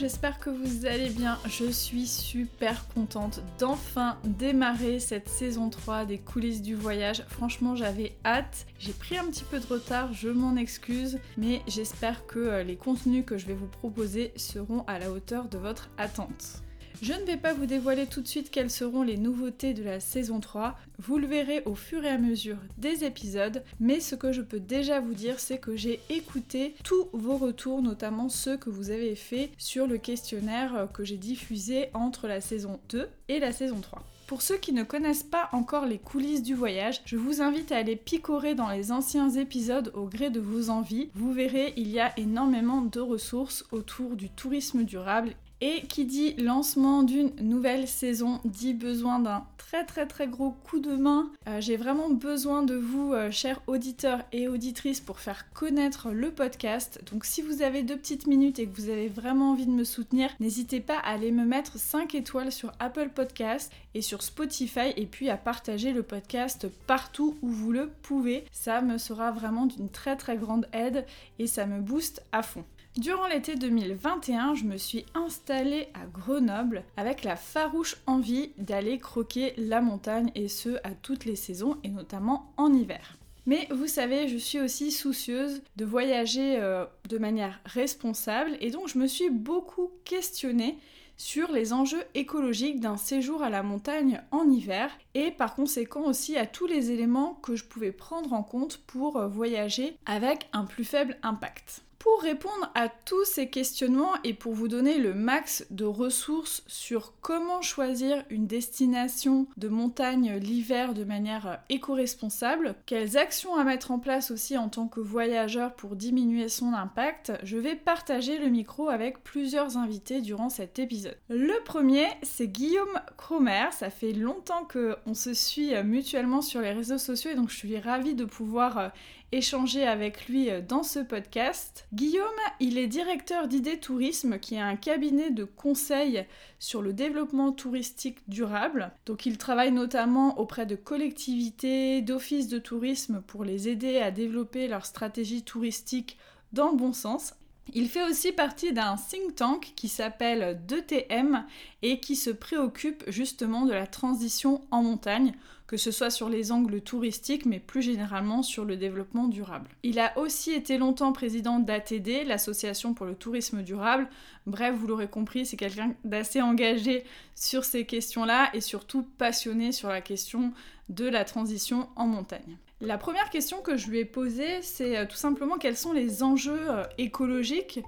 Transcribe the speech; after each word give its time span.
J'espère 0.00 0.38
que 0.38 0.48
vous 0.48 0.86
allez 0.86 1.10
bien. 1.10 1.38
Je 1.46 1.70
suis 1.70 2.06
super 2.06 2.88
contente 2.88 3.42
d'enfin 3.58 4.16
démarrer 4.24 4.98
cette 4.98 5.28
saison 5.28 5.68
3 5.68 6.06
des 6.06 6.18
coulisses 6.18 6.62
du 6.62 6.74
voyage. 6.74 7.22
Franchement, 7.28 7.76
j'avais 7.76 8.16
hâte. 8.24 8.66
J'ai 8.78 8.92
pris 8.92 9.18
un 9.18 9.26
petit 9.26 9.44
peu 9.44 9.60
de 9.60 9.66
retard, 9.66 10.12
je 10.14 10.30
m'en 10.30 10.56
excuse, 10.56 11.18
mais 11.36 11.60
j'espère 11.68 12.26
que 12.26 12.38
euh, 12.38 12.62
les 12.62 12.76
contenus 12.76 13.24
que 13.26 13.36
je 13.36 13.46
vais 13.46 13.54
vous 13.54 13.66
proposer 13.66 14.32
seront 14.36 14.84
à 14.86 14.98
la 14.98 15.10
hauteur 15.10 15.48
de 15.48 15.58
votre 15.58 15.90
attente. 15.98 16.62
Je 17.02 17.14
ne 17.14 17.24
vais 17.24 17.38
pas 17.38 17.54
vous 17.54 17.64
dévoiler 17.64 18.06
tout 18.06 18.20
de 18.20 18.28
suite 18.28 18.50
quelles 18.50 18.70
seront 18.70 19.02
les 19.02 19.16
nouveautés 19.16 19.72
de 19.72 19.82
la 19.82 20.00
saison 20.00 20.38
3, 20.38 20.76
vous 20.98 21.16
le 21.16 21.26
verrez 21.26 21.62
au 21.64 21.74
fur 21.74 22.04
et 22.04 22.10
à 22.10 22.18
mesure 22.18 22.58
des 22.76 23.04
épisodes, 23.04 23.62
mais 23.80 24.00
ce 24.00 24.14
que 24.14 24.32
je 24.32 24.42
peux 24.42 24.60
déjà 24.60 25.00
vous 25.00 25.14
dire 25.14 25.40
c'est 25.40 25.56
que 25.56 25.76
j'ai 25.76 26.00
écouté 26.10 26.74
tous 26.84 27.08
vos 27.14 27.38
retours, 27.38 27.80
notamment 27.80 28.28
ceux 28.28 28.58
que 28.58 28.68
vous 28.68 28.90
avez 28.90 29.14
fait 29.14 29.50
sur 29.56 29.86
le 29.86 29.96
questionnaire 29.96 30.88
que 30.92 31.02
j'ai 31.02 31.16
diffusé 31.16 31.88
entre 31.94 32.28
la 32.28 32.42
saison 32.42 32.78
2 32.90 33.08
et 33.28 33.38
la 33.38 33.52
saison 33.52 33.80
3. 33.80 34.04
Pour 34.26 34.42
ceux 34.42 34.58
qui 34.58 34.74
ne 34.74 34.84
connaissent 34.84 35.22
pas 35.22 35.48
encore 35.52 35.86
les 35.86 35.98
coulisses 35.98 36.42
du 36.42 36.54
voyage, 36.54 37.00
je 37.06 37.16
vous 37.16 37.40
invite 37.40 37.72
à 37.72 37.78
aller 37.78 37.96
picorer 37.96 38.54
dans 38.54 38.68
les 38.68 38.92
anciens 38.92 39.30
épisodes 39.30 39.90
au 39.94 40.04
gré 40.04 40.28
de 40.28 40.38
vos 40.38 40.68
envies. 40.68 41.08
Vous 41.14 41.32
verrez, 41.32 41.72
il 41.78 41.88
y 41.88 41.98
a 41.98 42.12
énormément 42.18 42.82
de 42.82 43.00
ressources 43.00 43.64
autour 43.72 44.16
du 44.16 44.28
tourisme 44.28 44.84
durable 44.84 45.34
et 45.60 45.82
qui 45.82 46.04
dit 46.04 46.34
lancement 46.34 47.02
d'une 47.02 47.32
nouvelle 47.40 47.86
saison 47.86 48.40
dit 48.44 48.74
besoin 48.74 49.18
d'un 49.18 49.44
très 49.58 49.84
très 49.84 50.06
très 50.06 50.26
gros 50.26 50.50
coup 50.50 50.80
de 50.80 50.96
main. 50.96 51.30
Euh, 51.46 51.60
j'ai 51.60 51.76
vraiment 51.76 52.10
besoin 52.10 52.62
de 52.62 52.74
vous, 52.74 53.12
euh, 53.12 53.30
chers 53.30 53.60
auditeurs 53.66 54.22
et 54.32 54.48
auditrices, 54.48 55.00
pour 55.00 55.20
faire 55.20 55.52
connaître 55.52 56.10
le 56.10 56.30
podcast. 56.30 57.00
Donc 57.12 57.24
si 57.24 57.42
vous 57.42 57.62
avez 57.62 57.82
deux 57.82 57.96
petites 57.96 58.26
minutes 58.26 58.58
et 58.58 58.66
que 58.66 58.74
vous 58.74 58.88
avez 58.88 59.08
vraiment 59.08 59.52
envie 59.52 59.66
de 59.66 59.70
me 59.70 59.84
soutenir, 59.84 60.30
n'hésitez 60.40 60.80
pas 60.80 60.98
à 60.98 61.12
aller 61.12 61.30
me 61.30 61.44
mettre 61.44 61.78
5 61.78 62.14
étoiles 62.14 62.52
sur 62.52 62.72
Apple 62.78 63.10
Podcast 63.10 63.70
et 63.94 64.02
sur 64.02 64.22
Spotify 64.22 64.92
et 64.96 65.06
puis 65.06 65.30
à 65.30 65.36
partager 65.36 65.92
le 65.92 66.02
podcast 66.02 66.66
partout 66.86 67.36
où 67.42 67.48
vous 67.48 67.72
le 67.72 67.90
pouvez. 68.02 68.44
Ça 68.50 68.80
me 68.80 68.98
sera 68.98 69.30
vraiment 69.30 69.66
d'une 69.66 69.88
très 69.88 70.16
très 70.16 70.36
grande 70.36 70.66
aide 70.72 71.06
et 71.38 71.46
ça 71.46 71.66
me 71.66 71.80
booste 71.80 72.24
à 72.32 72.42
fond. 72.42 72.64
Durant 72.96 73.28
l'été 73.28 73.54
2021, 73.54 74.56
je 74.56 74.64
me 74.64 74.76
suis 74.76 75.06
installée 75.14 75.88
à 75.94 76.06
Grenoble 76.06 76.82
avec 76.96 77.22
la 77.22 77.36
farouche 77.36 77.96
envie 78.06 78.50
d'aller 78.58 78.98
croquer 78.98 79.54
la 79.56 79.80
montagne 79.80 80.32
et 80.34 80.48
ce 80.48 80.70
à 80.82 80.90
toutes 81.00 81.24
les 81.24 81.36
saisons 81.36 81.76
et 81.84 81.88
notamment 81.88 82.52
en 82.56 82.74
hiver. 82.74 83.16
Mais 83.46 83.68
vous 83.70 83.86
savez, 83.86 84.26
je 84.26 84.36
suis 84.36 84.58
aussi 84.58 84.90
soucieuse 84.90 85.62
de 85.76 85.84
voyager 85.84 86.56
euh, 86.58 86.84
de 87.08 87.18
manière 87.18 87.60
responsable 87.64 88.56
et 88.60 88.72
donc 88.72 88.88
je 88.88 88.98
me 88.98 89.06
suis 89.06 89.30
beaucoup 89.30 89.92
questionnée 90.04 90.76
sur 91.16 91.52
les 91.52 91.72
enjeux 91.72 92.02
écologiques 92.14 92.80
d'un 92.80 92.96
séjour 92.96 93.44
à 93.44 93.50
la 93.50 93.62
montagne 93.62 94.20
en 94.32 94.50
hiver 94.50 94.90
et 95.14 95.30
par 95.30 95.54
conséquent 95.54 96.06
aussi 96.06 96.36
à 96.36 96.44
tous 96.44 96.66
les 96.66 96.90
éléments 96.90 97.34
que 97.34 97.54
je 97.54 97.64
pouvais 97.64 97.92
prendre 97.92 98.32
en 98.32 98.42
compte 98.42 98.78
pour 98.78 99.16
euh, 99.16 99.28
voyager 99.28 99.96
avec 100.06 100.48
un 100.52 100.64
plus 100.64 100.84
faible 100.84 101.18
impact. 101.22 101.84
Pour 102.00 102.22
répondre 102.22 102.72
à 102.74 102.88
tous 102.88 103.26
ces 103.26 103.50
questionnements 103.50 104.14
et 104.24 104.32
pour 104.32 104.54
vous 104.54 104.68
donner 104.68 104.96
le 104.96 105.12
max 105.12 105.66
de 105.68 105.84
ressources 105.84 106.62
sur 106.66 107.12
comment 107.20 107.60
choisir 107.60 108.24
une 108.30 108.46
destination 108.46 109.46
de 109.58 109.68
montagne 109.68 110.38
l'hiver 110.38 110.94
de 110.94 111.04
manière 111.04 111.60
éco-responsable, 111.68 112.74
quelles 112.86 113.18
actions 113.18 113.54
à 113.54 113.64
mettre 113.64 113.90
en 113.90 113.98
place 113.98 114.30
aussi 114.30 114.56
en 114.56 114.70
tant 114.70 114.88
que 114.88 115.00
voyageur 115.00 115.74
pour 115.74 115.94
diminuer 115.94 116.48
son 116.48 116.72
impact, 116.72 117.34
je 117.42 117.58
vais 117.58 117.76
partager 117.76 118.38
le 118.38 118.48
micro 118.48 118.88
avec 118.88 119.22
plusieurs 119.22 119.76
invités 119.76 120.22
durant 120.22 120.48
cet 120.48 120.78
épisode. 120.78 121.18
Le 121.28 121.62
premier, 121.64 122.06
c'est 122.22 122.48
Guillaume 122.48 122.98
Cromer. 123.18 123.68
Ça 123.72 123.90
fait 123.90 124.12
longtemps 124.12 124.66
qu'on 124.66 125.12
se 125.12 125.34
suit 125.34 125.74
mutuellement 125.84 126.40
sur 126.40 126.62
les 126.62 126.72
réseaux 126.72 126.96
sociaux 126.96 127.32
et 127.32 127.34
donc 127.34 127.50
je 127.50 127.58
suis 127.58 127.78
ravie 127.78 128.14
de 128.14 128.24
pouvoir 128.24 128.90
échanger 129.32 129.86
avec 129.86 130.26
lui 130.26 130.50
euh, 130.50 130.60
dans 130.60 130.82
ce 130.82 130.98
podcast. 130.98 131.86
Guillaume, 131.92 132.26
il 132.58 132.78
est 132.78 132.86
directeur 132.86 133.48
d'Idées 133.48 133.78
Tourisme, 133.78 134.38
qui 134.38 134.56
est 134.56 134.60
un 134.60 134.76
cabinet 134.76 135.30
de 135.30 135.44
conseil 135.44 136.26
sur 136.58 136.82
le 136.82 136.92
développement 136.92 137.52
touristique 137.52 138.18
durable. 138.28 138.92
Donc 139.06 139.26
il 139.26 139.38
travaille 139.38 139.72
notamment 139.72 140.38
auprès 140.38 140.66
de 140.66 140.76
collectivités, 140.76 142.02
d'offices 142.02 142.48
de 142.48 142.58
tourisme 142.58 143.22
pour 143.26 143.44
les 143.44 143.68
aider 143.68 143.98
à 143.98 144.10
développer 144.10 144.68
leur 144.68 144.86
stratégie 144.86 145.42
touristique 145.42 146.18
dans 146.52 146.70
le 146.70 146.76
bon 146.76 146.92
sens. 146.92 147.34
Il 147.72 147.88
fait 147.88 148.02
aussi 148.02 148.32
partie 148.32 148.72
d'un 148.72 148.96
think 148.96 149.36
tank 149.36 149.72
qui 149.76 149.88
s'appelle 149.88 150.60
2TM 150.66 151.44
et 151.82 152.00
qui 152.00 152.16
se 152.16 152.30
préoccupe 152.30 153.04
justement 153.08 153.64
de 153.64 153.72
la 153.72 153.86
transition 153.86 154.62
en 154.70 154.82
montagne 154.82 155.32
que 155.70 155.76
ce 155.76 155.92
soit 155.92 156.10
sur 156.10 156.28
les 156.28 156.50
angles 156.50 156.80
touristiques, 156.80 157.46
mais 157.46 157.60
plus 157.60 157.80
généralement 157.80 158.42
sur 158.42 158.64
le 158.64 158.76
développement 158.76 159.28
durable. 159.28 159.70
Il 159.84 160.00
a 160.00 160.18
aussi 160.18 160.50
été 160.50 160.78
longtemps 160.78 161.12
président 161.12 161.60
d'ATD, 161.60 162.26
l'association 162.26 162.92
pour 162.92 163.06
le 163.06 163.14
tourisme 163.14 163.62
durable. 163.62 164.08
Bref, 164.46 164.74
vous 164.74 164.88
l'aurez 164.88 165.06
compris, 165.06 165.46
c'est 165.46 165.56
quelqu'un 165.56 165.94
d'assez 166.02 166.42
engagé 166.42 167.04
sur 167.36 167.64
ces 167.64 167.86
questions-là 167.86 168.50
et 168.52 168.60
surtout 168.60 169.06
passionné 169.16 169.70
sur 169.70 169.90
la 169.90 170.00
question 170.00 170.52
de 170.88 171.06
la 171.06 171.24
transition 171.24 171.88
en 171.94 172.08
montagne. 172.08 172.56
La 172.82 172.96
première 172.96 173.28
question 173.28 173.60
que 173.60 173.76
je 173.76 173.90
lui 173.90 173.98
ai 173.98 174.04
posée, 174.06 174.62
c'est 174.62 174.96
euh, 174.96 175.04
tout 175.04 175.16
simplement 175.16 175.58
quels 175.58 175.76
sont 175.76 175.92
les 175.92 176.22
enjeux 176.22 176.70
euh, 176.70 176.84
écologiques 176.96 177.80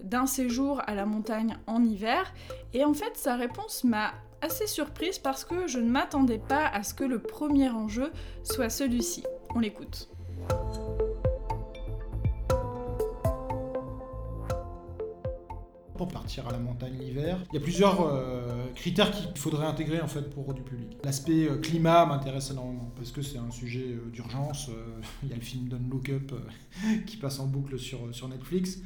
d'un 0.00 0.26
séjour 0.26 0.80
à 0.86 0.94
la 0.94 1.04
montagne 1.04 1.56
en 1.66 1.82
hiver? 1.82 2.32
Et 2.72 2.84
en 2.84 2.94
fait, 2.94 3.16
sa 3.16 3.34
réponse 3.34 3.82
m'a 3.82 4.12
assez 4.42 4.68
surprise 4.68 5.18
parce 5.18 5.44
que 5.44 5.66
je 5.66 5.80
ne 5.80 5.90
m'attendais 5.90 6.38
pas 6.38 6.68
à 6.68 6.84
ce 6.84 6.94
que 6.94 7.02
le 7.02 7.18
premier 7.18 7.70
enjeu 7.70 8.12
soit 8.44 8.70
celui-ci. 8.70 9.24
On 9.52 9.58
l'écoute. 9.58 10.08
Pour 15.96 16.08
partir 16.08 16.46
à 16.46 16.52
la 16.52 16.58
montagne 16.58 16.94
l'hiver. 16.98 17.38
Il 17.52 17.54
y 17.54 17.58
a 17.58 17.60
plusieurs 17.60 18.00
euh, 18.00 18.66
critères 18.74 19.10
qu'il 19.10 19.36
faudrait 19.36 19.66
intégrer 19.66 20.00
en 20.00 20.08
fait 20.08 20.30
pour 20.30 20.52
du 20.54 20.62
public. 20.62 20.96
L'aspect 21.04 21.48
euh, 21.48 21.56
climat 21.56 22.06
m'intéresse 22.06 22.50
énormément 22.50 22.92
parce 22.96 23.10
que 23.10 23.22
c'est 23.22 23.38
un 23.38 23.50
sujet 23.50 23.86
euh, 23.88 24.10
d'urgence. 24.10 24.70
il 25.22 25.30
y 25.30 25.32
a 25.32 25.36
le 25.36 25.42
film 25.42 25.68
Don't 25.68 25.88
Look 25.90 26.10
Up 26.10 26.32
qui 27.06 27.16
passe 27.16 27.40
en 27.40 27.46
boucle 27.46 27.78
sur, 27.78 28.14
sur 28.14 28.28
Netflix. 28.28 28.78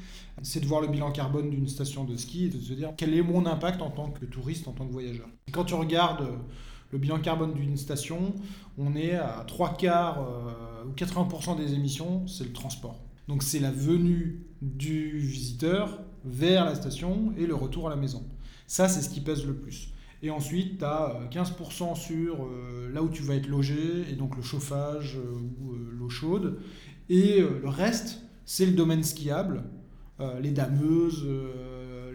C'est 0.42 0.60
de 0.60 0.66
voir 0.66 0.80
le 0.80 0.88
bilan 0.88 1.10
carbone 1.10 1.50
d'une 1.50 1.68
station 1.68 2.04
de 2.04 2.16
ski 2.16 2.46
et 2.46 2.48
de 2.48 2.58
se 2.58 2.72
dire 2.72 2.92
quel 2.96 3.14
est 3.14 3.22
mon 3.22 3.46
impact 3.46 3.82
en 3.82 3.90
tant 3.90 4.10
que 4.10 4.24
touriste, 4.24 4.68
en 4.68 4.72
tant 4.72 4.86
que 4.86 4.92
voyageur? 4.92 5.28
quand 5.52 5.64
tu 5.64 5.74
regardes 5.74 6.28
le 6.92 6.98
bilan 6.98 7.18
carbone 7.18 7.54
d'une 7.54 7.76
station, 7.76 8.34
on 8.78 8.94
est 8.94 9.14
à 9.14 9.44
trois 9.46 9.76
quarts 9.76 10.26
ou 10.86 10.92
80% 10.92 11.56
des 11.56 11.74
émissions, 11.74 12.26
c'est 12.26 12.44
le 12.44 12.52
transport. 12.52 13.00
Donc 13.28 13.42
c'est 13.42 13.58
la 13.58 13.70
venue 13.70 14.46
du 14.62 15.18
visiteur 15.18 16.00
vers 16.24 16.64
la 16.64 16.74
station 16.74 17.32
et 17.36 17.46
le 17.46 17.54
retour 17.54 17.86
à 17.86 17.90
la 17.90 17.96
maison. 17.96 18.24
Ça, 18.66 18.88
c'est 18.88 19.02
ce 19.02 19.08
qui 19.08 19.20
pèse 19.20 19.46
le 19.46 19.54
plus. 19.54 19.92
Et 20.22 20.30
ensuite, 20.30 20.78
tu 20.78 20.84
as 20.84 21.18
15% 21.30 21.96
sur 21.96 22.44
euh, 22.44 22.90
là 22.92 23.02
où 23.02 23.08
tu 23.08 23.22
vas 23.22 23.34
être 23.34 23.48
logé, 23.48 24.04
et 24.10 24.14
donc 24.14 24.36
le 24.36 24.42
chauffage 24.42 25.16
euh, 25.16 25.38
ou 25.60 25.72
euh, 25.72 25.90
l'eau 25.98 26.10
chaude. 26.10 26.58
Et 27.08 27.40
le 27.40 27.68
reste, 27.68 28.22
c'est 28.44 28.66
le 28.66 28.72
domaine 28.72 29.02
skiable, 29.02 29.64
les 30.40 30.52
dameuses, 30.52 31.26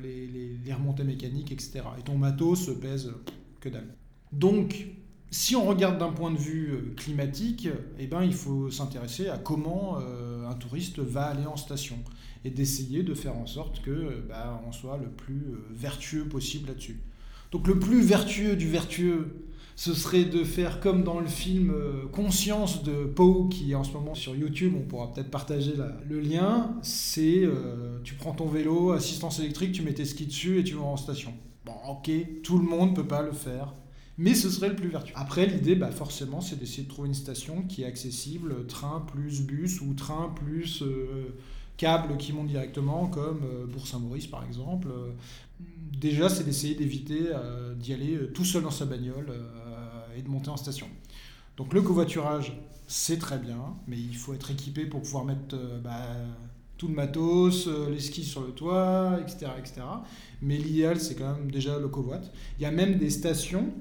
les, 0.01 0.73
remontées 0.73 1.03
mécaniques, 1.03 1.51
etc. 1.51 1.81
Et 1.99 2.01
ton 2.01 2.17
matos 2.17 2.69
pèse 2.79 3.11
que 3.59 3.67
dalle. 3.67 3.93
Donc, 4.31 4.87
si 5.31 5.53
on 5.57 5.65
regarde 5.65 5.97
d'un 5.97 6.13
point 6.13 6.31
de 6.31 6.37
vue 6.37 6.93
climatique, 6.95 7.67
eh 7.99 8.07
ben, 8.07 8.23
il 8.23 8.33
faut 8.33 8.71
s'intéresser 8.71 9.27
à 9.27 9.37
comment 9.37 9.97
un 9.97 10.53
touriste 10.53 10.99
va 10.99 11.25
aller 11.25 11.45
en 11.45 11.57
station 11.57 11.97
et 12.45 12.51
d'essayer 12.51 13.03
de 13.03 13.13
faire 13.13 13.35
en 13.35 13.47
sorte 13.47 13.81
que 13.81 14.23
on 14.65 14.71
soit 14.71 14.97
le 14.97 15.09
plus 15.09 15.43
vertueux 15.71 16.25
possible 16.25 16.69
là-dessus. 16.69 16.99
Donc 17.51 17.67
le 17.67 17.79
plus 17.79 18.01
vertueux 18.01 18.55
du 18.55 18.69
vertueux, 18.69 19.45
ce 19.75 19.93
serait 19.93 20.23
de 20.23 20.43
faire 20.43 20.79
comme 20.79 21.03
dans 21.03 21.19
le 21.19 21.27
film 21.27 21.69
euh, 21.71 22.07
Conscience 22.07 22.83
de 22.83 23.05
Poe, 23.05 23.49
qui 23.49 23.71
est 23.71 23.75
en 23.75 23.83
ce 23.83 23.91
moment 23.91 24.15
sur 24.15 24.35
YouTube, 24.35 24.73
on 24.77 24.83
pourra 24.83 25.11
peut-être 25.11 25.29
partager 25.29 25.73
le 26.07 26.19
lien. 26.21 26.77
C'est 26.81 27.43
euh, 27.43 27.99
tu 28.03 28.15
prends 28.15 28.31
ton 28.31 28.47
vélo, 28.47 28.91
assistance 28.91 29.39
électrique, 29.39 29.73
tu 29.73 29.81
mets 29.81 29.93
tes 29.93 30.05
skis 30.05 30.27
dessus 30.27 30.59
et 30.59 30.63
tu 30.63 30.75
vas 30.75 30.83
en 30.83 30.97
station. 30.97 31.33
Bon, 31.65 31.73
ok, 31.89 32.09
tout 32.43 32.57
le 32.57 32.63
monde 32.63 32.91
ne 32.91 32.95
peut 32.95 33.07
pas 33.07 33.21
le 33.21 33.33
faire, 33.33 33.73
mais 34.17 34.33
ce 34.33 34.49
serait 34.49 34.69
le 34.69 34.75
plus 34.75 34.89
vertueux. 34.89 35.13
Après, 35.15 35.45
l'idée, 35.45 35.75
bah, 35.75 35.91
forcément, 35.91 36.39
c'est 36.39 36.57
d'essayer 36.57 36.83
de 36.83 36.89
trouver 36.89 37.09
une 37.09 37.15
station 37.15 37.63
qui 37.63 37.83
est 37.83 37.85
accessible, 37.85 38.67
train 38.67 39.03
plus 39.11 39.41
bus 39.41 39.81
ou 39.81 39.93
train 39.93 40.33
plus 40.35 40.83
euh, 40.83 41.35
câble 41.77 42.17
qui 42.17 42.33
monte 42.33 42.47
directement, 42.47 43.07
comme 43.07 43.41
Bourg-Saint-Maurice 43.67 44.27
par 44.27 44.43
exemple. 44.45 44.87
Déjà, 45.91 46.29
c'est 46.29 46.43
d'essayer 46.43 46.75
d'éviter 46.75 47.29
d'y 47.77 47.93
aller 47.93 48.17
tout 48.33 48.45
seul 48.45 48.63
dans 48.63 48.71
sa 48.71 48.85
bagnole 48.85 49.31
et 50.17 50.21
de 50.21 50.29
monter 50.29 50.49
en 50.49 50.57
station. 50.57 50.87
Donc 51.57 51.73
le 51.73 51.81
covoiturage, 51.81 52.53
c'est 52.87 53.17
très 53.17 53.37
bien, 53.37 53.75
mais 53.87 53.97
il 53.97 54.15
faut 54.15 54.33
être 54.33 54.51
équipé 54.51 54.85
pour 54.85 55.01
pouvoir 55.01 55.25
mettre 55.25 55.55
euh, 55.55 55.79
bah, 55.79 56.05
tout 56.77 56.87
le 56.87 56.93
matos, 56.93 57.67
euh, 57.67 57.89
les 57.89 57.99
skis 57.99 58.25
sur 58.25 58.41
le 58.41 58.51
toit, 58.51 59.19
etc. 59.21 59.51
etc. 59.57 59.81
Mais 60.41 60.57
l'idéal, 60.57 60.99
c'est 60.99 61.15
quand 61.15 61.33
même 61.33 61.49
déjà 61.49 61.79
le 61.79 61.87
covoit. 61.87 62.19
Il 62.59 62.63
y 62.63 62.65
a 62.65 62.71
même 62.71 62.97
des 62.97 63.09
stations 63.09 63.73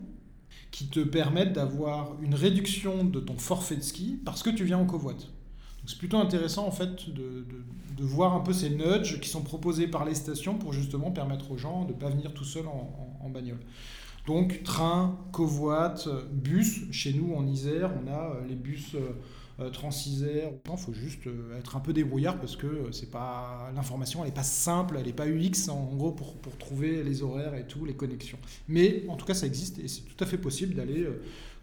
qui 0.71 0.87
te 0.87 1.01
permettent 1.01 1.53
d'avoir 1.53 2.17
une 2.23 2.35
réduction 2.35 3.05
de 3.05 3.21
ton 3.21 3.37
forfait 3.37 3.77
de 3.77 3.83
ski 3.83 4.19
parce 4.25 4.43
que 4.43 4.51
tu 4.51 4.65
viens 4.65 4.79
en 4.79 4.87
covoit. 4.87 5.15
C'est 5.87 5.99
plutôt 5.99 6.19
intéressant 6.19 6.67
en 6.67 6.71
fait 6.71 7.11
de, 7.11 7.45
voir 7.99 8.35
un 8.35 8.41
peu 8.41 8.53
ces 8.53 8.71
nudges 8.71 9.21
qui 9.21 9.29
sont 9.29 9.43
proposés 9.43 9.87
par 9.87 10.05
les 10.05 10.15
stations 10.15 10.59
pour 10.59 10.73
justement 10.73 11.11
permettre 11.11 11.51
aux 11.51 11.57
gens 11.57 11.85
de 11.85 11.93
ne 11.93 11.99
pas 11.99 12.09
venir 12.09 12.33
tout 12.35 12.45
seul 12.45 12.65
en, 12.67 13.29
bagnole. 13.29 13.61
Donc 14.27 14.63
train, 14.63 15.19
covoit, 15.33 15.95
bus. 16.31 16.83
Chez 16.93 17.13
nous 17.13 17.35
en 17.35 17.47
Isère, 17.47 17.91
on 18.03 18.11
a 18.11 18.37
euh, 18.37 18.47
les 18.49 18.55
bus 18.55 18.95
euh, 18.95 19.11
euh, 19.61 19.71
Transisère. 19.71 20.51
Il 20.71 20.77
faut 20.79 20.93
juste 20.93 21.23
être 21.59 21.77
un 21.77 21.81
peu 21.81 21.93
débrouillard 21.93 22.39
parce 22.39 22.57
que 22.57 22.89
c'est 22.93 23.11
pas 23.11 23.71
l'information, 23.75 24.21
elle 24.21 24.29
n'est 24.29 24.35
pas 24.35 24.43
simple, 24.43 24.97
elle 24.99 25.07
n'est 25.07 25.13
pas 25.13 25.27
UX 25.27 25.69
en 25.69 25.95
gros 25.95 26.13
pour, 26.13 26.37
pour, 26.37 26.57
trouver 26.57 27.03
les 27.03 27.23
horaires 27.23 27.55
et 27.55 27.67
tout, 27.67 27.85
les 27.85 27.95
connexions. 27.95 28.39
Mais 28.69 29.05
en 29.09 29.17
tout 29.17 29.27
cas, 29.27 29.35
ça 29.35 29.47
existe 29.47 29.79
et 29.79 29.89
c'est 29.89 30.03
tout 30.03 30.23
à 30.23 30.27
fait 30.27 30.39
possible 30.39 30.75
d'aller 30.75 31.07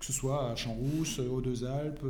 que 0.02 0.08
ce 0.08 0.14
soit 0.14 0.50
à 0.50 0.56
Champs-Rousse, 0.56 1.20
aux 1.20 1.42
Deux-Alpes, 1.42 2.04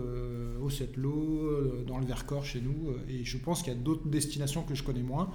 au 0.62 0.70
Sept-Lô, 0.70 1.84
dans 1.86 2.00
le 2.00 2.06
Vercors 2.06 2.46
chez 2.46 2.62
nous. 2.62 2.96
Et 3.10 3.26
je 3.26 3.38
pense 3.38 3.64
qu'il 3.64 3.74
y 3.74 3.76
a 3.76 3.80
d'autres 3.80 4.08
destinations 4.08 4.64
que 4.64 4.76
je 4.76 4.82
connais 4.82 5.04
moins 5.04 5.30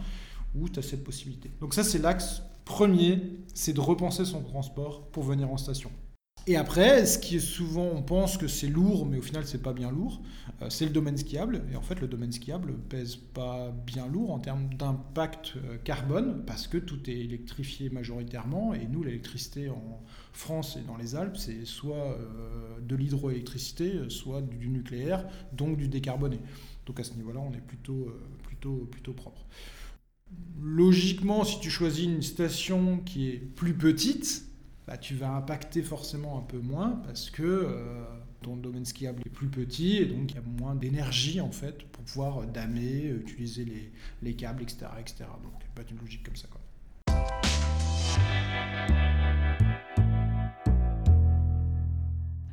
où 0.55 0.67
tu 0.67 0.79
as 0.79 0.83
cette 0.83 1.05
possibilité. 1.05 1.51
Donc 1.61 1.75
ça, 1.75 1.85
c'est 1.85 1.99
l'axe 1.99 2.43
premier, 2.65 3.21
c'est 3.53 3.75
de 3.75 3.81
repenser 3.81 4.25
son 4.25 4.43
transport 4.43 5.07
pour 5.09 5.23
venir 5.23 5.51
en 5.51 5.59
station. 5.59 5.91
Et 6.49 6.55
après, 6.55 7.07
ce 7.07 7.19
qui 7.19 7.37
est 7.37 7.41
souvent, 7.41 7.91
on 7.93 8.03
pense 8.03 8.37
que 8.37 8.47
c'est 8.47 8.69
lourd, 8.69 9.05
mais 9.05 9.19
au 9.19 9.23
final, 9.23 9.45
c'est 9.45 9.63
pas 9.63 9.73
bien 9.73 9.91
lourd, 9.91 10.23
euh, 10.63 10.71
c'est 10.71 10.85
le 10.85 10.93
domaine 10.93 11.17
skiable. 11.17 11.65
Et 11.73 11.77
en 11.77 11.83
fait, 11.83 12.01
le 12.01 12.07
domaine 12.07 12.31
skiable 12.31 12.75
pèse 12.89 13.17
pas 13.17 13.73
bien 13.85 14.07
lourd 14.07 14.31
en 14.31 14.39
termes 14.39 14.73
d'impact 14.75 15.55
euh, 15.57 15.77
carbone, 15.79 16.45
parce 16.47 16.69
que 16.69 16.79
tout 16.79 17.11
est 17.11 17.19
électrifié 17.19 17.91
majoritairement. 17.91 18.75
Et 18.75 18.87
nous, 18.87 19.03
l'électricité 19.03 19.71
en 19.71 20.01
France 20.33 20.77
et 20.77 20.87
dans 20.87 20.97
les 20.97 21.17
Alpes, 21.17 21.37
c'est 21.37 21.65
soit 21.65 21.97
euh, 21.97 22.79
de 22.81 22.95
l'hydroélectricité, 22.95 24.09
soit 24.09 24.41
du 24.41 24.69
nucléaire, 24.69 25.27
donc 25.53 25.77
du 25.77 25.89
décarboné. 25.89 26.39
Donc 26.87 27.01
à 27.01 27.05
ce 27.05 27.15
niveau-là, 27.15 27.41
on 27.41 27.53
est 27.55 27.61
plutôt, 27.61 28.09
plutôt, 28.45 28.89
plutôt 28.89 29.15
propre. 29.15 29.45
Logiquement, 30.63 31.43
si 31.43 31.59
tu 31.59 31.71
choisis 31.71 32.05
une 32.05 32.23
station 32.23 32.99
qui 32.99 33.31
est 33.31 33.39
plus 33.39 33.75
petite, 33.75 34.46
bah, 34.87 34.97
tu 34.97 35.15
vas 35.15 35.31
impacter 35.31 35.83
forcément 35.83 36.39
un 36.39 36.43
peu 36.43 36.59
moins 36.59 36.91
parce 37.05 37.29
que 37.31 37.43
euh, 37.43 38.05
ton 38.43 38.57
domaine 38.57 38.85
skiable 38.85 39.23
est 39.27 39.31
plus 39.31 39.49
petit 39.49 39.97
et 39.97 40.07
donc 40.07 40.31
il 40.31 40.37
y 40.37 40.39
a 40.39 40.43
moins 40.61 40.77
d'énergie 40.77 41.41
en 41.41 41.51
fait 41.51 41.83
pour 41.91 42.05
pouvoir 42.05 42.47
damer, 42.47 43.07
utiliser 43.07 43.65
les, 43.65 43.91
les 44.23 44.35
câbles, 44.37 44.63
etc., 44.63 44.87
etc. 45.01 45.25
Donc 45.43 45.53
il 45.61 45.65
n'y 45.65 45.71
a 45.71 45.75
pas 45.75 45.91
une 45.91 45.99
logique 45.99 46.25
comme 46.25 46.37
ça. 46.37 46.47
Quoi. 46.49 46.61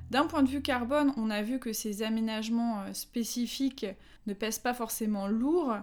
D'un 0.09 0.27
point 0.27 0.43
de 0.43 0.49
vue 0.49 0.61
carbone, 0.61 1.11
on 1.17 1.29
a 1.29 1.41
vu 1.41 1.59
que 1.59 1.73
ces 1.73 2.03
aménagements 2.03 2.81
euh, 2.81 2.93
spécifiques 2.93 3.85
ne 4.27 4.33
pèsent 4.33 4.59
pas 4.59 4.73
forcément 4.73 5.27
lourd. 5.27 5.75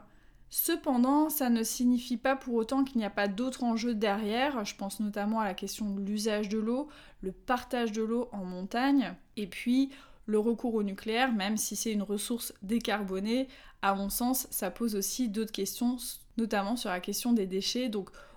Cependant, 0.52 1.30
ça 1.30 1.48
ne 1.48 1.62
signifie 1.62 2.16
pas 2.16 2.34
pour 2.34 2.54
autant 2.54 2.82
qu'il 2.82 2.98
n'y 2.98 3.04
a 3.04 3.10
pas 3.10 3.28
d'autres 3.28 3.62
enjeux 3.62 3.94
derrière. 3.94 4.64
Je 4.64 4.74
pense 4.74 4.98
notamment 4.98 5.38
à 5.38 5.44
la 5.44 5.54
question 5.54 5.90
de 5.90 6.00
l'usage 6.00 6.48
de 6.48 6.58
l'eau, 6.58 6.88
le 7.20 7.30
partage 7.30 7.92
de 7.92 8.02
l'eau 8.02 8.28
en 8.32 8.44
montagne, 8.44 9.14
et 9.36 9.46
puis 9.46 9.90
le 10.26 10.40
recours 10.40 10.74
au 10.74 10.82
nucléaire, 10.82 11.32
même 11.32 11.56
si 11.56 11.76
c'est 11.76 11.92
une 11.92 12.02
ressource 12.02 12.52
décarbonée, 12.62 13.46
à 13.82 13.94
mon 13.94 14.10
sens, 14.10 14.48
ça 14.50 14.70
pose 14.70 14.96
aussi 14.96 15.28
d'autres 15.28 15.52
questions, 15.52 15.96
notamment 16.36 16.76
sur 16.76 16.90
la 16.90 17.00
question 17.00 17.32
des 17.32 17.46
déchets. 17.46 17.88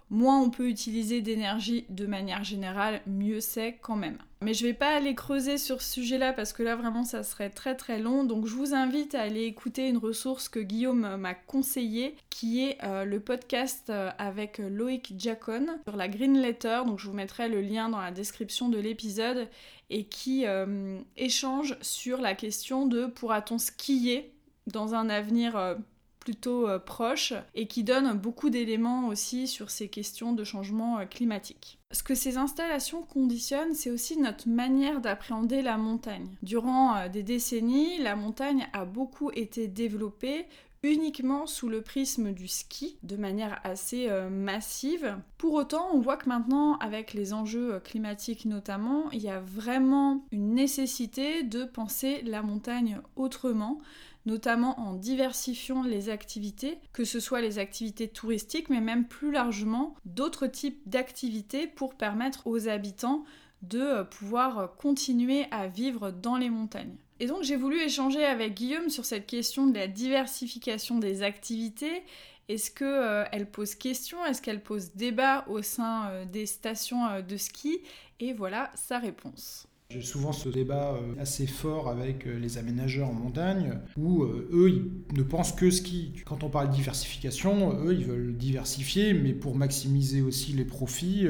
Moins 0.10 0.40
on 0.40 0.50
peut 0.50 0.70
utiliser 0.70 1.22
d'énergie 1.22 1.86
de 1.90 2.06
manière 2.06 2.44
générale, 2.44 3.02
mieux 3.08 3.40
c'est 3.40 3.78
quand 3.82 3.96
même. 3.96 4.18
Mais 4.44 4.54
je 4.54 4.66
vais 4.66 4.74
pas 4.74 4.94
aller 4.94 5.16
creuser 5.16 5.58
sur 5.58 5.82
ce 5.82 5.94
sujet-là 5.94 6.34
parce 6.34 6.52
que 6.52 6.64
là 6.64 6.76
vraiment 6.76 7.06
ça 7.06 7.24
serait 7.24 7.50
très 7.50 7.76
très 7.76 8.00
long. 8.00 8.26
Donc 8.26 8.46
je 8.46 8.54
vous 8.54 8.74
invite 8.74 9.16
à 9.16 9.22
aller 9.22 9.44
écouter 9.44 9.88
une 9.88 9.98
ressource 9.98 10.50
que 10.50 10.60
Guillaume 10.60 11.16
m'a 11.16 11.34
conseillée 11.34 12.16
qui 12.30 12.66
est 12.66 12.78
euh, 12.84 13.06
le 13.06 13.22
podcast 13.22 13.90
euh, 13.90 14.12
avec 14.18 14.58
Loïc 14.58 15.14
Jacon 15.18 15.68
sur 15.88 15.96
la 15.96 16.10
Green 16.10 16.38
Letter. 16.42 16.82
Donc 16.86 17.00
je 17.00 17.08
vous 17.08 17.14
mettrai 17.14 17.48
le 17.48 17.62
lien 17.62 17.88
dans 17.88 18.02
la 18.02 18.12
description 18.12 18.68
de 18.68 18.78
l'épisode 18.78 19.48
et 19.90 20.04
qui 20.04 20.46
euh, 20.46 21.00
échange 21.16 21.78
sur 21.82 22.20
la 22.20 22.36
question 22.36 22.86
de 22.86 23.06
pourra-t-on 23.06 23.58
skier 23.58 24.34
dans 24.68 24.94
un 24.94 25.10
avenir 25.10 25.78
plutôt 26.24 26.70
euh, 26.70 26.80
proche 26.80 27.34
et 27.54 27.68
qui 27.68 27.84
donne 27.84 28.14
beaucoup 28.14 28.50
d'éléments 28.50 29.08
aussi 29.08 29.48
sur 29.48 29.70
ces 29.70 29.90
questions 29.90 30.32
de 30.32 30.46
changement 30.46 31.00
euh, 31.00 31.06
climatique. 31.06 31.80
Ce 31.92 32.02
que 32.02 32.16
ces 32.16 32.38
installations 32.38 33.04
conditionnent, 33.04 33.74
c'est 33.74 33.92
aussi 33.92 34.18
notre 34.18 34.48
manière 34.48 35.02
d'appréhender 35.02 35.62
la 35.62 35.78
montagne. 35.78 36.30
Durant 36.42 36.96
euh, 36.96 37.10
des 37.10 37.24
décennies, 37.24 37.98
la 38.00 38.16
montagne 38.16 38.68
a 38.72 38.86
beaucoup 38.86 39.32
été 39.32 39.68
développée 39.68 40.46
uniquement 40.84 41.48
sous 41.48 41.70
le 41.70 41.82
prisme 41.82 42.34
du 42.34 42.48
ski, 42.48 42.98
de 43.04 43.16
manière 43.16 43.60
assez 43.64 44.10
massive. 44.30 45.18
Pour 45.38 45.54
autant, 45.54 45.88
on 45.94 46.00
voit 46.00 46.18
que 46.18 46.30
maintenant, 46.30 46.78
avec 46.78 47.14
les 47.14 47.34
enjeux 47.34 47.80
climatiques 47.80 48.46
notamment, 48.46 49.10
il 49.12 49.22
y 49.22 49.30
a 49.30 49.40
vraiment 49.40 50.26
une 50.32 50.54
nécessité 50.54 51.44
de 51.44 51.64
penser 51.64 52.22
la 52.24 52.42
montagne 52.42 53.00
autrement, 53.16 53.80
notamment 54.26 54.80
en 54.80 54.94
diversifiant 54.94 55.84
les 55.84 56.10
activités, 56.10 56.80
que 56.94 57.06
ce 57.06 57.20
soit 57.20 57.42
les 57.42 57.60
activités 57.60 58.08
touristiques, 58.08 58.70
mais 58.70 58.82
même 58.82 59.06
plus 59.06 59.32
largement 59.32 59.96
d'autres 60.06 60.48
types 60.48 60.82
d'activités 60.86 61.68
pour 61.68 61.96
permettre 61.96 62.48
aux 62.48 62.68
habitants 62.68 63.24
de 63.62 63.80
euh, 63.80 64.04
pouvoir 64.04 64.76
continuer 64.76 65.46
à 65.52 65.68
vivre 65.68 66.12
dans 66.12 66.38
les 66.38 66.50
montagnes. 66.50 66.96
Et 67.20 67.28
donc 67.28 67.44
j'ai 67.44 67.56
voulu 67.56 67.80
échanger 67.80 68.24
avec 68.26 68.56
Guillaume 68.56 68.90
sur 68.90 69.06
cette 69.06 69.26
question 69.26 69.68
de 69.68 69.76
la 69.76 69.88
diversification 69.88 71.00
des 71.00 71.24
activités. 71.24 72.04
Est-ce 72.50 72.72
qu'elle 72.72 73.42
euh, 73.42 73.46
pose 73.52 73.76
question? 73.76 74.26
Est-ce 74.26 74.42
qu'elle 74.42 74.62
pose 74.62 74.92
débat 74.96 75.46
au 75.48 75.62
sein 75.62 76.10
euh, 76.10 76.26
des 76.26 76.46
stations 76.46 77.22
de 77.28 77.38
ski? 77.38 77.80
Et 78.20 78.34
voilà 78.34 78.72
sa 78.76 79.00
réponse. 79.00 79.68
J'ai 79.94 80.02
souvent 80.02 80.32
ce 80.32 80.50
débat 80.50 80.96
euh, 80.96 81.14
assez 81.20 81.46
fort 81.46 81.88
avec 81.88 82.26
euh, 82.26 82.40
les 82.40 82.58
aménageurs 82.58 83.10
en 83.10 83.14
montagne, 83.14 83.80
où 83.96 84.24
euh, 84.24 84.50
eux, 84.52 84.70
ils 84.70 85.16
ne 85.16 85.22
pensent 85.22 85.52
que 85.52 85.70
ski. 85.70 86.14
Quand 86.26 86.44
on 86.44 86.50
parle 86.50 86.72
de 86.72 86.76
diversification, 86.76 87.80
eux, 87.86 87.94
ils 87.94 88.06
veulent 88.06 88.36
diversifier, 88.36 89.14
mais 89.14 89.34
pour 89.34 89.56
maximiser 89.56 90.24
aussi 90.24 90.54
les 90.54 90.66
profits 90.66 91.28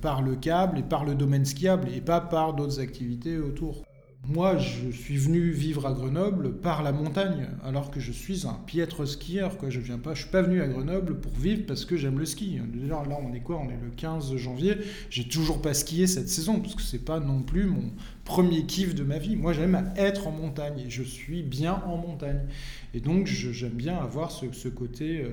par 0.00 0.22
le 0.22 0.36
câble 0.36 0.78
et 0.78 0.82
par 0.84 1.04
le 1.04 1.16
domaine 1.16 1.44
skiable, 1.44 1.88
et 1.92 2.00
pas 2.00 2.20
par 2.20 2.54
d'autres 2.54 2.78
activités 2.78 3.36
autour. 3.38 3.82
Moi, 4.30 4.58
je 4.58 4.90
suis 4.90 5.16
venu 5.16 5.48
vivre 5.48 5.86
à 5.86 5.94
Grenoble 5.94 6.52
par 6.52 6.82
la 6.82 6.92
montagne, 6.92 7.48
alors 7.64 7.90
que 7.90 7.98
je 7.98 8.12
suis 8.12 8.46
un 8.46 8.52
piètre 8.66 9.08
skieur. 9.08 9.56
Quoi. 9.56 9.70
Je 9.70 9.80
viens 9.80 9.96
pas, 9.96 10.14
suis 10.14 10.28
pas 10.28 10.42
venu 10.42 10.60
à 10.60 10.68
Grenoble 10.68 11.18
pour 11.18 11.32
vivre 11.32 11.62
parce 11.66 11.86
que 11.86 11.96
j'aime 11.96 12.18
le 12.18 12.26
ski. 12.26 12.60
D'ailleurs, 12.74 13.08
là, 13.08 13.16
on 13.26 13.32
est 13.32 13.40
quoi? 13.40 13.56
On 13.56 13.70
est 13.70 13.80
le 13.82 13.88
15 13.96 14.36
janvier. 14.36 14.74
J'ai 15.08 15.24
toujours 15.24 15.62
pas 15.62 15.72
skié 15.72 16.06
cette 16.06 16.28
saison 16.28 16.60
parce 16.60 16.74
que 16.74 16.82
c'est 16.82 17.06
pas 17.06 17.20
non 17.20 17.40
plus 17.40 17.64
mon 17.64 17.90
premier 18.26 18.66
kiff 18.66 18.94
de 18.94 19.02
ma 19.02 19.16
vie. 19.16 19.34
Moi, 19.34 19.54
j'aime 19.54 19.90
être 19.96 20.26
en 20.26 20.32
montagne 20.32 20.80
et 20.80 20.90
je 20.90 21.02
suis 21.02 21.42
bien 21.42 21.82
en 21.86 21.96
montagne. 21.96 22.42
Et 22.92 23.00
donc, 23.00 23.26
j'aime 23.26 23.70
bien 23.70 23.96
avoir 23.96 24.30
ce, 24.30 24.68
côté 24.68 25.24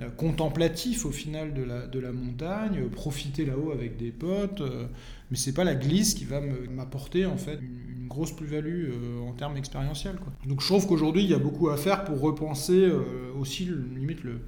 euh, 0.00 0.08
contemplatif 0.16 1.06
au 1.06 1.12
final 1.12 1.54
de 1.54 1.62
la, 1.62 1.86
de 1.86 2.00
la 2.00 2.10
montagne, 2.10 2.88
profiter 2.88 3.44
là-haut 3.44 3.70
avec 3.70 3.96
des 3.98 4.10
potes. 4.10 4.62
Euh, 4.62 4.86
mais 5.30 5.36
c'est 5.36 5.54
pas 5.54 5.64
la 5.64 5.74
glisse 5.74 6.14
qui 6.14 6.24
va 6.24 6.40
m'apporter 6.40 7.24
en 7.24 7.38
fait 7.38 7.58
une 7.62 7.81
grosse 8.12 8.32
plus-value 8.32 8.90
en 9.26 9.32
termes 9.32 9.56
expérientiels. 9.56 10.16
Donc 10.46 10.60
je 10.60 10.66
trouve 10.66 10.86
qu'aujourd'hui, 10.86 11.22
il 11.24 11.30
y 11.30 11.34
a 11.34 11.38
beaucoup 11.38 11.70
à 11.70 11.76
faire 11.76 12.04
pour 12.04 12.20
repenser 12.20 12.90
aussi, 13.38 13.68
limite, 13.96 14.22
le, 14.22 14.40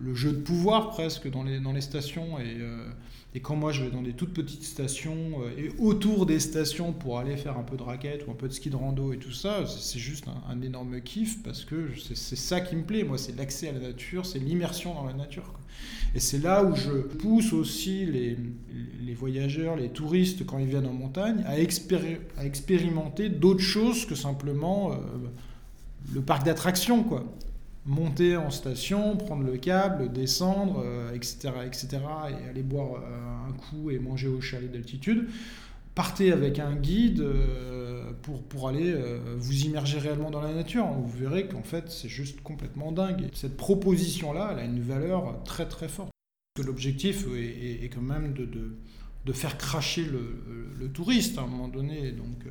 le, 0.00 0.14
jeu 0.14 0.32
de 0.32 0.40
pouvoir 0.40 0.90
presque 0.90 1.30
dans 1.30 1.42
les, 1.42 1.58
dans 1.60 1.72
les 1.72 1.80
stations. 1.80 2.38
Et, 2.38 2.58
et 3.36 3.40
quand 3.40 3.54
moi 3.54 3.70
je 3.70 3.84
vais 3.84 3.90
dans 3.90 4.00
des 4.00 4.14
toutes 4.14 4.32
petites 4.32 4.64
stations 4.64 5.42
euh, 5.42 5.50
et 5.58 5.70
autour 5.78 6.24
des 6.24 6.40
stations 6.40 6.94
pour 6.94 7.18
aller 7.18 7.36
faire 7.36 7.58
un 7.58 7.62
peu 7.62 7.76
de 7.76 7.82
raquette 7.82 8.26
ou 8.26 8.30
un 8.30 8.34
peu 8.34 8.48
de 8.48 8.52
ski 8.54 8.70
de 8.70 8.76
rando 8.76 9.12
et 9.12 9.18
tout 9.18 9.30
ça, 9.30 9.66
c'est 9.66 9.98
juste 9.98 10.24
un, 10.48 10.62
énorme 10.62 11.02
kiff 11.02 11.42
parce 11.42 11.66
que 11.66 11.90
c'est 12.14 12.34
ça 12.34 12.62
qui 12.62 12.74
me 12.76 12.82
plaît. 12.82 13.04
Moi, 13.04 13.18
c'est 13.18 13.36
l'accès 13.36 13.68
à 13.68 13.72
la 13.72 13.80
nature, 13.80 14.24
c'est 14.24 14.38
l'immersion 14.38 14.94
dans 14.94 15.04
la 15.04 15.12
nature. 15.12 15.52
Et 16.14 16.20
c'est 16.20 16.38
là 16.38 16.64
où 16.64 16.74
je 16.74 16.92
pousse 16.92 17.52
aussi 17.52 18.06
les, 18.06 19.14
voyageurs, 19.14 19.76
les 19.76 19.90
touristes, 19.90 20.46
quand 20.46 20.56
ils 20.56 20.66
viennent 20.66 20.86
en 20.86 20.94
montagne, 20.94 21.44
à, 21.44 21.50
à 21.50 22.44
expérimenter 22.46 23.28
d'autres 23.28 23.60
choses 23.60 24.06
que 24.06 24.14
simplement 24.14 24.92
euh, 24.92 24.96
le 26.14 26.22
parc 26.22 26.46
d'attractions. 26.46 27.02
quoi 27.02 27.22
monter 27.86 28.36
en 28.36 28.50
station, 28.50 29.16
prendre 29.16 29.44
le 29.44 29.56
câble, 29.56 30.12
descendre, 30.12 30.84
etc., 31.14 31.50
euh, 31.56 31.66
etc., 31.66 31.88
et 32.30 32.48
aller 32.48 32.62
boire 32.62 33.00
euh, 33.00 33.48
un 33.48 33.52
coup 33.52 33.90
et 33.90 33.98
manger 33.98 34.28
au 34.28 34.40
chalet 34.40 34.70
d'altitude. 34.70 35.28
Partez 35.94 36.32
avec 36.32 36.58
un 36.58 36.74
guide 36.74 37.20
euh, 37.20 38.12
pour, 38.22 38.42
pour 38.42 38.68
aller 38.68 38.94
vous 39.38 39.64
immerger 39.64 39.98
réellement 39.98 40.30
dans 40.30 40.42
la 40.42 40.52
nature. 40.52 40.86
Vous 40.86 41.18
verrez 41.18 41.46
qu'en 41.46 41.62
fait, 41.62 41.90
c'est 41.90 42.08
juste 42.08 42.42
complètement 42.42 42.92
dingue. 42.92 43.22
Et 43.22 43.30
cette 43.32 43.56
proposition-là, 43.56 44.50
elle 44.52 44.58
a 44.58 44.64
une 44.64 44.82
valeur 44.82 45.42
très 45.44 45.66
très 45.66 45.88
forte. 45.88 46.10
L'objectif 46.62 47.24
est, 47.34 47.88
quand 47.94 48.02
même 48.02 48.34
de, 48.34 48.46
de, 49.24 49.32
faire 49.32 49.56
cracher 49.56 50.04
le, 50.04 50.74
le, 50.78 50.88
touriste 50.88 51.38
à 51.38 51.42
un 51.42 51.46
moment 51.46 51.68
donné. 51.68 52.12
Donc, 52.12 52.44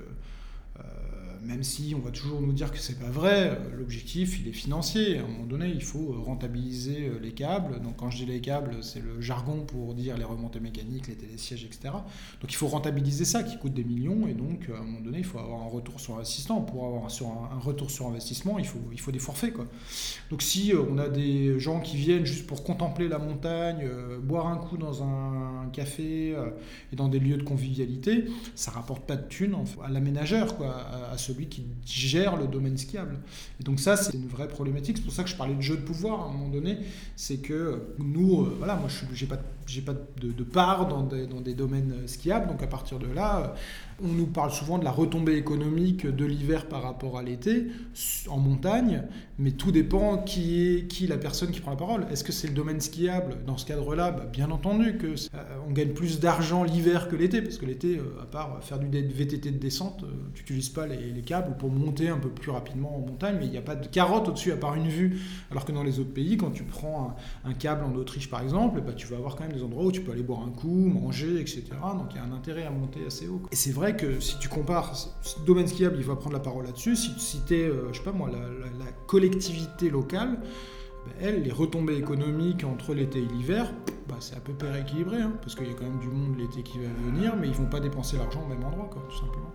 même 1.46 1.64
si 1.64 1.94
on 1.96 2.00
va 2.00 2.12
toujours 2.12 2.42
nous 2.42 2.54
dire 2.54 2.72
que 2.72 2.80
c'est 2.80 3.00
pas 3.00 3.10
vrai, 3.10 3.50
euh, 3.50 3.78
l'objectif 3.78 4.40
il 4.40 4.48
est 4.48 4.54
financier. 4.54 5.20
À 5.20 5.24
un 5.24 5.28
moment 5.28 5.46
donné, 5.46 5.68
il 5.68 5.84
faut 5.84 6.14
euh, 6.14 6.20
rentabiliser 6.20 7.08
euh, 7.08 7.20
les 7.22 7.32
câbles. 7.32 7.80
Donc 7.82 7.98
quand 7.98 8.10
je 8.10 8.18
dis 8.18 8.26
les 8.26 8.42
câbles, 8.42 8.78
c'est 8.82 9.02
le 9.02 9.22
jargon 9.22 9.62
pour 9.66 9.94
dire 9.94 10.18
les 10.18 10.24
remontées 10.24 10.60
mécaniques, 10.60 11.08
les 11.08 11.16
télésièges, 11.16 11.64
etc. 11.64 11.94
Donc 12.42 12.52
il 12.52 12.56
faut 12.56 12.68
rentabiliser 12.68 13.26
ça 13.26 13.44
qui 13.44 13.58
coûte 13.58 13.74
des 13.74 13.84
millions 13.84 14.28
et 14.28 14.34
donc 14.34 14.70
à 14.74 14.80
un 14.80 14.84
moment 14.84 15.02
donné, 15.02 15.20
il 15.20 15.24
faut 15.24 15.40
avoir 15.40 15.62
un 15.62 15.70
retour 15.70 16.00
sur 16.00 16.16
investissement. 16.16 16.62
Pour 16.62 16.86
avoir 16.86 17.04
un, 17.06 17.60
retour 17.60 17.92
sur 17.92 18.08
investissement, 18.08 18.58
il 18.60 18.66
faut, 18.66 18.82
il 18.92 19.00
faut 19.00 19.12
des 19.12 19.20
forfaits. 19.20 19.54
Quoi. 19.54 19.68
Donc 20.30 20.42
si 20.42 20.74
on 20.90 20.98
a 20.98 21.10
des 21.10 21.60
gens 21.60 21.80
qui 21.80 21.98
viennent 21.98 22.26
juste 22.26 22.48
pour 22.48 22.64
contempler 22.64 23.08
la 23.08 23.20
montagne, 23.20 23.88
boire 24.24 24.48
un 24.48 24.58
coup 24.58 24.78
dans 24.78 25.04
un, 25.04 25.70
café 25.74 26.36
et 26.94 26.96
dans 26.96 27.08
des 27.08 27.20
lieux 27.20 27.38
de 27.38 27.44
convivialité, 27.44 28.26
ça 28.54 28.72
rapporte 28.72 29.06
pas 29.06 29.16
de 29.16 29.28
thunes 29.28 29.56
à 29.84 29.90
l'aménageur, 29.90 30.56
à, 30.66 31.18
ce 31.18 31.26
celui 31.26 31.48
qui 31.48 31.66
gère 31.86 32.36
le 32.38 32.48
domaine 32.48 32.78
skiable. 32.78 33.18
Et 33.60 33.64
donc 33.64 33.80
ça, 33.80 33.98
c'est 33.98 34.14
une 34.14 34.28
vraie 34.28 34.48
problématique. 34.48 34.98
C'est 34.98 35.04
pour 35.04 35.14
ça 35.14 35.24
que 35.24 35.30
je 35.30 35.36
parlais 35.36 35.56
de 35.56 35.62
jeu 35.62 35.76
de 35.76 35.82
pouvoir 35.82 36.22
à 36.22 36.26
un 36.26 36.32
moment 36.32 36.50
donné. 36.50 36.80
C'est 37.16 37.38
que 37.38 37.82
nous, 37.98 38.42
euh, 38.42 38.56
voilà, 38.58 38.76
moi, 38.76 38.90
je 38.90 39.24
n'ai 39.24 39.30
pas, 39.30 39.38
pas 39.38 40.00
de, 40.22 40.32
de, 40.32 40.44
part 40.44 40.88
dans 40.88 41.04
des, 41.04 41.28
dans 41.28 41.42
des, 41.42 41.54
domaines 41.54 42.08
skiables. 42.08 42.48
Donc 42.48 42.62
à 42.62 42.68
partir 42.68 43.00
de 43.00 43.08
là, 43.08 43.56
on 44.04 44.08
nous 44.08 44.28
parle 44.28 44.52
souvent 44.52 44.78
de 44.78 44.84
la 44.84 44.92
retombée 44.92 45.36
économique 45.36 46.06
de 46.06 46.26
l'hiver 46.26 46.68
par 46.68 46.84
rapport 46.84 47.18
à 47.18 47.24
l'été 47.24 47.68
en 48.28 48.38
montagne, 48.38 49.04
mais 49.38 49.52
tout 49.52 49.72
dépend 49.72 50.18
qui 50.18 50.62
est 50.62 50.88
qui 50.88 51.08
la 51.08 51.18
personne 51.18 51.52
qui 51.52 51.62
prend 51.62 51.72
la 51.72 51.78
parole. 51.78 52.06
Est-ce 52.12 52.24
que 52.24 52.32
c'est 52.32 52.48
le 52.48 52.54
domaine 52.54 52.82
skiable 52.82 53.38
Dans 53.46 53.58
ce 53.58 53.66
cadre-là, 53.66 54.12
bah, 54.12 54.26
bien 54.32 54.52
entendu 54.52 54.98
que 54.98 55.08
euh, 55.08 55.40
on 55.68 55.72
gagne 55.72 55.90
plus 55.90 56.20
d'argent 56.20 56.64
l'hiver 56.64 57.08
que 57.08 57.16
l'été, 57.16 57.42
parce 57.42 57.58
que 57.58 57.66
l'été, 57.66 57.98
euh, 57.98 58.22
à 58.22 58.26
part 58.26 58.64
faire 58.64 58.80
du 58.80 58.88
VTT 58.88 59.52
de 59.52 59.58
descente, 59.58 60.04
euh, 60.04 60.08
tu 60.34 60.42
n'utilises 60.42 60.70
pas 60.70 60.88
les, 60.88 61.22
câbles 61.26 61.58
pour 61.58 61.72
monter 61.72 62.10
un 62.10 62.20
peu 62.20 62.30
plus 62.30 62.52
rapidement 62.52 62.98
en 62.98 63.00
montagne, 63.00 63.38
mais 63.40 63.46
il 63.46 63.52
n'y 63.52 63.58
a 63.58 63.62
pas 63.62 63.76
de 63.76 63.88
carotte 63.88 64.28
au-dessus 64.28 64.52
à 64.52 64.58
part 64.58 64.76
une 64.76 64.88
vue. 64.88 65.20
Alors 65.50 65.66
que 65.66 65.72
dans 65.72 65.84
les 65.84 66.00
autres 66.00 66.14
pays, 66.14 66.38
quand 66.38 66.52
tu 66.52 66.64
prends 66.64 67.16
un, 67.44 67.54
câble 67.54 67.84
en 67.84 67.96
Autriche 67.96 68.30
par 68.30 68.42
exemple, 68.42 68.82
bah, 68.82 68.94
tu 68.94 69.08
vas 69.08 69.18
avoir 69.18 69.36
quand 69.36 69.46
même 69.46 69.54
des 69.54 69.64
endroits 69.64 69.86
où 69.86 69.92
tu 69.92 70.02
peux 70.02 70.12
aller 70.12 70.22
boire 70.22 70.42
un 70.42 70.52
coup, 70.52 70.88
manger, 70.88 71.40
etc. 71.40 71.64
Donc 71.98 72.08
il 72.12 72.18
y 72.18 72.20
a 72.20 72.24
un 72.24 72.32
intérêt 72.32 72.66
à 72.66 72.70
monter 72.70 73.00
assez 73.08 73.28
haut. 73.28 73.42
Et 73.52 73.56
c'est 73.56 73.72
vrai 73.72 73.85
que 73.94 74.20
si 74.20 74.38
tu 74.40 74.50
compares, 74.50 74.94
domaine 75.46 75.68
skiable, 75.68 75.96
il 75.98 76.06
va 76.06 76.16
prendre 76.16 76.34
la 76.34 76.42
parole 76.42 76.66
là-dessus. 76.66 76.96
Si, 76.96 77.42
tu 77.46 77.56
es, 77.56 77.68
euh, 77.68 77.92
je 77.92 77.98
sais 77.98 78.04
pas 78.04 78.12
moi, 78.12 78.30
la, 78.30 78.86
collectivité 79.08 79.90
locale, 79.90 80.40
ben, 81.06 81.14
elle, 81.22 81.44
les 81.44 81.52
retombées 81.52 81.96
économiques 81.96 82.64
entre 82.64 82.94
l'été 82.94 83.20
et 83.20 83.26
l'hiver, 83.26 83.72
bah, 84.08 84.16
c'est 84.20 84.36
à 84.36 84.40
peu 84.40 84.54
près 84.54 84.82
équilibré, 84.82 85.18
hein, 85.18 85.34
parce 85.42 85.56
qu'il 85.56 85.68
y 85.68 85.72
a 85.72 85.74
quand 85.74 85.86
même 85.86 86.00
du 86.00 86.08
monde 86.08 86.38
l'été 86.38 86.64
qui 86.64 86.80
va 86.80 86.88
venir, 87.12 87.36
mais 87.40 87.48
ils 87.48 87.54
vont 87.54 87.70
pas 87.70 87.80
dépenser 87.80 88.18
l'argent 88.18 88.44
au 88.44 88.48
même 88.48 88.64
endroit, 88.64 88.90
quoi, 88.92 89.04
tout 89.10 89.18
simplement. 89.18 89.52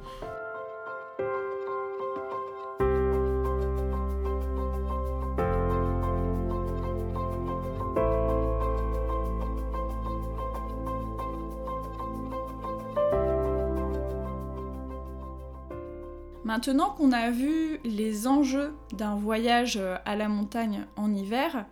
Maintenant 16.60 16.90
qu'on 16.90 17.12
a 17.12 17.30
vu 17.30 17.80
les 17.84 18.26
enjeux 18.26 18.74
d'un 18.92 19.14
voyage 19.14 19.78
euh, 19.78 19.96
à 20.04 20.14
la 20.14 20.28
montagne 20.28 20.84
en 20.94 21.10
hiver, 21.10 21.64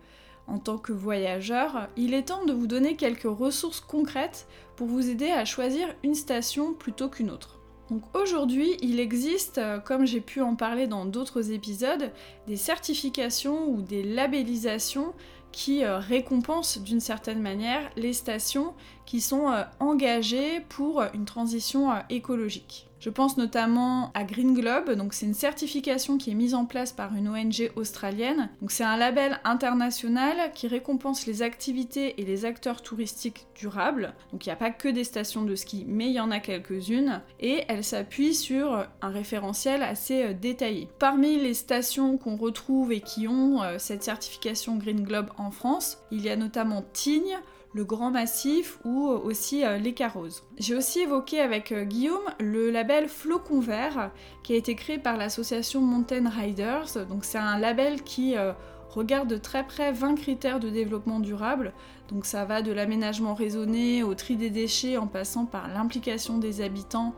en 0.47 0.57
tant 0.57 0.79
que 0.79 0.93
voyageur, 0.93 1.89
il 1.95 2.15
est 2.15 2.29
temps 2.29 2.43
de 2.43 2.53
vous 2.53 2.65
donner 2.65 2.95
quelques 2.95 3.29
ressources 3.29 3.81
concrètes 3.81 4.47
pour 4.75 4.87
vous 4.87 5.07
aider 5.07 5.29
à 5.29 5.45
choisir 5.45 5.87
une 6.01 6.15
station 6.15 6.73
plutôt 6.73 7.07
qu'une 7.07 7.29
autre. 7.29 7.59
Donc 7.91 8.01
aujourd'hui, 8.15 8.77
il 8.81 8.99
existe, 8.99 9.59
euh, 9.59 9.77
comme 9.77 10.07
j'ai 10.07 10.21
pu 10.21 10.41
en 10.41 10.55
parler 10.55 10.87
dans 10.87 11.05
d'autres 11.05 11.51
épisodes, 11.51 12.11
des 12.47 12.57
certifications 12.57 13.69
ou 13.69 13.83
des 13.83 14.01
labellisations 14.01 15.13
qui 15.51 15.83
euh, 15.83 15.99
récompensent 15.99 16.79
d'une 16.79 16.99
certaine 16.99 17.43
manière 17.43 17.91
les 17.95 18.13
stations 18.13 18.73
qui 19.09 19.21
sont 19.21 19.51
engagées 19.79 20.59
pour 20.69 21.01
une 21.15 21.25
transition 21.25 21.89
écologique. 22.11 22.85
Je 22.99 23.09
pense 23.09 23.37
notamment 23.37 24.11
à 24.13 24.23
Green 24.23 24.53
Globe, 24.53 24.91
donc 24.91 25.13
c'est 25.13 25.25
une 25.25 25.33
certification 25.33 26.19
qui 26.19 26.29
est 26.29 26.35
mise 26.35 26.53
en 26.53 26.65
place 26.65 26.91
par 26.91 27.15
une 27.15 27.27
ONG 27.27 27.71
australienne. 27.75 28.49
Donc 28.61 28.69
c'est 28.69 28.83
un 28.83 28.97
label 28.97 29.39
international 29.45 30.51
qui 30.53 30.67
récompense 30.67 31.25
les 31.25 31.41
activités 31.41 32.21
et 32.21 32.25
les 32.25 32.45
acteurs 32.45 32.83
touristiques 32.83 33.47
durables. 33.55 34.13
Donc 34.31 34.45
il 34.45 34.49
n'y 34.49 34.53
a 34.53 34.57
pas 34.57 34.69
que 34.69 34.89
des 34.89 35.05
stations 35.05 35.43
de 35.43 35.55
ski, 35.55 35.85
mais 35.87 36.07
il 36.07 36.13
y 36.13 36.19
en 36.19 36.29
a 36.29 36.39
quelques-unes 36.39 37.21
et 37.39 37.63
elle 37.67 37.83
s'appuie 37.83 38.35
sur 38.35 38.85
un 39.01 39.09
référentiel 39.09 39.81
assez 39.81 40.23
euh, 40.23 40.33
détaillé. 40.33 40.87
Parmi 40.99 41.37
les 41.37 41.55
stations 41.55 42.17
qu'on 42.19 42.35
retrouve 42.35 42.91
et 42.91 43.01
qui 43.01 43.27
ont 43.27 43.63
euh, 43.63 43.79
cette 43.79 44.03
certification 44.03 44.75
Green 44.75 45.01
Globe 45.01 45.31
en 45.37 45.49
France, 45.49 45.97
il 46.11 46.21
y 46.21 46.29
a 46.29 46.35
notamment 46.35 46.83
Tignes, 46.93 47.39
le 47.73 47.83
Grand 47.83 48.11
Massif 48.11 48.79
ou 48.83 49.07
aussi 49.07 49.63
euh, 49.63 49.77
les 49.77 49.93
Carrozes. 49.93 50.43
J'ai 50.57 50.75
aussi 50.75 51.01
évoqué 51.01 51.39
avec 51.39 51.71
euh, 51.71 51.83
Guillaume 51.83 52.17
le 52.39 52.71
label 52.71 53.07
Flocon 53.07 53.59
Vert 53.59 54.11
qui 54.43 54.53
a 54.53 54.55
été 54.55 54.75
créé 54.75 54.97
par 54.97 55.17
l'association 55.17 55.81
Mountain 55.81 56.29
Riders. 56.29 56.89
C'est 57.21 57.37
un 57.37 57.59
label 57.59 58.01
qui 58.03 58.35
euh, 58.35 58.53
regarde 58.89 59.27
de 59.27 59.37
très 59.37 59.63
près 59.63 59.91
20 59.91 60.15
critères 60.15 60.59
de 60.59 60.69
développement 60.69 61.19
durable. 61.19 61.73
Donc 62.09 62.25
ça 62.25 62.43
va 62.43 62.63
de 62.63 62.71
l'aménagement 62.71 63.35
raisonné 63.35 64.01
au 64.01 64.15
tri 64.15 64.35
des 64.35 64.49
déchets 64.49 64.97
en 64.97 65.05
passant 65.05 65.45
par 65.45 65.67
l'implication 65.67 66.39
des 66.39 66.61
habitants 66.61 67.13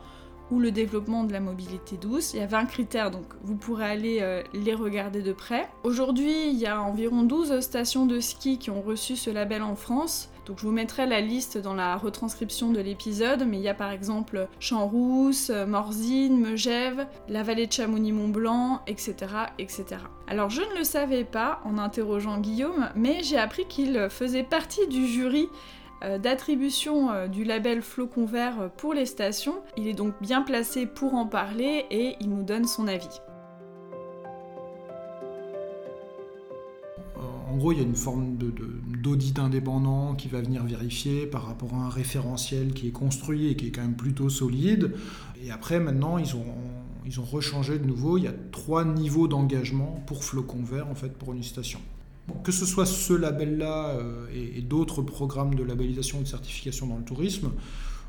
ou 0.52 0.60
le 0.60 0.70
développement 0.70 1.24
de 1.24 1.32
la 1.32 1.40
mobilité 1.40 1.96
douce. 1.96 2.34
Il 2.34 2.40
y 2.40 2.42
a 2.42 2.46
20 2.46 2.66
critères, 2.66 3.10
donc 3.10 3.24
vous 3.42 3.56
pourrez 3.56 3.86
aller 3.86 4.42
les 4.52 4.74
regarder 4.74 5.22
de 5.22 5.32
près. 5.32 5.68
Aujourd'hui, 5.82 6.50
il 6.50 6.58
y 6.58 6.66
a 6.66 6.80
environ 6.82 7.22
12 7.22 7.60
stations 7.60 8.04
de 8.04 8.20
ski 8.20 8.58
qui 8.58 8.70
ont 8.70 8.82
reçu 8.82 9.16
ce 9.16 9.30
label 9.30 9.62
en 9.62 9.74
France. 9.74 10.28
Donc 10.44 10.58
je 10.58 10.66
vous 10.66 10.72
mettrai 10.72 11.06
la 11.06 11.20
liste 11.20 11.56
dans 11.56 11.74
la 11.74 11.96
retranscription 11.96 12.70
de 12.70 12.80
l'épisode, 12.80 13.46
mais 13.46 13.58
il 13.58 13.62
y 13.62 13.68
a 13.68 13.74
par 13.74 13.92
exemple 13.92 14.48
Champs-Rousse, 14.58 15.50
Morzine, 15.50 16.38
Megève, 16.38 17.06
la 17.28 17.42
vallée 17.42 17.66
de 17.66 17.72
Chamonix-Mont-Blanc, 17.72 18.82
etc., 18.86 19.14
etc. 19.58 19.84
Alors 20.26 20.50
je 20.50 20.62
ne 20.62 20.78
le 20.78 20.84
savais 20.84 21.24
pas 21.24 21.60
en 21.64 21.78
interrogeant 21.78 22.38
Guillaume, 22.38 22.88
mais 22.96 23.22
j'ai 23.22 23.38
appris 23.38 23.66
qu'il 23.66 24.08
faisait 24.10 24.42
partie 24.42 24.86
du 24.88 25.06
jury 25.06 25.48
euh, 25.48 25.81
d'attribution 26.18 27.10
euh, 27.10 27.28
du 27.28 27.44
label 27.44 27.82
Flocon 27.82 28.26
Vert 28.26 28.70
pour 28.76 28.94
les 28.94 29.06
stations. 29.06 29.56
Il 29.76 29.86
est 29.88 29.94
donc 29.94 30.14
bien 30.20 30.42
placé 30.42 30.86
pour 30.86 31.14
en 31.14 31.26
parler 31.26 31.86
et 31.90 32.16
il 32.20 32.30
nous 32.30 32.42
donne 32.42 32.66
son 32.66 32.88
avis. 32.88 33.20
En 37.52 37.56
gros, 37.58 37.72
il 37.72 37.78
y 37.78 37.80
a 37.82 37.84
une 37.84 37.94
forme 37.94 38.38
d'audit 39.02 39.38
indépendant 39.38 40.14
qui 40.14 40.28
va 40.28 40.40
venir 40.40 40.64
vérifier 40.64 41.26
par 41.26 41.46
rapport 41.46 41.74
à 41.74 41.84
un 41.84 41.90
référentiel 41.90 42.72
qui 42.72 42.88
est 42.88 42.92
construit 42.92 43.48
et 43.48 43.56
qui 43.56 43.66
est 43.66 43.70
quand 43.70 43.82
même 43.82 43.94
plutôt 43.94 44.30
solide. 44.30 44.92
Et 45.44 45.50
après, 45.50 45.78
maintenant, 45.78 46.16
ils 46.16 46.34
ont, 46.34 46.46
ils 47.04 47.20
rechangé 47.20 47.78
de 47.78 47.84
nouveau. 47.84 48.16
Il 48.16 48.24
y 48.24 48.26
a 48.26 48.34
trois 48.52 48.86
niveaux 48.86 49.28
d'engagement 49.28 50.02
pour 50.06 50.24
Flocon 50.24 50.62
Vert, 50.62 50.88
en 50.88 50.94
fait, 50.94 51.12
pour 51.12 51.34
une 51.34 51.42
station. 51.42 51.80
Que 52.44 52.52
ce 52.52 52.66
soit 52.66 52.86
ce 52.86 53.12
label-là 53.12 53.90
euh, 53.90 54.26
et, 54.34 54.60
d'autres 54.62 55.02
programmes 55.02 55.54
de 55.54 55.62
labellisation 55.62 56.18
ou 56.18 56.22
de 56.22 56.28
certification 56.28 56.86
dans 56.86 56.96
le 56.96 57.04
tourisme, 57.04 57.52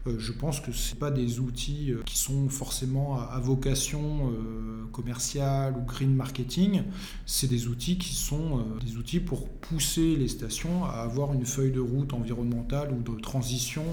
je 0.06 0.32
pense 0.32 0.60
que 0.60 0.72
ce 0.72 0.96
pas 0.96 1.12
des 1.12 1.40
outils 1.40 1.92
euh, 1.92 2.02
qui 2.06 2.18
sont 2.18 2.50
forcément 2.50 3.20
à, 3.20 3.40
vocation 3.40 4.32
euh, 4.32 4.86
commerciale 4.92 5.76
ou 5.78 5.82
green 5.86 6.14
marketing. 6.14 6.84
C'est 7.26 7.48
des 7.48 7.68
outils 7.68 7.98
qui 7.98 8.14
sont 8.14 8.66
des 8.86 8.98
outils 8.98 9.20
pour 9.20 9.50
pousser 9.50 10.16
les 10.16 10.28
stations 10.28 10.86
à 10.86 11.02
avoir 11.02 11.34
une 11.34 11.46
feuille 11.46 11.72
de 11.72 11.80
route 11.80 12.14
environnementale 12.14 12.94
ou 12.94 13.02
de 13.02 13.20
transition 13.20 13.84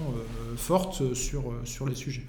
forte 0.55 1.13
sur, 1.15 1.53
sur 1.63 1.87
les 1.87 1.95
sujets. 1.95 2.25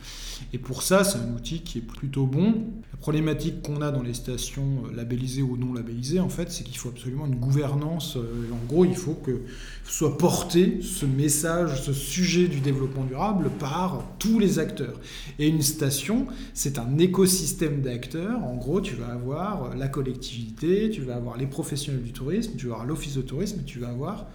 Et 0.53 0.59
pour 0.59 0.83
ça, 0.83 1.05
c'est 1.05 1.19
un 1.19 1.33
outil 1.35 1.61
qui 1.61 1.79
est 1.79 1.83
plutôt 1.83 2.27
bon. 2.27 2.65
La 2.93 2.99
problématique 2.99 3.63
qu'on 3.63 3.83
a 3.83 3.91
dans 3.91 4.03
les 4.03 4.15
stations 4.15 4.85
labellisées 4.95 5.43
ou 5.43 5.57
non 5.57 5.75
labellisées, 5.75 6.21
en 6.21 6.29
fait, 6.29 6.51
c'est 6.51 6.65
qu'il 6.65 6.79
faut 6.79 6.89
absolument 6.89 7.27
une 7.27 7.37
gouvernance. 7.37 8.17
En 8.17 8.67
gros, 8.67 8.85
il 8.85 8.97
faut 8.97 9.15
que 9.15 9.43
soit 9.85 10.17
porté 10.17 10.81
ce 10.83 11.05
message, 11.05 11.83
ce 11.83 11.93
sujet 11.93 12.49
du 12.49 12.61
développement 12.61 13.05
durable 13.05 13.51
par 13.59 13.72
tous 14.19 14.39
les 14.39 14.59
acteurs. 14.59 15.01
Et 15.39 15.49
une 15.49 15.63
station, 15.63 16.27
c'est 16.55 16.79
un 16.79 16.99
écosystème 16.99 17.83
d'acteurs. 17.83 18.43
En 18.45 18.57
gros, 18.57 18.81
tu 18.81 18.95
vas 18.95 19.09
avoir 19.09 19.75
la 19.77 19.89
collectivité, 19.89 20.91
tu 20.91 21.03
vas 21.03 21.17
avoir 21.17 21.37
les 21.37 21.47
professionnels 21.47 22.03
du 22.03 22.13
tourisme, 22.13 22.53
tu 22.57 22.67
vas 22.67 22.75
avoir 22.75 22.87
l'office 22.87 23.17
de 23.17 23.23
tourisme, 23.23 23.63
tu 23.65 23.79
vas 23.79 23.89
avoir 23.89 24.27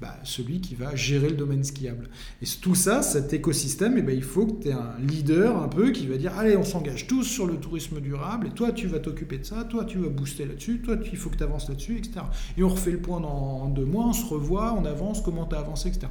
bah, 0.00 0.18
celui 0.24 0.60
qui 0.60 0.74
va 0.74 0.94
gérer 0.96 1.28
le 1.28 1.36
domaine 1.36 1.62
skiable. 1.62 2.08
Et 2.42 2.46
tout 2.60 2.74
ça, 2.74 3.00
cet 3.00 3.32
écosystème, 3.32 3.96
et 3.96 4.00
eh 4.00 4.02
ben, 4.02 4.14
il 4.14 4.24
faut 4.24 4.44
que 4.44 4.62
tu 4.64 4.68
aies 4.68 4.72
un 4.72 4.96
leader 5.00 5.62
un 5.62 5.68
peu 5.68 5.92
qui 5.92 6.06
va 6.06 6.16
dire 6.16 6.36
allez, 6.36 6.56
on 6.56 6.64
s'engage 6.64 7.06
tous 7.06 7.22
sur 7.22 7.46
le 7.46 7.56
tourisme 7.56 8.00
durable, 8.00 8.48
et 8.48 8.50
toi, 8.50 8.72
tu 8.72 8.88
vas 8.88 8.98
t'occuper 8.98 9.38
de 9.38 9.44
ça, 9.44 9.64
toi, 9.64 9.84
tu 9.84 9.98
vas 9.98 10.08
booster 10.08 10.46
là-dessus, 10.46 10.80
toi, 10.80 10.96
il 11.10 11.16
faut 11.16 11.30
que 11.30 11.36
tu 11.36 11.44
avances 11.44 11.68
là-dessus, 11.68 11.96
etc. 11.96 12.26
Et 12.58 12.62
on 12.64 12.68
refait 12.68 12.90
le 12.90 12.98
point 12.98 13.20
dans 13.20 13.68
deux 13.68 13.84
mois, 13.84 14.06
on 14.06 14.12
se 14.12 14.26
revoit, 14.26 14.76
on 14.78 14.84
avance, 14.84 15.22
comment 15.22 15.46
tu 15.46 15.54
as 15.54 15.60
avancé, 15.60 15.88
etc. 15.88 16.08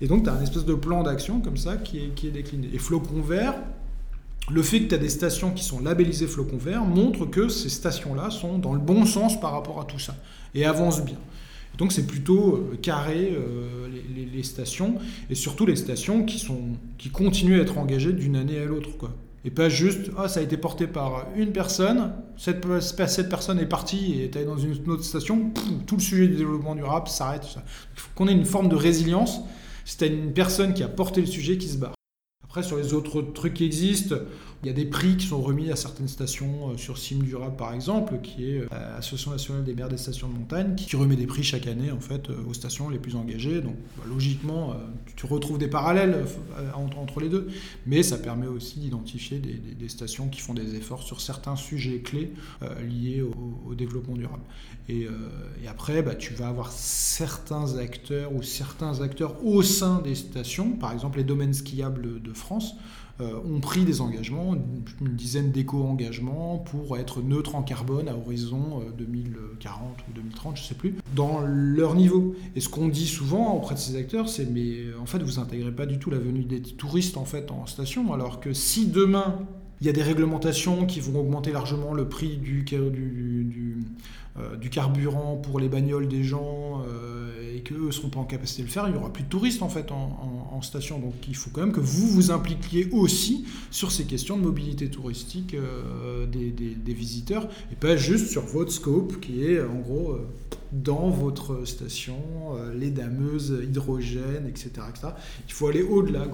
Et 0.00 0.06
donc, 0.06 0.24
tu 0.24 0.30
as 0.30 0.34
un 0.34 0.42
espèce 0.42 0.64
de 0.64 0.74
plan 0.74 1.02
d'action 1.02 1.40
comme 1.40 1.56
ça 1.56 1.76
qui 1.76 1.98
est, 1.98 2.30
décliné. 2.30 2.68
Et 2.72 2.78
Flocon 2.78 3.20
Vert, 3.20 3.54
le 4.50 4.62
fait 4.62 4.80
que 4.80 4.88
tu 4.88 4.94
as 4.94 4.98
des 4.98 5.08
stations 5.08 5.52
qui 5.52 5.64
sont 5.64 5.80
labellisées 5.80 6.26
Flocon 6.26 6.58
Vert 6.58 6.84
montre 6.84 7.26
que 7.26 7.48
ces 7.48 7.68
stations-là 7.68 8.30
sont 8.30 8.58
dans 8.58 8.72
le 8.72 8.80
bon 8.80 9.06
sens 9.06 9.40
par 9.40 9.52
rapport 9.52 9.80
à 9.80 9.84
tout 9.84 9.98
ça 9.98 10.14
et 10.54 10.64
avancent 10.64 11.04
bien. 11.04 11.18
Donc 11.78 11.92
c'est 11.92 12.06
plutôt 12.06 12.56
euh, 12.56 12.78
carré 12.80 13.32
euh, 13.32 13.88
les, 14.32 14.42
stations 14.42 14.96
et 15.30 15.34
surtout 15.34 15.66
les 15.66 15.76
stations 15.76 16.24
qui, 16.24 16.38
sont, 16.38 16.60
qui 16.98 17.08
continuent 17.08 17.58
à 17.58 17.62
être 17.62 17.78
engagées 17.78 18.12
d'une 18.12 18.36
année 18.36 18.58
à 18.58 18.64
l'autre. 18.64 18.96
Quoi. 18.96 19.10
Et 19.44 19.50
pas 19.50 19.68
juste, 19.68 20.10
ah, 20.16 20.28
ça 20.28 20.40
a 20.40 20.42
été 20.42 20.56
porté 20.56 20.86
par 20.86 21.26
une 21.36 21.52
personne, 21.52 22.12
cette 22.36 23.28
personne 23.28 23.58
est 23.58 23.66
partie 23.66 24.14
et 24.14 24.24
est 24.24 24.36
allée 24.36 24.46
dans 24.46 24.56
une 24.56 24.72
autre 24.88 25.04
station, 25.04 25.50
tout 25.86 25.96
le 25.96 26.00
sujet 26.00 26.28
du 26.28 26.36
développement 26.36 26.74
durable 26.74 27.08
s'arrête. 27.08 27.46
Il 27.54 28.00
faut 28.00 28.10
qu'on 28.14 28.28
ait 28.28 28.32
une 28.32 28.46
forme 28.46 28.68
de 28.68 28.76
résilience. 28.76 29.40
C'est 29.84 30.06
une 30.06 30.32
personne 30.32 30.74
qui 30.74 30.82
a 30.82 30.88
porté 30.88 31.20
le 31.20 31.26
sujet 31.26 31.58
qui 31.58 31.68
se 31.68 31.76
barre. 31.76 31.94
Après, 32.42 32.62
sur 32.62 32.76
les 32.76 32.94
autres 32.94 33.20
trucs 33.22 33.54
qui 33.54 33.64
existent, 33.64 34.16
il 34.64 34.68
y 34.68 34.70
a 34.70 34.72
des 34.72 34.86
prix 34.86 35.18
qui 35.18 35.26
sont 35.26 35.42
remis 35.42 35.70
à 35.70 35.76
certaines 35.76 36.08
stations 36.08 36.70
euh, 36.70 36.76
sur 36.78 36.96
Sim 36.96 37.18
Durable 37.18 37.56
par 37.56 37.74
exemple, 37.74 38.18
qui 38.22 38.48
est 38.48 38.64
l'Association 38.70 39.30
euh, 39.30 39.34
nationale 39.34 39.64
des 39.64 39.74
maires 39.74 39.90
des 39.90 39.98
stations 39.98 40.26
de 40.26 40.32
montagne, 40.32 40.74
qui 40.74 40.96
remet 40.96 41.16
des 41.16 41.26
prix 41.26 41.42
chaque 41.42 41.66
année 41.66 41.90
en 41.90 42.00
fait 42.00 42.30
euh, 42.30 42.36
aux 42.48 42.54
stations 42.54 42.88
les 42.88 42.98
plus 42.98 43.14
engagées. 43.14 43.60
Donc 43.60 43.76
bah, 43.98 44.04
logiquement, 44.08 44.74
tu 45.16 45.26
retrouves 45.26 45.58
des 45.58 45.68
parallèles 45.68 46.24
entre, 46.74 47.20
les 47.20 47.28
deux, 47.28 47.48
mais 47.86 48.02
ça 48.02 48.16
permet 48.16 48.46
aussi 48.46 48.80
d'identifier 48.80 49.38
des, 49.38 49.88
stations 49.88 50.28
qui 50.28 50.40
font 50.40 50.54
des 50.54 50.74
efforts 50.76 51.02
sur 51.02 51.20
certains 51.20 51.56
sujets 51.56 52.00
clés 52.00 52.32
liés 52.88 53.22
au, 53.22 53.74
développement 53.74 54.14
durable. 54.14 54.42
Et, 54.88 55.06
après, 55.68 56.02
bah, 56.02 56.14
tu 56.14 56.34
vas 56.34 56.48
avoir 56.48 56.72
certains 56.72 57.78
acteurs 57.78 58.34
ou 58.34 58.42
certains 58.42 59.00
acteurs 59.00 59.44
au 59.44 59.62
sein 59.62 60.00
des 60.02 60.14
stations, 60.14 60.72
par 60.72 60.92
exemple 60.92 61.18
les 61.18 61.24
domaines 61.24 61.54
skiables 61.54 62.22
de 62.22 62.32
France 62.32 62.74
ont 63.20 63.60
pris 63.60 63.84
des 63.84 64.00
engagements, 64.00 64.54
une, 65.00 65.14
dizaine 65.14 65.52
d'éco-engagements 65.52 66.58
pour 66.58 66.98
être 66.98 67.22
neutres 67.22 67.54
en 67.54 67.62
carbone 67.62 68.08
à 68.08 68.16
horizon 68.16 68.82
2040 68.98 69.80
euh, 69.80 70.10
ou 70.10 70.14
2030, 70.14 70.56
je 70.56 70.62
ne 70.62 70.66
sais 70.66 70.74
plus, 70.74 70.94
dans 71.14 71.40
leur 71.40 71.94
niveau. 71.94 72.34
Et 72.56 72.60
ce 72.60 72.68
qu'on 72.68 72.88
dit 72.88 73.06
souvent 73.06 73.54
auprès 73.54 73.74
de 73.74 73.80
ces 73.80 73.96
acteurs, 73.96 74.28
c'est 74.28 74.50
mais 74.50 74.78
en 75.00 75.06
fait 75.06 75.22
vous 75.22 75.38
intégrez 75.38 75.72
pas 75.72 75.86
du 75.86 75.98
tout 75.98 76.10
la 76.10 76.18
venue 76.18 76.44
des 76.44 76.60
touristes 76.60 77.16
en 77.16 77.24
fait 77.24 77.50
en 77.50 77.66
station, 77.66 78.12
alors 78.12 78.40
que 78.40 78.52
si 78.52 78.86
demain 78.86 79.38
il 79.80 79.86
y 79.86 79.90
a 79.90 79.92
des 79.92 80.02
réglementations 80.02 80.86
qui 80.86 81.00
vont 81.00 81.20
augmenter 81.20 81.52
largement 81.52 81.92
le 81.92 82.08
prix 82.08 82.36
du, 82.36 82.64
euh, 84.38 84.56
carburant 84.70 85.36
pour 85.36 85.60
les 85.60 85.68
bagnoles 85.68 86.08
des 86.08 86.24
gens 86.24 86.82
euh, 86.88 87.54
et 87.54 87.60
qu'eux 87.60 87.86
ne 87.86 87.90
seront 87.90 88.08
pas 88.08 88.18
en 88.18 88.24
capacité 88.24 88.62
de 88.62 88.68
le 88.68 88.72
faire, 88.72 88.88
il 88.88 88.92
n'y 88.92 88.98
aura 88.98 89.12
plus 89.12 89.24
de 89.24 89.28
touristes 89.28 89.62
en 89.62 89.68
fait 89.68 89.92
en, 89.92 90.43
station. 90.62 90.98
Donc 90.98 91.14
il 91.28 91.36
faut 91.36 91.50
quand 91.50 91.60
même 91.60 91.72
que 91.72 91.80
vous 91.80 92.06
vous 92.08 92.30
impliquiez 92.30 92.88
aussi 92.92 93.44
sur 93.70 93.92
ces 93.92 94.04
questions 94.04 94.36
de 94.36 94.42
mobilité 94.42 94.88
touristique 94.88 95.54
euh, 95.54 96.26
des, 96.26 96.94
visiteurs 96.94 97.48
et 97.72 97.74
pas 97.74 97.96
juste 97.96 98.28
sur 98.28 98.42
votre 98.42 98.70
scope 98.70 99.20
qui 99.20 99.44
est 99.44 99.60
en 99.60 99.80
gros 99.80 100.16
dans 100.74 101.08
votre 101.08 101.64
station, 101.64 102.16
euh, 102.56 102.74
les 102.74 102.90
dameuses, 102.90 103.60
hydrogène, 103.62 104.46
etc., 104.48 104.70
Il 105.46 105.52
faut 105.52 105.68
aller 105.68 105.82
au-delà. 105.82 106.26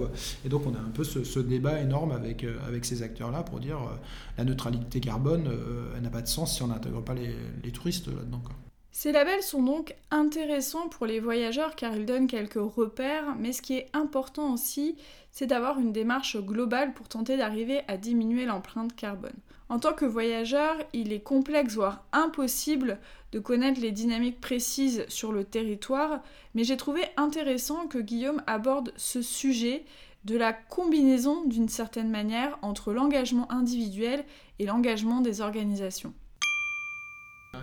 Et 0.44 0.48
donc 0.48 0.66
on 0.66 0.74
a 0.74 0.78
un 0.78 0.90
peu 0.94 1.04
ce, 1.04 1.40
débat 1.40 1.80
énorme 1.80 2.12
avec, 2.12 2.44
euh, 2.44 2.56
avec 2.66 2.84
ces 2.84 3.02
acteurs-là 3.02 3.42
pour 3.42 3.60
dire 3.60 3.76
euh, 3.76 3.96
la 4.38 4.44
neutralité 4.44 5.00
carbone, 5.00 5.50
elle 5.96 6.02
n'a 6.02 6.10
pas 6.10 6.22
de 6.22 6.28
sens 6.28 6.54
si 6.54 6.62
on 6.62 6.68
n'intègre 6.68 7.02
pas 7.02 7.14
les, 7.14 7.70
touristes 7.70 8.06
là-dedans. 8.06 8.42
Ces 8.92 9.12
labels 9.12 9.42
sont 9.42 9.62
donc 9.62 9.94
intéressants 10.10 10.88
pour 10.88 11.06
les 11.06 11.20
voyageurs 11.20 11.76
car 11.76 11.94
ils 11.94 12.06
donnent 12.06 12.26
quelques 12.26 12.54
repères, 12.54 13.36
mais 13.38 13.52
ce 13.52 13.62
qui 13.62 13.74
est 13.74 13.88
important 13.92 14.52
aussi, 14.52 14.96
c'est 15.30 15.46
d'avoir 15.46 15.78
une 15.78 15.92
démarche 15.92 16.36
globale 16.36 16.92
pour 16.92 17.08
tenter 17.08 17.36
d'arriver 17.36 17.82
à 17.86 17.96
diminuer 17.96 18.46
l'empreinte 18.46 18.94
carbone. 18.96 19.38
En 19.68 19.78
tant 19.78 19.92
que 19.92 20.04
voyageur, 20.04 20.76
il 20.92 21.12
est 21.12 21.20
complexe, 21.20 21.74
voire 21.74 22.04
impossible, 22.12 22.98
de 23.30 23.38
connaître 23.38 23.80
les 23.80 23.92
dynamiques 23.92 24.40
précises 24.40 25.04
sur 25.06 25.30
le 25.30 25.44
territoire, 25.44 26.20
mais 26.54 26.64
j'ai 26.64 26.76
trouvé 26.76 27.02
intéressant 27.16 27.86
que 27.86 27.98
Guillaume 27.98 28.42
aborde 28.48 28.92
ce 28.96 29.22
sujet 29.22 29.84
de 30.24 30.36
la 30.36 30.52
combinaison 30.52 31.44
d'une 31.44 31.68
certaine 31.68 32.10
manière 32.10 32.58
entre 32.62 32.92
l'engagement 32.92 33.50
individuel 33.52 34.24
et 34.58 34.66
l'engagement 34.66 35.20
des 35.20 35.40
organisations. 35.40 36.12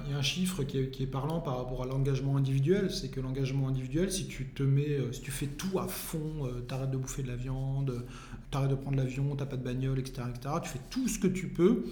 Il 0.06 0.12
y 0.12 0.13
a 0.13 0.17
un 0.17 0.21
chiffre 0.21 0.63
qui 0.63 0.80
est, 0.80 1.08
parlant 1.08 1.39
par 1.39 1.58
rapport 1.58 1.84
à 1.84 1.86
l'engagement 1.86 2.36
individuel, 2.36 2.91
c'est 2.91 3.10
que 3.10 3.21
l'engagement 3.21 3.69
individuel, 3.69 4.12
si 4.12 4.28
tu 4.28 4.45
te 4.47 4.62
mets, 4.62 5.00
euh, 5.00 5.13
si 5.13 5.21
tu 5.21 5.32
fais 5.32 5.47
tout 5.47 5.80
à 5.80 5.88
fond, 5.88 6.45
euh, 6.45 6.60
t'arrêtes 6.60 6.91
de 6.91 6.97
bouffer 6.97 7.23
de 7.23 7.30
la 7.30 7.38
viande, 7.38 8.06
t'arrêtes 8.52 8.71
de 8.71 8.76
prendre 8.76 8.97
l'avion, 8.97 9.34
t'as 9.38 9.45
pas 9.45 9.56
de 9.56 9.63
bagnole, 9.63 10.00
etc., 10.00 10.23
etc., 10.30 10.56
tu 10.62 10.69
fais 10.69 10.82
tout 10.89 11.08
ce 11.08 11.19
que 11.19 11.28
tu 11.28 11.47
peux, 11.47 11.86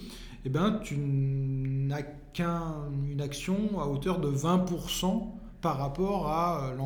eh 0.44 0.50
ben, 0.50 0.78
tu 0.84 0.96
n'as 0.98 2.02
qu'une 2.02 3.20
action 3.20 3.80
à 3.80 3.86
hauteur 3.86 4.20
de 4.20 4.28
20% 4.28 5.32
par 5.60 5.78
rapport 5.78 6.28
à 6.28 6.70
euh, 6.70 6.76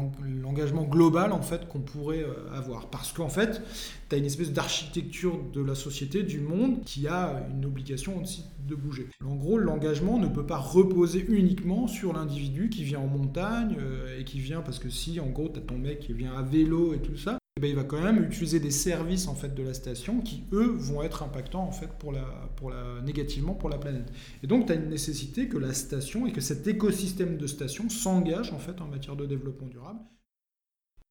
l'engagement 0.42 0.84
global 0.84 1.32
en 1.32 1.42
fait 1.42 1.68
qu'on 1.68 1.80
pourrait 1.80 2.22
euh, 2.22 2.56
avoir. 2.56 2.88
Parce 2.88 3.12
qu'en 3.12 3.28
fait 3.28 3.62
tu 4.08 4.14
as 4.14 4.18
une 4.18 4.24
espèce 4.24 4.52
d'architecture 4.52 5.38
de 5.52 5.60
la 5.60 5.74
société 5.74 6.22
du 6.22 6.40
monde 6.40 6.82
qui 6.84 7.08
a 7.08 7.46
une 7.50 7.64
obligation 7.64 8.22
de 8.66 8.74
bouger. 8.74 9.08
En 9.24 9.34
gros 9.34 9.58
l'engagement 9.58 10.18
ne 10.18 10.28
peut 10.28 10.46
pas 10.46 10.58
reposer 10.58 11.24
uniquement 11.28 11.86
sur 11.86 12.12
l'individu 12.12 12.68
qui 12.68 12.84
vient 12.84 13.00
en 13.00 13.06
montagne 13.06 13.76
euh, 13.80 14.18
et 14.18 14.24
qui 14.24 14.40
vient 14.40 14.60
parce 14.60 14.78
que 14.78 14.90
si 14.90 15.20
en 15.20 15.26
gros 15.26 15.48
tu 15.48 15.58
as 15.58 15.62
ton 15.62 15.78
mec 15.78 16.00
qui 16.00 16.12
vient 16.12 16.34
à 16.34 16.42
vélo 16.42 16.94
et 16.94 16.98
tout 16.98 17.16
ça 17.16 17.39
eh 17.60 17.64
ben, 17.64 17.68
il 17.68 17.76
va 17.76 17.84
quand 17.84 18.00
même 18.00 18.24
utiliser 18.24 18.58
des 18.58 18.70
services 18.70 19.28
en 19.28 19.34
fait 19.34 19.54
de 19.54 19.62
la 19.62 19.74
station 19.74 20.22
qui 20.22 20.44
eux 20.52 20.74
vont 20.78 21.02
être 21.02 21.22
impactants 21.22 21.62
en 21.62 21.72
fait 21.72 21.90
pour 21.98 22.10
la, 22.10 23.02
négativement 23.04 23.52
pour 23.52 23.68
la 23.68 23.76
planète. 23.76 24.10
Et 24.42 24.46
donc 24.46 24.64
tu 24.64 24.72
as 24.72 24.76
une 24.76 24.88
nécessité 24.88 25.46
que 25.46 25.58
la 25.58 25.74
station 25.74 26.26
et 26.26 26.32
que 26.32 26.40
cet 26.40 26.66
écosystème 26.66 27.36
de 27.36 27.46
stations 27.46 27.90
s'engage 27.90 28.54
en 28.54 28.58
fait 28.58 28.80
en 28.80 28.86
matière 28.86 29.14
de 29.14 29.26
développement 29.26 29.66
durable. 29.66 29.98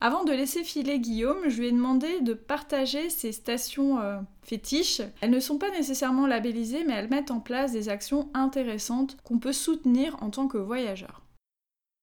Avant 0.01 0.23
de 0.23 0.31
laisser 0.31 0.63
filer 0.63 0.99
Guillaume, 0.99 1.49
je 1.49 1.59
lui 1.59 1.67
ai 1.67 1.71
demandé 1.71 2.21
de 2.21 2.33
partager 2.33 3.11
ces 3.11 3.31
stations 3.31 3.99
euh, 3.99 4.17
fétiches. 4.41 5.03
Elles 5.21 5.29
ne 5.29 5.39
sont 5.39 5.59
pas 5.59 5.69
nécessairement 5.69 6.25
labellisées, 6.25 6.83
mais 6.83 6.93
elles 6.93 7.11
mettent 7.11 7.29
en 7.29 7.41
place 7.41 7.73
des 7.73 7.89
actions 7.89 8.31
intéressantes 8.33 9.17
qu'on 9.23 9.37
peut 9.37 9.53
soutenir 9.53 10.17
en 10.23 10.31
tant 10.31 10.47
que 10.47 10.57
voyageur. 10.57 11.21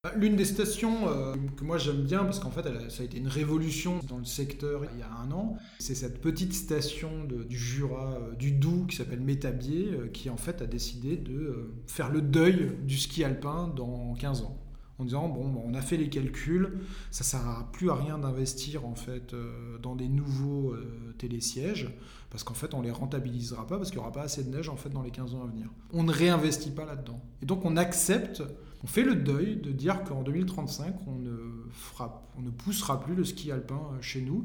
Bah, 0.06 0.12
l'une 0.16 0.36
des 0.36 0.44
stations 0.44 1.08
euh, 1.08 1.34
que 1.56 1.64
moi 1.64 1.78
j'aime 1.78 2.02
bien, 2.02 2.22
parce 2.22 2.38
qu'en 2.38 2.52
fait 2.52 2.62
ça 2.90 3.02
a 3.02 3.04
été 3.04 3.18
une 3.18 3.26
révolution 3.26 3.98
dans 4.08 4.18
le 4.18 4.24
secteur 4.24 4.82
il 4.94 5.00
y 5.00 5.02
a 5.02 5.10
un 5.10 5.32
an, 5.32 5.56
c'est 5.80 5.96
cette 5.96 6.20
petite 6.20 6.54
station 6.54 7.24
du 7.24 7.58
Jura, 7.58 8.12
euh, 8.12 8.36
du 8.36 8.52
Doubs, 8.52 8.86
qui 8.86 8.94
s'appelle 8.94 9.18
Métabier, 9.18 9.88
euh, 9.90 10.06
qui 10.06 10.30
en 10.30 10.36
fait 10.36 10.62
a 10.62 10.66
décidé 10.66 11.16
de 11.16 11.72
faire 11.88 12.08
le 12.08 12.22
deuil 12.22 12.70
du 12.84 12.96
ski 12.96 13.24
alpin 13.24 13.66
dans 13.66 14.14
15 14.14 14.42
ans. 14.42 14.56
en 15.00 15.04
disant 15.04 15.28
bon, 15.28 15.60
on 15.66 15.74
a 15.74 15.82
fait 15.82 15.96
les 15.96 16.08
calculs, 16.08 16.78
ça 17.10 17.24
ne 17.24 17.26
sert 17.26 17.66
plus 17.72 17.90
à 17.90 17.96
rien 17.96 18.16
d'investir 18.16 18.86
en 18.86 18.94
fait 18.94 19.34
dans 19.82 19.96
des 19.96 20.08
nouveaux 20.08 20.76
télésièges 21.18 21.90
parce 22.30 22.44
qu'en 22.44 22.54
fait 22.54 22.74
on 22.74 22.80
les 22.82 22.92
rentabilisera 22.92 23.66
pas 23.66 23.76
parce 23.76 23.90
qu'il 23.90 23.98
n'y 23.98 24.04
aura 24.04 24.12
pas 24.12 24.22
assez 24.22 24.44
de 24.44 24.54
neige 24.54 24.68
en 24.68 24.76
fait 24.76 24.90
dans 24.90 25.02
les 25.02 25.10
15 25.10 25.34
ans 25.34 25.42
à 25.42 25.46
venir. 25.46 25.68
On 25.92 26.04
ne 26.04 26.12
réinvestit 26.12 26.70
pas 26.70 26.84
là-dedans. 26.84 27.20
Et 27.42 27.46
donc 27.46 27.64
on 27.64 27.76
accepte, 27.76 28.42
on 28.86 28.88
fait 28.88 29.02
le 29.02 29.16
deuil 29.16 29.56
de 29.56 29.72
dire 29.72 30.04
qu'en 30.04 30.22
2035 30.22 30.94
on 31.08 31.18
ne 31.18 31.36
fera, 31.72 32.30
on 32.38 32.42
ne 32.42 32.50
poussera 32.50 33.00
plus 33.00 33.16
le 33.16 33.24
ski 33.24 33.50
alpin 33.50 33.74
euh, 33.74 34.00
chez 34.00 34.20
nous 34.20 34.44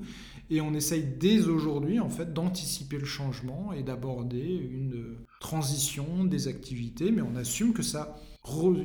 et 0.49 0.62
on 0.62 0.73
essaye 0.73 1.04
dès 1.04 1.45
aujourd'hui 1.45 1.99
en 1.99 2.10
fait 2.10 2.34
d'anticiper 2.34 2.97
le 2.97 3.06
changement 3.06 3.71
et 3.71 3.84
d'aborder 3.84 4.67
une 4.71 5.15
transition 5.39 6.23
des 6.23 6.47
activités, 6.47 7.12
mais 7.12 7.21
on 7.21 7.36
assume 7.36 7.71
que 7.71 7.84
ça 7.84 8.15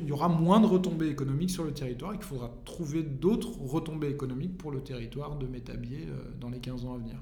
y 0.05 0.11
aura 0.11 0.29
moins 0.29 0.59
de 0.59 0.67
retombées 0.67 1.09
économiques 1.09 1.49
sur 1.49 1.63
le 1.63 1.73
territoire 1.73 2.13
et 2.13 2.17
qu'il 2.17 2.27
faudra 2.27 2.51
trouver 2.63 3.01
d'autres 3.01 3.59
retombées 3.59 4.09
économiques 4.09 4.59
pour 4.59 4.69
le 4.69 4.81
territoire 4.81 5.37
de 5.37 5.47
Métabier 5.47 6.05
euh, 6.07 6.21
dans 6.39 6.49
les 6.49 6.59
15 6.59 6.85
ans 6.85 6.93
à 6.93 6.97
venir. 6.99 7.17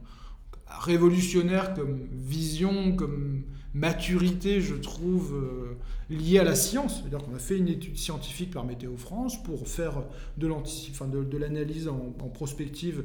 Révolutionnaire 0.67 1.73
comme 1.73 2.07
vision, 2.11 2.95
comme 2.95 3.43
maturité, 3.73 4.61
je 4.61 4.75
trouve, 4.75 5.35
euh, 5.35 5.77
liée 6.09 6.39
à 6.39 6.43
la 6.43 6.55
science. 6.55 6.99
C'est-à-dire 6.99 7.19
qu'on 7.19 7.35
a 7.35 7.39
fait 7.39 7.57
une 7.57 7.67
étude 7.67 7.97
scientifique 7.97 8.51
par 8.51 8.65
Météo 8.65 8.95
France 8.97 9.41
pour 9.43 9.67
faire 9.67 10.03
de 10.37 11.37
l'analyse 11.37 11.87
en, 11.87 12.13
prospective 12.33 13.03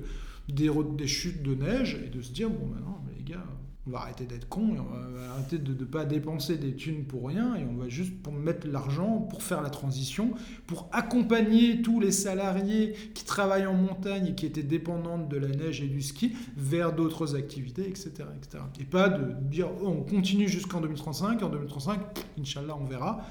des, 0.49 0.71
des 0.97 1.07
chutes 1.07 1.43
de 1.43 1.55
neige 1.55 2.01
et 2.05 2.09
de 2.09 2.23
se 2.23 2.33
dire, 2.33 2.51
bon, 2.51 2.67
maintenant, 2.67 3.05
les 3.17 3.25
gars, 3.25 3.45
on 3.91 3.93
va 3.93 4.03
arrêter 4.03 4.25
d'être 4.25 4.49
con, 4.49 4.77
on 4.79 5.13
va 5.13 5.33
arrêter 5.33 5.59
de 5.59 5.73
ne 5.73 5.85
pas 5.85 6.05
dépenser 6.05 6.57
des 6.57 6.75
thunes 6.77 7.05
pour 7.05 7.27
rien, 7.27 7.57
et 7.57 7.65
on 7.65 7.75
va 7.75 7.89
juste 7.89 8.13
mettre 8.31 8.69
l'argent 8.69 9.19
pour 9.19 9.43
faire 9.43 9.63
la 9.63 9.71
transition, 9.71 10.33
pour 10.67 10.89
accompagner 10.93 11.83
tous 11.83 11.99
les 11.99 12.13
salariés 12.13 12.95
qui 13.15 13.25
travaillent 13.25 13.67
en 13.67 13.75
montagne 13.75 14.29
et 14.29 14.35
qui 14.35 14.47
étaient 14.47 14.63
dépendants 14.63 15.19
de 15.19 15.37
la 15.37 15.49
neige 15.49 15.83
et 15.83 15.89
du 15.89 16.03
ski 16.03 16.37
vers 16.57 16.93
d'autres 16.93 17.35
activités, 17.35 17.89
etc., 17.89 18.11
etc. 18.37 18.65
Et 18.81 18.85
pas 18.85 19.09
de 19.09 19.35
dire 19.49 19.69
oh, 19.83 19.89
on 19.89 20.03
continue 20.03 20.49
jusqu'en 20.49 20.81
2035, 20.81 21.43
en 21.43 21.49
2035, 21.49 22.01
Inch'Allah, 22.39 22.77
on 22.81 22.85
verra. 22.85 23.23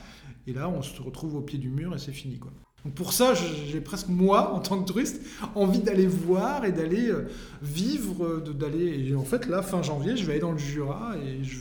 Et 0.47 0.53
là, 0.53 0.67
on 0.67 0.81
se 0.81 1.01
retrouve 1.01 1.35
au 1.35 1.41
pied 1.41 1.59
du 1.59 1.69
mur 1.69 1.95
et 1.95 1.99
c'est 1.99 2.11
fini. 2.11 2.39
quoi. 2.39 2.51
Donc 2.85 2.93
pour 2.93 3.11
ça, 3.13 3.33
j'ai 3.33 3.81
presque 3.81 4.07
moi, 4.07 4.53
en 4.53 4.59
tant 4.59 4.81
que 4.81 4.87
touriste, 4.87 5.21
envie 5.55 5.79
d'aller 5.79 6.07
voir 6.07 6.63
et 6.63 6.71
d'aller 6.71 7.09
euh, 7.09 7.27
vivre, 7.61 8.25
euh, 8.25 8.53
d'aller. 8.53 9.09
Et 9.09 9.15
en 9.15 9.23
fait, 9.23 9.47
là, 9.47 9.61
fin 9.61 9.81
janvier, 9.81 10.15
je 10.15 10.25
vais 10.25 10.33
aller 10.33 10.41
dans 10.41 10.53
le 10.53 10.57
Jura 10.57 11.15
et 11.17 11.43
je, 11.43 11.57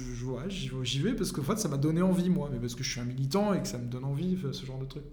j'y 0.82 1.00
vais 1.00 1.14
parce 1.14 1.32
que 1.32 1.42
fait, 1.42 1.58
ça 1.58 1.68
m'a 1.68 1.76
donné 1.76 2.02
envie 2.02 2.30
moi, 2.30 2.48
mais 2.52 2.58
parce 2.58 2.74
que 2.74 2.84
je 2.84 2.90
suis 2.90 3.00
un 3.00 3.04
militant 3.04 3.52
et 3.54 3.60
que 3.60 3.68
ça 3.68 3.78
me 3.78 3.86
donne 3.86 4.04
envie 4.04 4.36
ce 4.52 4.64
genre 4.64 4.78
de 4.78 4.84
truc. 4.84 5.04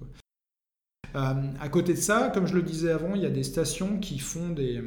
Euh, 1.15 1.33
à 1.59 1.69
côté 1.69 1.93
de 1.93 1.99
ça, 1.99 2.29
comme 2.33 2.45
je 2.45 2.53
le 2.53 2.61
disais 2.61 2.91
avant, 2.91 3.15
il 3.15 3.21
y 3.21 3.25
a 3.25 3.29
des 3.29 3.43
stations 3.43 3.99
qui 3.99 4.19
font 4.19 4.49
des 4.49 4.81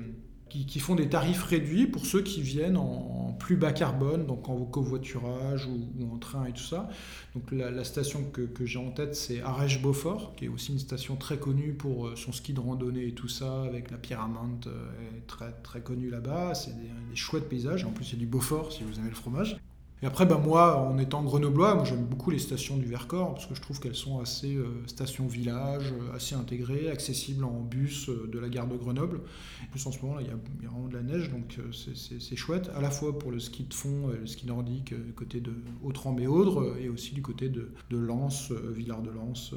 qui, 0.48 0.78
font 0.80 0.94
des 0.94 1.08
tarifs 1.08 1.42
réduits 1.44 1.86
pour 1.86 2.06
ceux 2.06 2.22
qui 2.22 2.42
viennent 2.42 2.76
en, 2.76 3.36
plus 3.38 3.56
bas 3.56 3.72
carbone, 3.72 4.26
donc 4.26 4.48
en 4.48 4.64
covoiturage 4.64 5.66
ou, 5.66 6.12
en 6.12 6.18
train 6.18 6.46
et 6.46 6.52
tout 6.52 6.62
ça. 6.62 6.88
Donc 7.34 7.50
la, 7.52 7.84
station 7.84 8.24
que, 8.24 8.48
j'ai 8.64 8.78
en 8.78 8.90
tête, 8.90 9.14
c'est 9.14 9.40
Arèche-Beaufort, 9.40 10.34
qui 10.34 10.46
est 10.46 10.48
aussi 10.48 10.72
une 10.72 10.78
station 10.78 11.16
très 11.16 11.38
connue 11.38 11.74
pour 11.74 12.08
euh, 12.08 12.16
son 12.16 12.32
ski 12.32 12.52
de 12.52 12.60
randonnée 12.60 13.06
et 13.06 13.14
tout 13.14 13.28
ça, 13.28 13.62
avec 13.62 13.90
la 13.90 13.98
Pyramide 13.98 14.66
euh, 14.66 14.88
très, 15.26 15.52
très 15.62 15.80
connue 15.80 16.10
là-bas. 16.10 16.54
C'est 16.54 16.76
des, 16.76 16.88
des, 17.10 17.16
chouettes 17.16 17.48
paysages, 17.48 17.84
en 17.84 17.90
plus 17.90 18.04
c'est 18.04 18.16
du 18.16 18.26
Beaufort 18.26 18.72
si 18.72 18.82
vous 18.82 18.98
aimez 18.98 19.10
le 19.10 19.14
fromage. 19.14 19.58
Et 20.00 20.06
après, 20.06 20.26
bah, 20.26 20.38
moi, 20.38 20.78
en 20.78 20.96
étant 20.98 21.22
grenoblois, 21.24 21.74
moi, 21.74 21.84
j'aime 21.84 22.04
beaucoup 22.04 22.30
les 22.30 22.38
stations 22.38 22.76
du 22.76 22.86
Vercors 22.86 23.34
parce 23.34 23.46
que 23.46 23.56
je 23.56 23.60
trouve 23.60 23.80
qu'elles 23.80 23.96
sont 23.96 24.20
assez 24.20 24.54
euh, 24.54 24.66
stations-village, 24.86 25.92
euh, 25.92 26.14
assez 26.14 26.36
intégrées, 26.36 26.88
accessibles 26.88 27.44
en 27.44 27.60
bus 27.62 28.08
euh, 28.08 28.28
de 28.32 28.38
la 28.38 28.48
gare 28.48 28.68
de 28.68 28.76
Grenoble. 28.76 29.20
En 29.64 29.66
plus, 29.72 29.84
en 29.86 29.90
ce 29.90 30.00
moment, 30.00 30.20
il 30.20 30.28
y, 30.28 30.30
a 30.30 30.70
vraiment 30.70 30.86
de 30.86 30.94
la 30.94 31.02
neige, 31.02 31.30
donc 31.30 31.58
c'est 31.72 32.36
chouette, 32.36 32.70
à 32.76 32.80
la 32.80 32.90
fois 32.90 33.18
pour 33.18 33.32
le 33.32 33.40
ski 33.40 33.64
de 33.64 33.74
fond, 33.74 34.08
le 34.08 34.26
ski 34.26 34.46
nordique, 34.46 34.94
côté 35.16 35.40
de 35.40 35.52
Haute-Rambé-Audre, 35.82 36.76
et 36.80 36.88
aussi 36.88 37.14
du 37.14 37.22
côté 37.22 37.48
de, 37.48 37.72
de 37.90 37.96
Lens, 37.98 38.52
Villard 38.52 39.02
de 39.02 39.10
Lens 39.10 39.54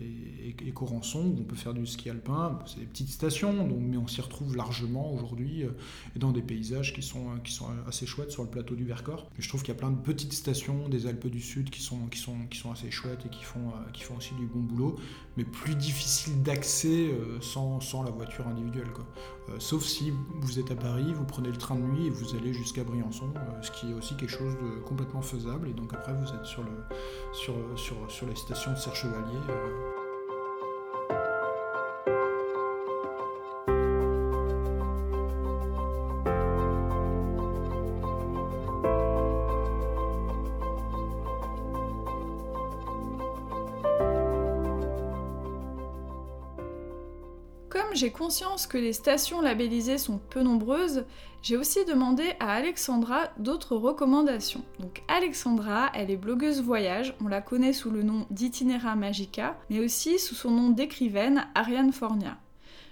et, 0.00 0.66
et, 0.66 0.72
Corançon, 0.72 1.20
où 1.20 1.36
on 1.38 1.44
peut 1.44 1.54
faire 1.54 1.74
du 1.74 1.86
ski 1.86 2.10
alpin. 2.10 2.58
C'est 2.66 2.80
des 2.80 2.86
petites 2.86 3.10
stations, 3.10 3.68
donc, 3.68 3.78
mais 3.80 3.98
on 3.98 4.06
s'y 4.06 4.20
retrouve 4.20 4.56
largement 4.56 5.12
aujourd'hui, 5.12 5.62
et 6.16 6.18
dans 6.18 6.32
des 6.32 6.42
paysages 6.42 6.94
qui 6.94 7.02
sont, 7.02 7.26
qui 7.44 7.52
sont 7.52 7.66
assez 7.86 8.06
chouettes 8.06 8.30
sur 8.30 8.42
le 8.42 8.48
plateau 8.48 8.74
du 8.74 8.84
Vercors. 8.84 9.28
Et 9.38 9.42
je 9.42 9.48
trouve 9.48 9.62
qu'il 9.62 9.74
y 9.74 9.76
a 9.76 9.81
plein 9.82 9.90
de 9.90 10.00
petites 10.00 10.32
stations 10.32 10.88
des 10.88 11.08
Alpes 11.08 11.26
du 11.26 11.40
Sud 11.40 11.68
qui 11.68 11.82
sont, 11.82 11.98
assez 12.72 12.90
chouettes 12.92 13.26
et 13.26 13.28
qui 13.28 13.42
font, 13.42 13.58
euh, 13.70 13.90
qui 13.92 14.04
font 14.04 14.16
aussi 14.16 14.32
du 14.34 14.46
bon 14.46 14.60
boulot, 14.60 14.94
mais 15.36 15.42
plus 15.42 15.74
difficile 15.74 16.40
d'accès 16.40 17.10
euh, 17.10 17.40
sans, 17.40 17.80
la 18.04 18.12
voiture 18.12 18.46
individuelle. 18.46 18.86
Euh, 19.48 19.56
sauf 19.58 19.82
si 19.82 20.12
vous 20.40 20.60
êtes 20.60 20.70
à 20.70 20.76
Paris, 20.76 21.12
vous 21.12 21.24
prenez 21.24 21.48
le 21.48 21.56
train 21.56 21.74
de 21.74 21.80
nuit 21.80 22.06
et 22.06 22.10
vous 22.10 22.36
allez 22.36 22.54
jusqu'à 22.54 22.84
Briançon, 22.84 23.34
ce 23.60 23.72
qui 23.72 23.90
est 23.90 23.94
aussi 23.94 24.14
quelque 24.14 24.30
chose 24.30 24.54
de 24.54 24.78
complètement 24.82 25.22
faisable. 25.22 25.68
Et 25.68 25.72
donc 25.72 25.92
après, 25.94 26.14
vous 26.14 26.32
êtes 26.32 26.46
sur, 26.46 26.62
le, 26.62 26.70
sur, 27.32 27.54
sur, 27.76 27.96
sur 28.08 28.28
de 28.28 28.78
Serre-Chevalier. 28.78 29.40
J'ai 48.02 48.10
conscience 48.10 48.66
que 48.66 48.78
les 48.78 48.92
stations 48.92 49.40
labellisées 49.40 49.96
sont 49.96 50.18
peu 50.18 50.42
nombreuses, 50.42 51.04
j'ai 51.40 51.56
aussi 51.56 51.84
demandé 51.84 52.24
à 52.40 52.52
Alexandra 52.54 53.28
d'autres 53.38 53.76
recommandations. 53.76 54.64
Donc 54.80 55.04
Alexandra, 55.06 55.88
elle 55.94 56.10
est 56.10 56.16
blogueuse 56.16 56.60
voyage, 56.60 57.14
on 57.24 57.28
la 57.28 57.40
connaît 57.40 57.72
sous 57.72 57.92
le 57.92 58.02
nom 58.02 58.26
d'Itinera 58.30 58.96
Magica, 58.96 59.56
mais 59.70 59.78
aussi 59.78 60.18
sous 60.18 60.34
son 60.34 60.50
nom 60.50 60.70
d'écrivaine 60.70 61.46
Ariane 61.54 61.92
Fornia. 61.92 62.38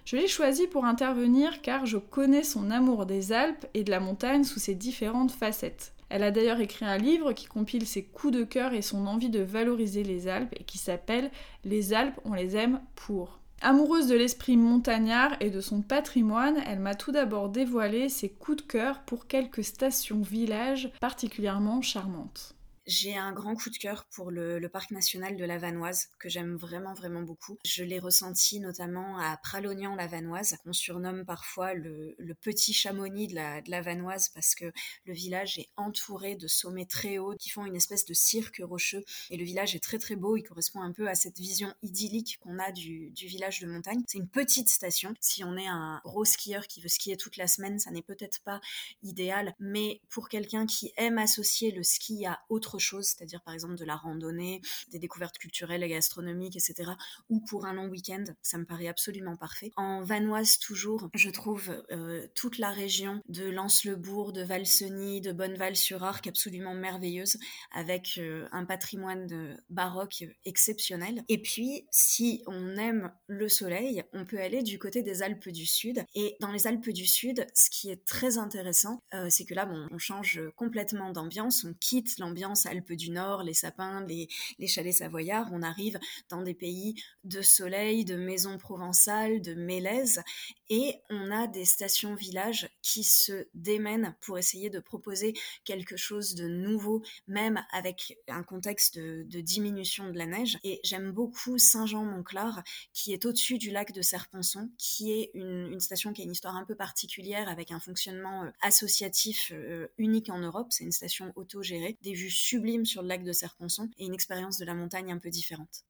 Je 0.04 0.14
l'ai 0.14 0.28
choisie 0.28 0.68
pour 0.68 0.84
intervenir 0.84 1.60
car 1.60 1.86
je 1.86 1.98
connais 1.98 2.44
son 2.44 2.70
amour 2.70 3.04
des 3.04 3.32
Alpes 3.32 3.66
et 3.74 3.82
de 3.82 3.90
la 3.90 3.98
montagne 3.98 4.44
sous 4.44 4.60
ses 4.60 4.76
différentes 4.76 5.32
facettes. 5.32 5.92
Elle 6.08 6.22
a 6.22 6.30
d'ailleurs 6.30 6.60
écrit 6.60 6.84
un 6.84 6.98
livre 6.98 7.32
qui 7.32 7.46
compile 7.46 7.84
ses 7.84 8.04
coups 8.04 8.32
de 8.32 8.44
cœur 8.44 8.74
et 8.74 8.82
son 8.82 9.08
envie 9.08 9.28
de 9.28 9.42
valoriser 9.42 10.04
les 10.04 10.28
Alpes 10.28 10.54
et 10.56 10.62
qui 10.62 10.78
s'appelle 10.78 11.32
Les 11.64 11.94
Alpes, 11.94 12.20
on 12.24 12.34
les 12.34 12.54
aime 12.54 12.80
pour. 12.94 13.39
Amoureuse 13.62 14.06
de 14.06 14.14
l'esprit 14.14 14.56
montagnard 14.56 15.36
et 15.40 15.50
de 15.50 15.60
son 15.60 15.82
patrimoine, 15.82 16.62
elle 16.66 16.78
m'a 16.78 16.94
tout 16.94 17.12
d'abord 17.12 17.50
dévoilé 17.50 18.08
ses 18.08 18.30
coups 18.30 18.62
de 18.62 18.62
cœur 18.62 19.00
pour 19.00 19.26
quelques 19.26 19.64
stations-villages 19.64 20.90
particulièrement 20.98 21.82
charmantes. 21.82 22.54
J'ai 22.90 23.16
un 23.16 23.30
grand 23.30 23.54
coup 23.54 23.70
de 23.70 23.76
cœur 23.76 24.04
pour 24.06 24.32
le, 24.32 24.68
parc 24.68 24.90
national 24.90 25.36
de 25.36 25.44
la 25.44 25.58
Vanoise, 25.58 26.08
que 26.18 26.28
j'aime 26.28 26.56
vraiment, 26.56 26.92
vraiment 26.92 27.22
beaucoup. 27.22 27.56
Je 27.64 27.84
l'ai 27.84 28.00
ressenti 28.00 28.58
notamment 28.58 29.16
à 29.16 29.36
Pralognan-la 29.36 30.08
Vanoise, 30.08 30.56
qu'on 30.64 30.72
surnomme 30.72 31.24
parfois 31.24 31.72
le, 31.72 32.16
petit 32.42 32.72
Chamonix 32.72 33.28
de 33.28 33.36
la, 33.36 33.60
la, 33.68 33.80
Vanoise, 33.80 34.30
parce 34.30 34.56
que 34.56 34.72
le 35.04 35.12
village 35.12 35.60
est 35.60 35.68
entouré 35.76 36.34
de 36.34 36.48
sommets 36.48 36.84
très 36.84 37.18
hauts 37.18 37.36
qui 37.38 37.50
font 37.50 37.64
une 37.64 37.76
espèce 37.76 38.06
de 38.06 38.12
cirque 38.12 38.60
rocheux. 38.64 39.04
Et 39.30 39.36
le 39.36 39.44
village 39.44 39.76
est 39.76 39.82
très, 39.82 39.98
très 40.00 40.16
beau. 40.16 40.36
Il 40.36 40.42
correspond 40.42 40.82
un 40.82 40.90
peu 40.90 41.08
à 41.08 41.14
cette 41.14 41.38
vision 41.38 41.72
idyllique 41.82 42.38
qu'on 42.40 42.58
a 42.58 42.72
du, 42.72 43.10
du 43.12 43.28
village 43.28 43.60
de 43.60 43.68
montagne. 43.68 44.02
C'est 44.08 44.18
une 44.18 44.28
petite 44.28 44.68
station. 44.68 45.14
Si 45.20 45.44
on 45.44 45.56
est 45.56 45.68
un 45.68 46.00
gros 46.04 46.24
skieur 46.24 46.66
qui 46.66 46.80
veut 46.80 46.88
skier 46.88 47.16
toute 47.16 47.36
la 47.36 47.46
semaine, 47.46 47.78
ça 47.78 47.92
n'est 47.92 48.02
peut-être 48.02 48.40
pas 48.42 48.60
idéal. 49.04 49.54
Mais 49.60 50.00
pour 50.08 50.28
quelqu'un 50.28 50.66
qui 50.66 50.92
aime 50.96 51.18
associer 51.18 51.70
le 51.70 51.84
ski 51.84 52.26
à 52.26 52.40
autre 52.48 52.79
chose, 52.80 53.06
c'est-à-dire 53.06 53.42
par 53.42 53.54
exemple 53.54 53.76
de 53.76 53.84
la 53.84 53.96
randonnée, 53.96 54.60
des 54.90 54.98
découvertes 54.98 55.38
culturelles 55.38 55.82
et 55.82 55.88
gastronomiques, 55.88 56.56
etc., 56.56 56.92
ou 57.28 57.40
pour 57.40 57.66
un 57.66 57.72
long 57.72 57.88
week-end, 57.88 58.24
ça 58.42 58.58
me 58.58 58.64
paraît 58.64 58.88
absolument 58.88 59.36
parfait. 59.36 59.72
En 59.76 60.02
Vanoise 60.02 60.58
toujours, 60.58 61.08
je 61.14 61.30
trouve 61.30 61.84
euh, 61.90 62.26
toute 62.34 62.58
la 62.58 62.70
région 62.70 63.22
de 63.28 63.44
Lens-le-Bourg, 63.44 64.32
de 64.32 64.42
Valseny, 64.42 65.20
de 65.20 65.32
Bonneval-sur-Arc 65.32 66.26
absolument 66.26 66.74
merveilleuse, 66.74 67.36
avec 67.72 68.14
euh, 68.18 68.48
un 68.52 68.64
patrimoine 68.64 69.56
baroque 69.68 70.24
exceptionnel. 70.44 71.22
Et 71.28 71.40
puis, 71.40 71.86
si 71.90 72.42
on 72.46 72.76
aime 72.76 73.12
le 73.26 73.48
soleil, 73.48 74.02
on 74.12 74.24
peut 74.24 74.40
aller 74.40 74.62
du 74.62 74.78
côté 74.78 75.02
des 75.02 75.22
Alpes 75.22 75.48
du 75.48 75.66
Sud. 75.66 76.04
Et 76.14 76.36
dans 76.40 76.52
les 76.52 76.66
Alpes 76.66 76.90
du 76.90 77.06
Sud, 77.06 77.46
ce 77.54 77.70
qui 77.70 77.90
est 77.90 78.04
très 78.04 78.38
intéressant, 78.38 79.02
euh, 79.14 79.28
c'est 79.30 79.44
que 79.44 79.54
là, 79.54 79.66
bon, 79.66 79.88
on 79.90 79.98
change 79.98 80.40
complètement 80.56 81.10
d'ambiance, 81.10 81.64
on 81.64 81.74
quitte 81.74 82.18
l'ambiance 82.18 82.66
Alpes 82.70 82.92
du 82.92 83.10
Nord, 83.10 83.42
les 83.42 83.54
sapins, 83.54 84.06
les, 84.06 84.28
chalets 84.66 84.92
savoyards, 84.92 85.48
on 85.52 85.62
arrive 85.62 85.98
dans 86.28 86.42
des 86.42 86.54
pays 86.54 86.94
de 87.24 87.42
soleil, 87.42 88.04
de 88.04 88.16
maisons 88.16 88.58
provençales, 88.58 89.42
de 89.42 89.54
mélèze, 89.54 90.22
et 90.68 90.94
on 91.10 91.30
a 91.32 91.48
des 91.48 91.64
stations-villages 91.64 92.68
qui 92.82 93.02
se 93.02 93.48
démènent 93.54 94.14
pour 94.20 94.38
essayer 94.38 94.70
de 94.70 94.78
proposer 94.78 95.34
quelque 95.64 95.96
chose 95.96 96.34
de 96.34 96.46
nouveau, 96.46 97.02
même 97.26 97.60
avec 97.72 98.16
un 98.28 98.44
contexte 98.44 98.98
de, 98.98 99.40
diminution 99.40 100.10
de 100.10 100.18
la 100.18 100.26
neige. 100.26 100.58
Et 100.62 100.80
j'aime 100.84 101.10
beaucoup 101.10 101.58
Saint-Jean-Monclar, 101.58 102.62
qui 102.92 103.12
est 103.12 103.24
au-dessus 103.24 103.58
du 103.58 103.70
lac 103.70 103.92
de 103.92 104.02
Serponçon, 104.02 104.70
qui 104.78 105.12
est 105.12 105.30
une, 105.34 105.80
station 105.80 106.12
qui 106.12 106.22
a 106.22 106.24
une 106.24 106.32
histoire 106.32 106.56
un 106.56 106.64
peu 106.64 106.76
particulière, 106.76 107.48
avec 107.48 107.72
un 107.72 107.80
fonctionnement 107.80 108.44
euh, 108.44 108.50
associatif 108.60 109.50
euh, 109.52 109.88
unique 109.98 110.30
en 110.30 110.38
Europe. 110.38 110.68
C'est 110.70 110.84
une 110.84 110.92
station 110.92 111.32
autogérée, 111.36 111.98
des 112.02 112.12
vues 112.12 112.30
sublimes 112.50 112.84
sur 112.84 113.02
le 113.02 113.08
lac 113.08 113.22
de 113.22 113.32
Serponçon 113.32 113.88
et 113.96 114.06
une 114.06 114.14
expérience 114.14 114.58
de 114.58 114.64
la 114.64 114.74
montagne 114.74 115.12
un 115.12 115.18
peu 115.18 115.30
différente. 115.30 115.84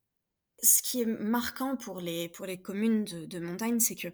Ce 0.63 0.83
qui 0.83 1.01
est 1.01 1.07
marquant 1.07 1.75
pour 1.77 2.01
les, 2.01 2.29
pour 2.29 2.45
les 2.45 2.61
communes 2.61 3.05
de, 3.05 3.41
montagne, 3.41 3.81
c'est 3.81 3.95
que 3.95 4.09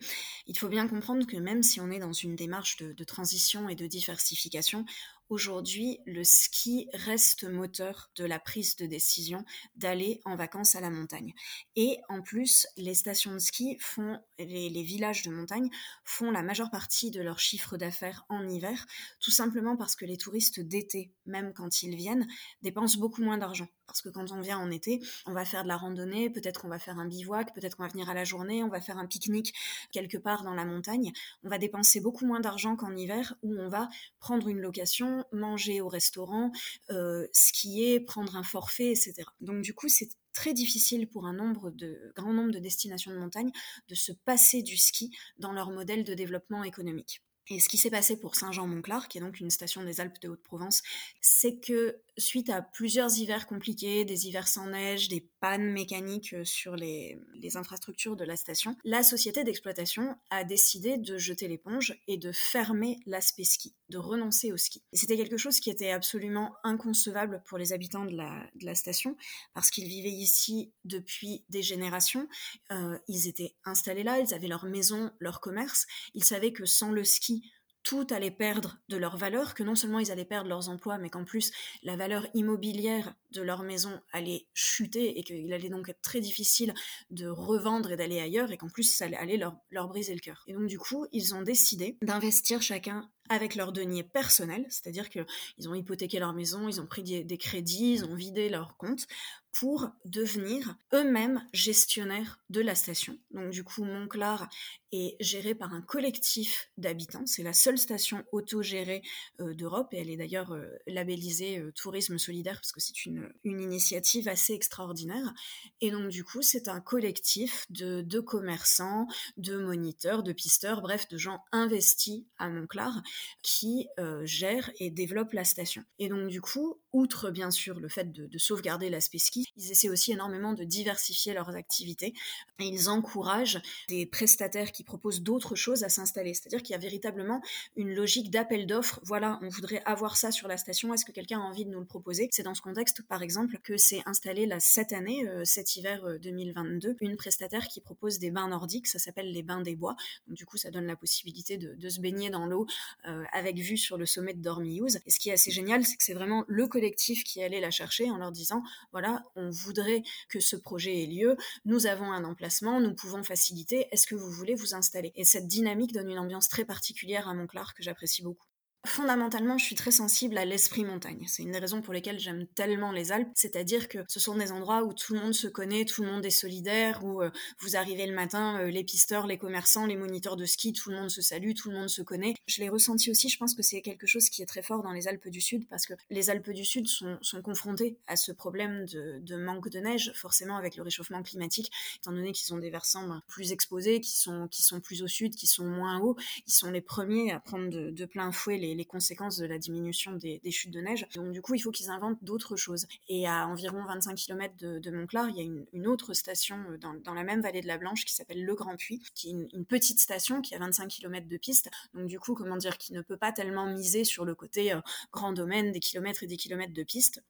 il 0.47 0.57
faut 0.57 0.69
bien 0.69 0.87
comprendre 0.87 1.27
que 1.27 1.37
même 1.37 1.65
si 1.65 1.81
on 1.81 1.91
est 1.91 1.99
dans 1.99 2.13
une 2.13 2.37
démarche 2.37 2.77
de 2.77 3.05
transition 3.05 3.69
et 3.69 3.75
de 3.75 3.89
diversification, 3.89 4.85
Aujourd'hui, 5.29 5.99
le 6.07 6.23
ski 6.23 6.89
reste 6.93 7.43
moteur 7.43 8.11
de 8.15 8.25
la 8.25 8.39
prise 8.39 8.77
de 8.77 8.87
décision 8.87 9.45
d'aller 9.75 10.21
en 10.25 10.37
vacances 10.37 10.77
à 10.77 10.81
la 10.81 10.89
montagne. 10.89 11.35
Et 11.75 11.99
en 12.09 12.23
plus, 12.23 12.69
les 12.77 12.95
stations 12.95 13.33
de 13.33 13.41
ski 13.41 13.77
font, 13.81 14.21
les, 14.39 14.83
villages 14.85 15.23
de 15.23 15.33
montagne 15.33 15.69
font 16.05 16.31
la 16.31 16.45
majeure 16.45 16.71
partie 16.71 17.11
de 17.11 17.21
leur 17.21 17.41
chiffre 17.41 17.77
d'affaires 17.77 18.25
en 18.29 18.49
hiver, 18.49 18.87
tout 19.19 19.33
simplement 19.33 19.77
parce 19.77 19.97
que 19.97 20.05
les 20.05 20.17
touristes 20.17 20.61
d'été, 20.61 21.13
même 21.25 21.53
quand 21.55 21.83
ils 21.83 21.97
viennent, 21.97 22.29
dépensent 22.63 23.01
beaucoup 23.01 23.23
moins 23.23 23.39
d'argent. 23.39 23.67
Parce 23.87 24.03
que 24.03 24.09
quand 24.09 24.33
on 24.33 24.41
vient 24.41 24.59
en 24.59 24.71
été, 24.71 25.01
on 25.27 25.33
va 25.33 25.45
faire 25.45 25.63
de 25.63 25.69
la 25.69 25.77
randonnée, 25.77 26.31
peut-être 26.31 26.61
qu'on 26.61 26.69
va 26.69 26.79
faire 26.79 26.99
un 26.99 27.07
bivouac, 27.07 27.55
peut-être 27.55 27.77
qu'on 27.77 27.85
va 27.85 27.89
venir 27.89 28.09
à 28.09 28.15
la 28.15 28.25
journée, 28.25 28.63
on 28.63 28.69
va 28.69 28.81
faire 28.81 28.99
un 28.99 29.07
pique-nique 29.07 29.55
quelque 29.93 30.19
part 30.19 30.43
dans 30.43 30.55
la 30.55 30.65
montagne. 30.65 31.13
On 31.45 31.49
va 31.49 31.59
dépenser 31.59 32.01
beaucoup 32.01 32.27
moins 32.27 32.41
d'argent 32.41 32.77
qu'en 32.77 32.95
hiver 32.97 33.35
où 33.43 33.55
on 33.59 33.69
va 33.69 33.89
prendre 34.19 34.49
une 34.49 34.61
location 34.61 35.25
manger 35.33 35.81
au 35.81 35.89
restaurant, 35.89 36.53
euh, 36.91 37.27
skier, 37.33 38.01
prendre 38.01 38.37
un 38.37 38.43
forfait, 38.43 38.91
etc. 38.91 39.15
Donc 39.41 39.63
du 39.63 39.75
coup, 39.75 39.89
c'est 39.89 40.09
très 40.33 40.53
difficile 40.53 41.09
pour 41.09 41.27
un 41.27 41.35
grand 41.35 42.33
nombre 42.33 42.53
de 42.53 42.59
destinations 42.59 43.11
de 43.11 43.19
montagne 43.19 43.51
de 43.89 43.95
se 43.95 44.13
passer 44.13 44.63
du 44.63 44.77
ski 44.77 45.17
dans 45.39 45.53
leur 45.53 45.71
modèle 45.71 46.05
de 46.05 46.15
développement 46.15 46.63
économique. 46.63 47.23
Et 47.49 47.61
ce 47.61 47.69
qui 47.69 47.79
s'est 47.79 47.91
passé 47.91 48.19
pour 48.19 48.35
Saint-Jean-Monclar, 48.35 49.09
qui 49.09 49.19
est 49.19 49.21
donc 49.21 49.41
une 49.41 49.51
station 49.51 49.85
des 49.85 50.01
Alpes 50.01 50.21
de 50.21 50.29
Haute-Provence, 50.29 50.83
c'est 51.21 51.61
que 51.61 52.01
suite 52.19 52.51
à 52.51 52.63
plusieurs 52.63 53.19
hivers 53.19 53.47
compliqués, 53.47 54.05
des 54.05 54.27
hivers 54.27 54.49
sans 54.49 54.69
neige, 54.69 55.09
des 55.09 55.29
pannes 55.41 55.71
mécaniques 55.71 56.33
euh, 56.35 56.45
sur 56.45 56.77
les, 56.77 57.19
infrastructures 57.55 58.17
de 58.17 58.25
la 58.25 58.35
station, 58.35 58.77
la 58.85 59.05
société 59.05 59.45
d'exploitation 59.45 60.17
a 60.31 60.43
décidé 60.43 60.99
de 60.99 61.17
jeter 61.17 61.47
l'éponge 61.47 61.97
et 62.09 62.17
de 62.17 62.33
fermer 62.33 62.99
l'aspect 63.07 63.45
ski, 63.45 63.77
de 63.89 63.99
renoncer 63.99 64.53
au 64.53 64.57
ski. 64.57 64.83
C'était 64.93 65.17
quelque 65.17 65.37
chose 65.37 65.61
qui 65.61 65.71
était 65.71 65.91
absolument 65.91 66.55
inconcevable 66.65 67.41
pour 67.47 67.57
les 67.57 67.73
habitants 67.73 68.05
de 68.05 68.17
la, 68.17 68.75
station, 68.75 69.17
parce 69.55 69.71
qu'ils 69.71 69.87
vivaient 69.87 70.09
ici 70.09 70.73
depuis 70.85 71.45
des 71.51 71.63
générations, 71.63 72.29
euh, 72.73 72.99
ils 73.07 73.29
étaient 73.29 73.55
installés 73.65 74.03
là, 74.03 74.19
ils 74.19 74.35
avaient 74.35 74.49
leur 74.49 74.65
maison, 74.65 75.13
leur 75.21 75.41
commerce, 75.41 75.87
ils 76.15 76.25
savaient 76.25 76.53
que 76.53 76.67
sans 76.67 76.91
le 76.91 77.05
ski, 77.05 77.49
tout 77.87 78.05
allait 78.11 78.33
perdre 78.33 78.79
de 78.89 78.97
leur 78.97 79.17
valeur, 79.17 79.55
que 79.55 79.63
non 79.63 79.77
seulement 79.77 80.01
ils 80.01 80.11
allaient 80.11 80.25
perdre 80.25 80.49
leurs 80.49 80.69
emplois, 80.69 80.99
mais 80.99 81.09
qu'en 81.09 81.25
plus 81.25 81.53
la 81.85 81.95
valeur 81.95 82.27
immobilière 82.35 83.15
de 83.31 83.43
leur 83.43 83.63
maison 83.63 84.01
allait 84.11 84.49
chuter 84.55 85.17
et 85.17 85.23
qu'il 85.23 85.53
allait 85.53 85.69
donc 85.69 85.89
être 85.89 86.03
très 86.03 86.21
difficile 86.21 86.75
de 87.11 87.29
revendre 87.29 87.93
et 87.93 87.97
d'aller 87.97 88.19
ailleurs 88.19 88.51
et 88.51 88.57
qu'en 88.57 88.69
plus 88.69 88.83
ça 88.83 89.05
allait 89.17 89.37
leur, 89.37 89.57
leur 89.71 89.87
briser 89.87 90.15
le 90.15 90.19
cœur. 90.21 90.43
Et 90.49 90.55
donc 90.55 90.67
du 90.67 90.81
coup, 90.81 91.07
ils 91.13 91.37
ont 91.37 91.43
décidé 91.43 91.97
d'investir 92.03 92.61
chacun 92.61 93.09
avec 93.29 93.55
leur 93.55 93.73
denier 93.73 94.03
personnel, 94.03 94.67
c'est-à-dire 94.69 95.09
qu'ils 95.11 95.69
ont 95.69 95.75
hypothéqué 95.75 96.19
leur 96.19 96.33
maison, 96.33 96.69
ils 96.69 96.81
ont 96.81 96.87
pris 96.87 97.03
des, 97.03 97.39
crédits, 97.39 97.95
ils 97.95 98.05
ont 98.05 98.15
vidé 98.15 98.49
leur 98.49 98.77
compte 98.77 99.07
pour 99.53 99.89
devenir 100.05 100.77
eux-mêmes 100.93 101.43
gestionnaires 101.55 102.41
de 102.51 102.61
la 102.61 102.75
station. 102.75 103.19
Donc 103.31 103.51
du 103.51 103.65
coup, 103.65 103.85
Montclar 103.85 104.51
est 104.93 105.17
géré 105.19 105.55
par 105.55 105.73
un 105.73 105.81
collectif 105.81 106.71
d'habitants. 106.77 107.25
C'est 107.25 107.43
la 107.43 107.55
seule 107.55 107.79
station 107.79 108.23
autogérée 108.33 109.03
euh, 109.41 109.55
d'Europe 109.55 109.89
et 109.93 109.99
elle 109.99 110.11
est 110.11 110.17
d'ailleurs 110.17 110.53
euh, 110.53 110.67
labellisée 110.87 111.59
euh, 111.59 111.73
tourisme 111.73 112.19
solidaire 112.19 112.57
parce 112.57 112.73
que 112.73 112.81
c'est 112.81 113.07
une, 113.07 113.33
une, 113.45 113.61
initiative 113.61 114.29
assez 114.29 114.53
extraordinaire. 114.53 115.33
Et 115.81 115.91
donc 115.91 116.09
du 116.09 116.23
coup, 116.23 116.43
c'est 116.43 116.69
un 116.69 116.81
collectif 116.81 117.67
de, 117.71 118.03
de 118.03 118.21
commerçants, 118.21 119.07
de 119.39 119.57
moniteurs, 119.57 120.23
de 120.23 120.33
pisteurs, 120.33 120.83
bref, 120.83 121.09
de 121.09 121.17
gens 121.17 121.43
investis 121.53 122.25
à 122.39 122.51
Montclar 122.51 123.03
qui 123.43 123.89
euh, 123.99 124.25
gère 124.25 124.71
et 124.79 124.91
développe 124.91 125.33
la 125.33 125.45
station. 125.45 125.85
Et 125.99 126.09
donc 126.09 126.29
du 126.29 126.41
coup, 126.41 126.79
outre 126.93 127.31
bien 127.31 127.51
sûr 127.51 127.79
le 127.79 127.89
fait 127.89 128.13
de, 128.13 128.39
sauvegarder 128.39 128.91
l'aspect 128.91 129.19
ski, 129.19 129.47
ils 129.57 129.71
essaient 129.71 129.89
aussi 129.89 130.13
énormément 130.13 130.53
de 130.53 130.65
diversifier 130.65 131.35
leurs 131.35 131.57
activités 131.57 132.15
et 132.59 132.65
ils 132.65 132.89
encouragent 132.89 133.61
des 133.89 134.07
prestataires 134.07 134.73
qui 134.73 134.85
proposent 134.85 135.23
d'autres 135.23 135.55
choses 135.55 135.85
à 135.85 135.89
s'installer. 135.89 136.35
C'est-à-dire 136.35 136.63
qu'il 136.63 136.73
y 136.73 136.75
a 136.75 136.79
véritablement 136.79 137.41
une 137.77 137.95
logique 137.95 138.31
d'appel 138.31 138.67
d'offres. 138.67 139.01
Voilà, 139.03 139.39
on 139.43 139.49
voudrait 139.49 139.83
avoir 139.85 140.17
ça 140.17 140.31
sur 140.31 140.49
la 140.49 140.57
station, 140.57 140.93
est-ce 140.95 141.05
que 141.05 141.13
quelqu'un 141.13 141.41
a 141.41 141.43
envie 141.43 141.65
de 141.65 141.71
nous 141.71 141.81
le 141.81 141.87
proposer? 141.87 142.29
C'est 142.31 142.43
dans 142.43 142.55
ce 142.55 142.63
contexte, 142.63 143.03
par 143.03 143.23
exemple, 143.23 143.59
que 143.63 143.77
c'est 143.77 144.03
installé 144.07 144.47
là, 144.47 144.61
cette 144.61 144.93
année, 144.93 145.27
euh, 145.29 145.45
cet 145.45 145.77
hiver 145.77 146.19
2022, 146.21 146.89
euh, 146.89 146.95
une 147.01 147.17
prestataire 147.17 147.69
qui 147.69 147.81
propose 147.81 148.19
des 148.19 148.31
bains 148.31 148.49
nordiques, 148.49 148.87
ça 148.87 148.99
s'appelle 148.99 149.33
les 149.33 149.43
bains 149.43 149.61
des 149.61 149.77
bois. 149.77 149.97
Donc, 150.27 150.37
du 150.37 150.47
coup, 150.47 150.57
ça 150.57 150.71
donne 150.71 150.87
la 150.87 150.97
possibilité 150.97 151.57
de 151.57 151.89
se 151.89 152.01
baigner 152.01 152.31
dans 152.31 152.47
l'eau 152.47 152.67
euh, 153.07 153.25
avec 153.33 153.57
vue 153.57 153.77
sur 153.77 153.99
le 153.99 154.07
sommet 154.07 154.35
de 154.35 154.43
Dormiouz. 154.43 154.99
Et 155.07 155.11
ce 155.11 155.19
qui 155.19 155.31
est 155.31 155.33
assez 155.33 155.51
génial, 155.51 155.85
c'est 155.85 155.97
que 155.97 156.03
c'est 156.03 156.15
vraiment 156.15 156.45
le 156.49 156.67
collectif 156.67 157.25
qui 157.25 157.43
allait 157.43 157.61
la 157.61 157.71
chercher 157.71 158.11
en 158.11 158.19
leur 158.19 158.33
disant, 158.33 158.63
voilà, 158.93 159.23
on 159.37 159.51
voudrait 159.51 160.03
que 160.29 160.41
ce 160.41 160.57
projet 160.57 161.03
ait 161.03 161.07
lieu, 161.07 161.37
nous 161.65 161.87
avons 161.87 162.13
un 162.13 162.25
emplacement, 162.25 162.81
nous 162.81 162.95
pouvons 162.95 163.23
faciliter, 163.23 163.87
est-ce 163.93 164.07
que 164.07 164.15
vous 164.15 164.31
voulez 164.31 164.55
vous 164.55 164.75
installer? 164.75 165.13
Et 165.15 165.25
cette 165.25 165.47
dynamique 165.47 165.93
donne 165.93 166.11
une 166.11 166.19
ambiance 166.19 166.49
très 166.49 166.65
particulière 166.65 167.29
à 167.29 167.35
Montclar 167.35 167.75
que 167.75 167.83
j'apprécie 167.83 168.23
beaucoup 168.23 168.47
fondamentalement, 168.87 169.59
je 169.59 169.65
suis 169.65 169.75
très 169.75 169.91
sensible 169.91 170.39
à 170.39 170.45
l'esprit 170.45 170.85
montagne. 170.85 171.25
C'est 171.27 171.43
une 171.43 171.53
des 171.53 171.59
raisons 171.59 171.83
pour 171.83 171.93
lesquelles 171.93 172.19
j'aime 172.19 172.47
tellement 172.47 172.93
les 172.93 173.13
Alpes, 173.13 173.29
c'est-à-dire 173.35 173.89
que 173.89 173.99
ce 174.09 174.21
sont 174.21 174.37
des 174.37 174.53
endroits 174.53 174.85
où 174.85 174.93
tout 174.93 175.15
le 175.15 175.21
monde 175.21 175.35
se 175.35 175.49
connaît, 175.49 175.85
tout 175.85 176.03
le 176.03 176.11
monde 176.11 176.25
est 176.25 176.31
solidaire, 176.31 177.05
où 177.05 177.23
euh, 177.23 177.31
vous 177.61 177.77
arrivez 177.77 178.07
le 178.07 178.15
matin, 178.15 178.61
euh, 178.61 178.71
les 178.71 178.85
pisteurs, 178.85 179.27
les 179.27 179.39
commerçants, 179.39 179.87
les 179.87 179.97
moniteurs 179.97 180.37
de 180.37 180.45
ski, 180.45 180.73
tout 180.73 180.91
le 180.91 180.97
monde 180.97 181.11
se 181.11 181.21
salue, 181.21 181.53
tout 181.53 181.71
le 181.71 181.77
monde 181.77 181.89
se 181.89 182.03
connaît. 182.03 182.35
Je 182.47 182.61
l'ai 182.61 182.69
ressenti 182.69 183.11
aussi, 183.11 183.29
je 183.29 183.39
pense 183.39 183.55
que 183.55 183.63
c'est 183.63 183.83
quelque 183.83 184.07
chose 184.07 184.29
qui 184.29 184.43
est 184.43 184.47
très 184.47 184.63
fort 184.63 184.83
dans 184.83 184.93
les 184.93 185.09
Alpes 185.09 185.29
du 185.29 185.41
Sud, 185.41 185.69
parce 185.69 185.87
que 185.87 185.95
les 186.11 186.31
Alpes 186.31 186.51
du 186.51 186.65
Sud 186.65 186.87
sont, 186.87 187.19
sont 187.23 187.43
confrontées 187.43 187.99
à 188.07 188.17
ce 188.17 188.33
problème 188.33 188.87
de, 188.87 189.37
manque 189.37 189.69
de 189.69 189.81
neige, 189.81 190.13
forcément 190.15 190.57
avec 190.57 190.77
le 190.77 190.83
réchauffement 190.83 191.23
climatique, 191.23 191.71
étant 191.99 192.13
donné 192.13 192.33
qu'ils 192.33 192.55
ont 192.55 192.59
des 192.59 192.71
versants 192.71 193.07
ben, 193.07 193.23
plus 193.27 193.53
exposés, 193.53 194.01
qui 194.01 194.17
sont, 194.17 194.49
plus 194.83 195.03
au 195.03 195.09
sud, 195.09 195.35
qui 195.35 195.47
sont 195.47 195.65
moins 195.65 196.01
hauts, 196.01 196.17
ils 196.47 196.53
sont 196.53 196.71
les 196.71 196.81
premiers 196.81 197.33
à 197.33 197.41
prendre 197.41 197.69
de 197.69 198.05
plein 198.05 198.33
fouet 198.33 198.57
les 198.57 198.76
les 198.77 198.85
conséquences 198.85 199.39
de 199.39 199.47
la 199.47 199.59
diminution 199.59 200.13
des, 200.13 200.41
chutes 200.51 200.71
de 200.71 200.81
neige. 200.81 201.07
Donc 201.15 201.33
du 201.33 201.43
coup, 201.43 201.55
il 201.55 201.61
faut 201.61 201.71
qu'ils 201.71 201.91
inventent 201.91 202.23
d'autres 202.23 202.57
choses. 202.57 202.87
Et 203.09 203.27
à 203.27 203.47
environ 203.47 203.85
25 203.85 204.15
km 204.15 204.55
de, 204.57 204.91
Montclar, 204.91 205.29
il 205.29 205.37
y 205.37 205.41
a 205.41 205.43
une, 205.43 205.87
autre 205.87 206.15
station 206.15 206.59
euh, 206.71 206.79
dans, 206.79 207.15
la 207.15 207.25
même 207.25 207.41
vallée 207.41 207.61
de 207.61 207.67
la 207.67 207.79
Blanche 207.79 208.05
qui 208.05 208.15
s'appelle 208.15 208.45
Le 208.45 208.55
Grand 208.55 208.77
Puy, 208.77 209.03
qui 209.15 209.29
est 209.29 209.33
une, 209.33 209.67
petite 209.67 210.01
station 210.01 210.43
qui 210.43 210.55
a 210.55 210.59
25 210.59 210.89
km 210.89 211.27
de 211.27 211.37
piste. 211.37 211.71
Donc 211.95 212.07
du 212.07 212.19
coup, 212.19 212.35
comment 212.35 212.57
dire, 212.57 212.79
qui 212.79 212.93
ne 212.93 213.03
peut 213.03 213.17
pas 213.17 213.33
tellement 213.33 213.67
miser 213.67 214.05
sur 214.05 214.25
le 214.25 214.35
côté 214.35 214.73
euh, 214.73 214.81
grand 215.13 215.33
domaine 215.33 215.73
des 215.73 215.81
kilomètres 215.81 216.23
et 216.23 216.27
des 216.27 216.37
kilomètres 216.37 216.75
de 216.75 216.83
piste 216.83 217.23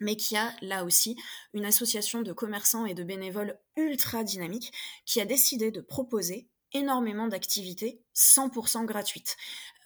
mais 0.00 0.16
qui 0.16 0.36
a 0.36 0.52
là 0.60 0.84
aussi 0.84 1.16
une 1.52 1.64
association 1.64 2.22
de 2.22 2.32
commerçants 2.32 2.84
et 2.84 2.94
de 2.94 3.04
bénévoles 3.04 3.58
ultra 3.76 4.24
dynamique 4.24 4.72
qui 5.06 5.20
a 5.20 5.24
décidé 5.24 5.70
de 5.70 5.80
proposer 5.80 6.48
énormément 6.74 7.28
d'activités 7.28 8.02
100% 8.14 8.84
gratuites. 8.84 9.36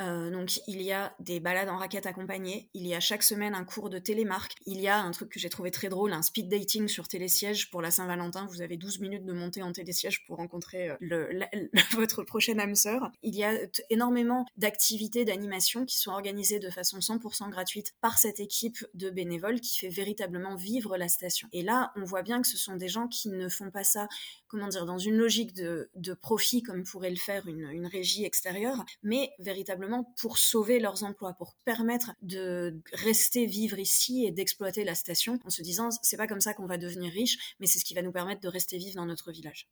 Euh, 0.01 0.31
donc 0.31 0.61
il 0.69 0.81
y 0.81 0.93
a 0.93 1.13
des 1.19 1.41
balades 1.41 1.69
en 1.69 1.77
raquette 1.77 2.07
accompagnées, 2.07 2.71
il 2.73 2.87
y 2.87 2.95
a 2.95 3.01
chaque 3.01 3.25
semaine 3.25 3.55
un 3.55 3.65
cours 3.65 3.91
de 3.91 3.99
télémarque, 3.99 4.55
il 4.65 4.81
y 4.81 4.87
a 4.87 5.01
un 5.01 5.11
truc 5.11 5.31
que 5.31 5.41
j'ai 5.41 5.49
trouvé 5.49 5.73
très 5.73 5.89
drôle, 5.89 6.13
un 6.13 6.23
speed 6.23 6.49
dating 6.49 6.87
sur 6.87 7.09
télésiège 7.09 7.69
pour 7.71 7.83
la 7.83 7.91
Saint-Valentin, 7.91 8.47
vous 8.47 8.63
avez 8.63 8.77
12 8.77 9.01
minutes 9.01 9.25
de 9.25 9.33
montée 9.33 9.63
en 9.63 9.73
télésiège 9.73 10.25
pour 10.25 10.37
rencontrer 10.37 10.91
euh, 10.91 11.45
votre 11.95 12.23
prochaine 12.23 12.61
âme 12.61 12.77
sœur. 12.77 13.11
Il 13.25 13.35
y 13.35 13.43
a 13.43 13.55
énormément 13.91 14.47
d'activités, 14.57 15.25
d'animations 15.25 15.85
qui 15.85 15.99
sont 15.99 16.13
organisées 16.13 16.61
de 16.61 16.71
façon 16.71 16.99
100% 16.99 17.51
gratuite 17.51 17.95
par 18.01 18.19
cette 18.19 18.39
équipe 18.39 18.87
de 18.95 19.11
bénévoles 19.11 19.61
qui 19.61 19.79
fait 19.79 19.89
véritablement 19.89 20.55
vivre 20.55 20.97
la 20.97 21.09
station. 21.09 21.49
Et 21.53 21.63
là, 21.63 21.93
on 21.97 22.05
voit 22.05 22.23
bien 22.23 22.41
que 22.41 22.47
ce 22.47 22.57
sont 22.57 22.77
des 22.77 22.89
gens 22.89 23.09
qui 23.09 23.31
ne 23.31 23.49
font 23.49 23.73
pas 23.73 23.85
ça, 23.85 24.07
comment 24.47 24.69
dire, 24.69 24.87
dans 24.87 24.99
une 24.99 25.17
logique 25.17 25.55
de, 25.55 25.91
profit 26.23 26.63
comme 26.63 26.85
pourrait 26.85 27.11
le 27.11 27.17
faire 27.17 27.47
une 27.47 27.87
régie 27.87 28.25
extérieure, 28.25 28.85
mais 29.03 29.31
véritablement 29.39 29.88
pour 30.17 30.39
sauver 30.39 30.79
leurs 30.79 31.05
emplois, 31.05 31.35
pour 31.35 31.55
permettre 31.65 32.13
de 32.23 32.81
rester 32.93 33.47
vivre 33.47 33.79
ici 33.79 34.25
et 34.25 34.31
d'exploiter 34.31 34.85
la 34.85 34.95
station 34.95 35.39
en 35.45 35.51
se 35.51 35.63
disant 35.63 35.91
c'est 36.03 36.17
pas 36.17 36.27
comme 36.27 36.41
ça 36.41 36.55
qu'on 36.55 36.67
va 36.67 36.79
devenir 36.79 37.13
riche, 37.13 37.57
mais 37.61 37.67
c'est 37.67 37.79
ce 37.79 37.85
qui 37.85 37.95
va 37.95 38.03
nous 38.03 38.13
permettre 38.13 38.41
de 38.41 38.49
rester 38.49 38.79
vivre 38.79 38.97
dans 38.97 39.07
notre 39.07 39.33
village. 39.33 39.69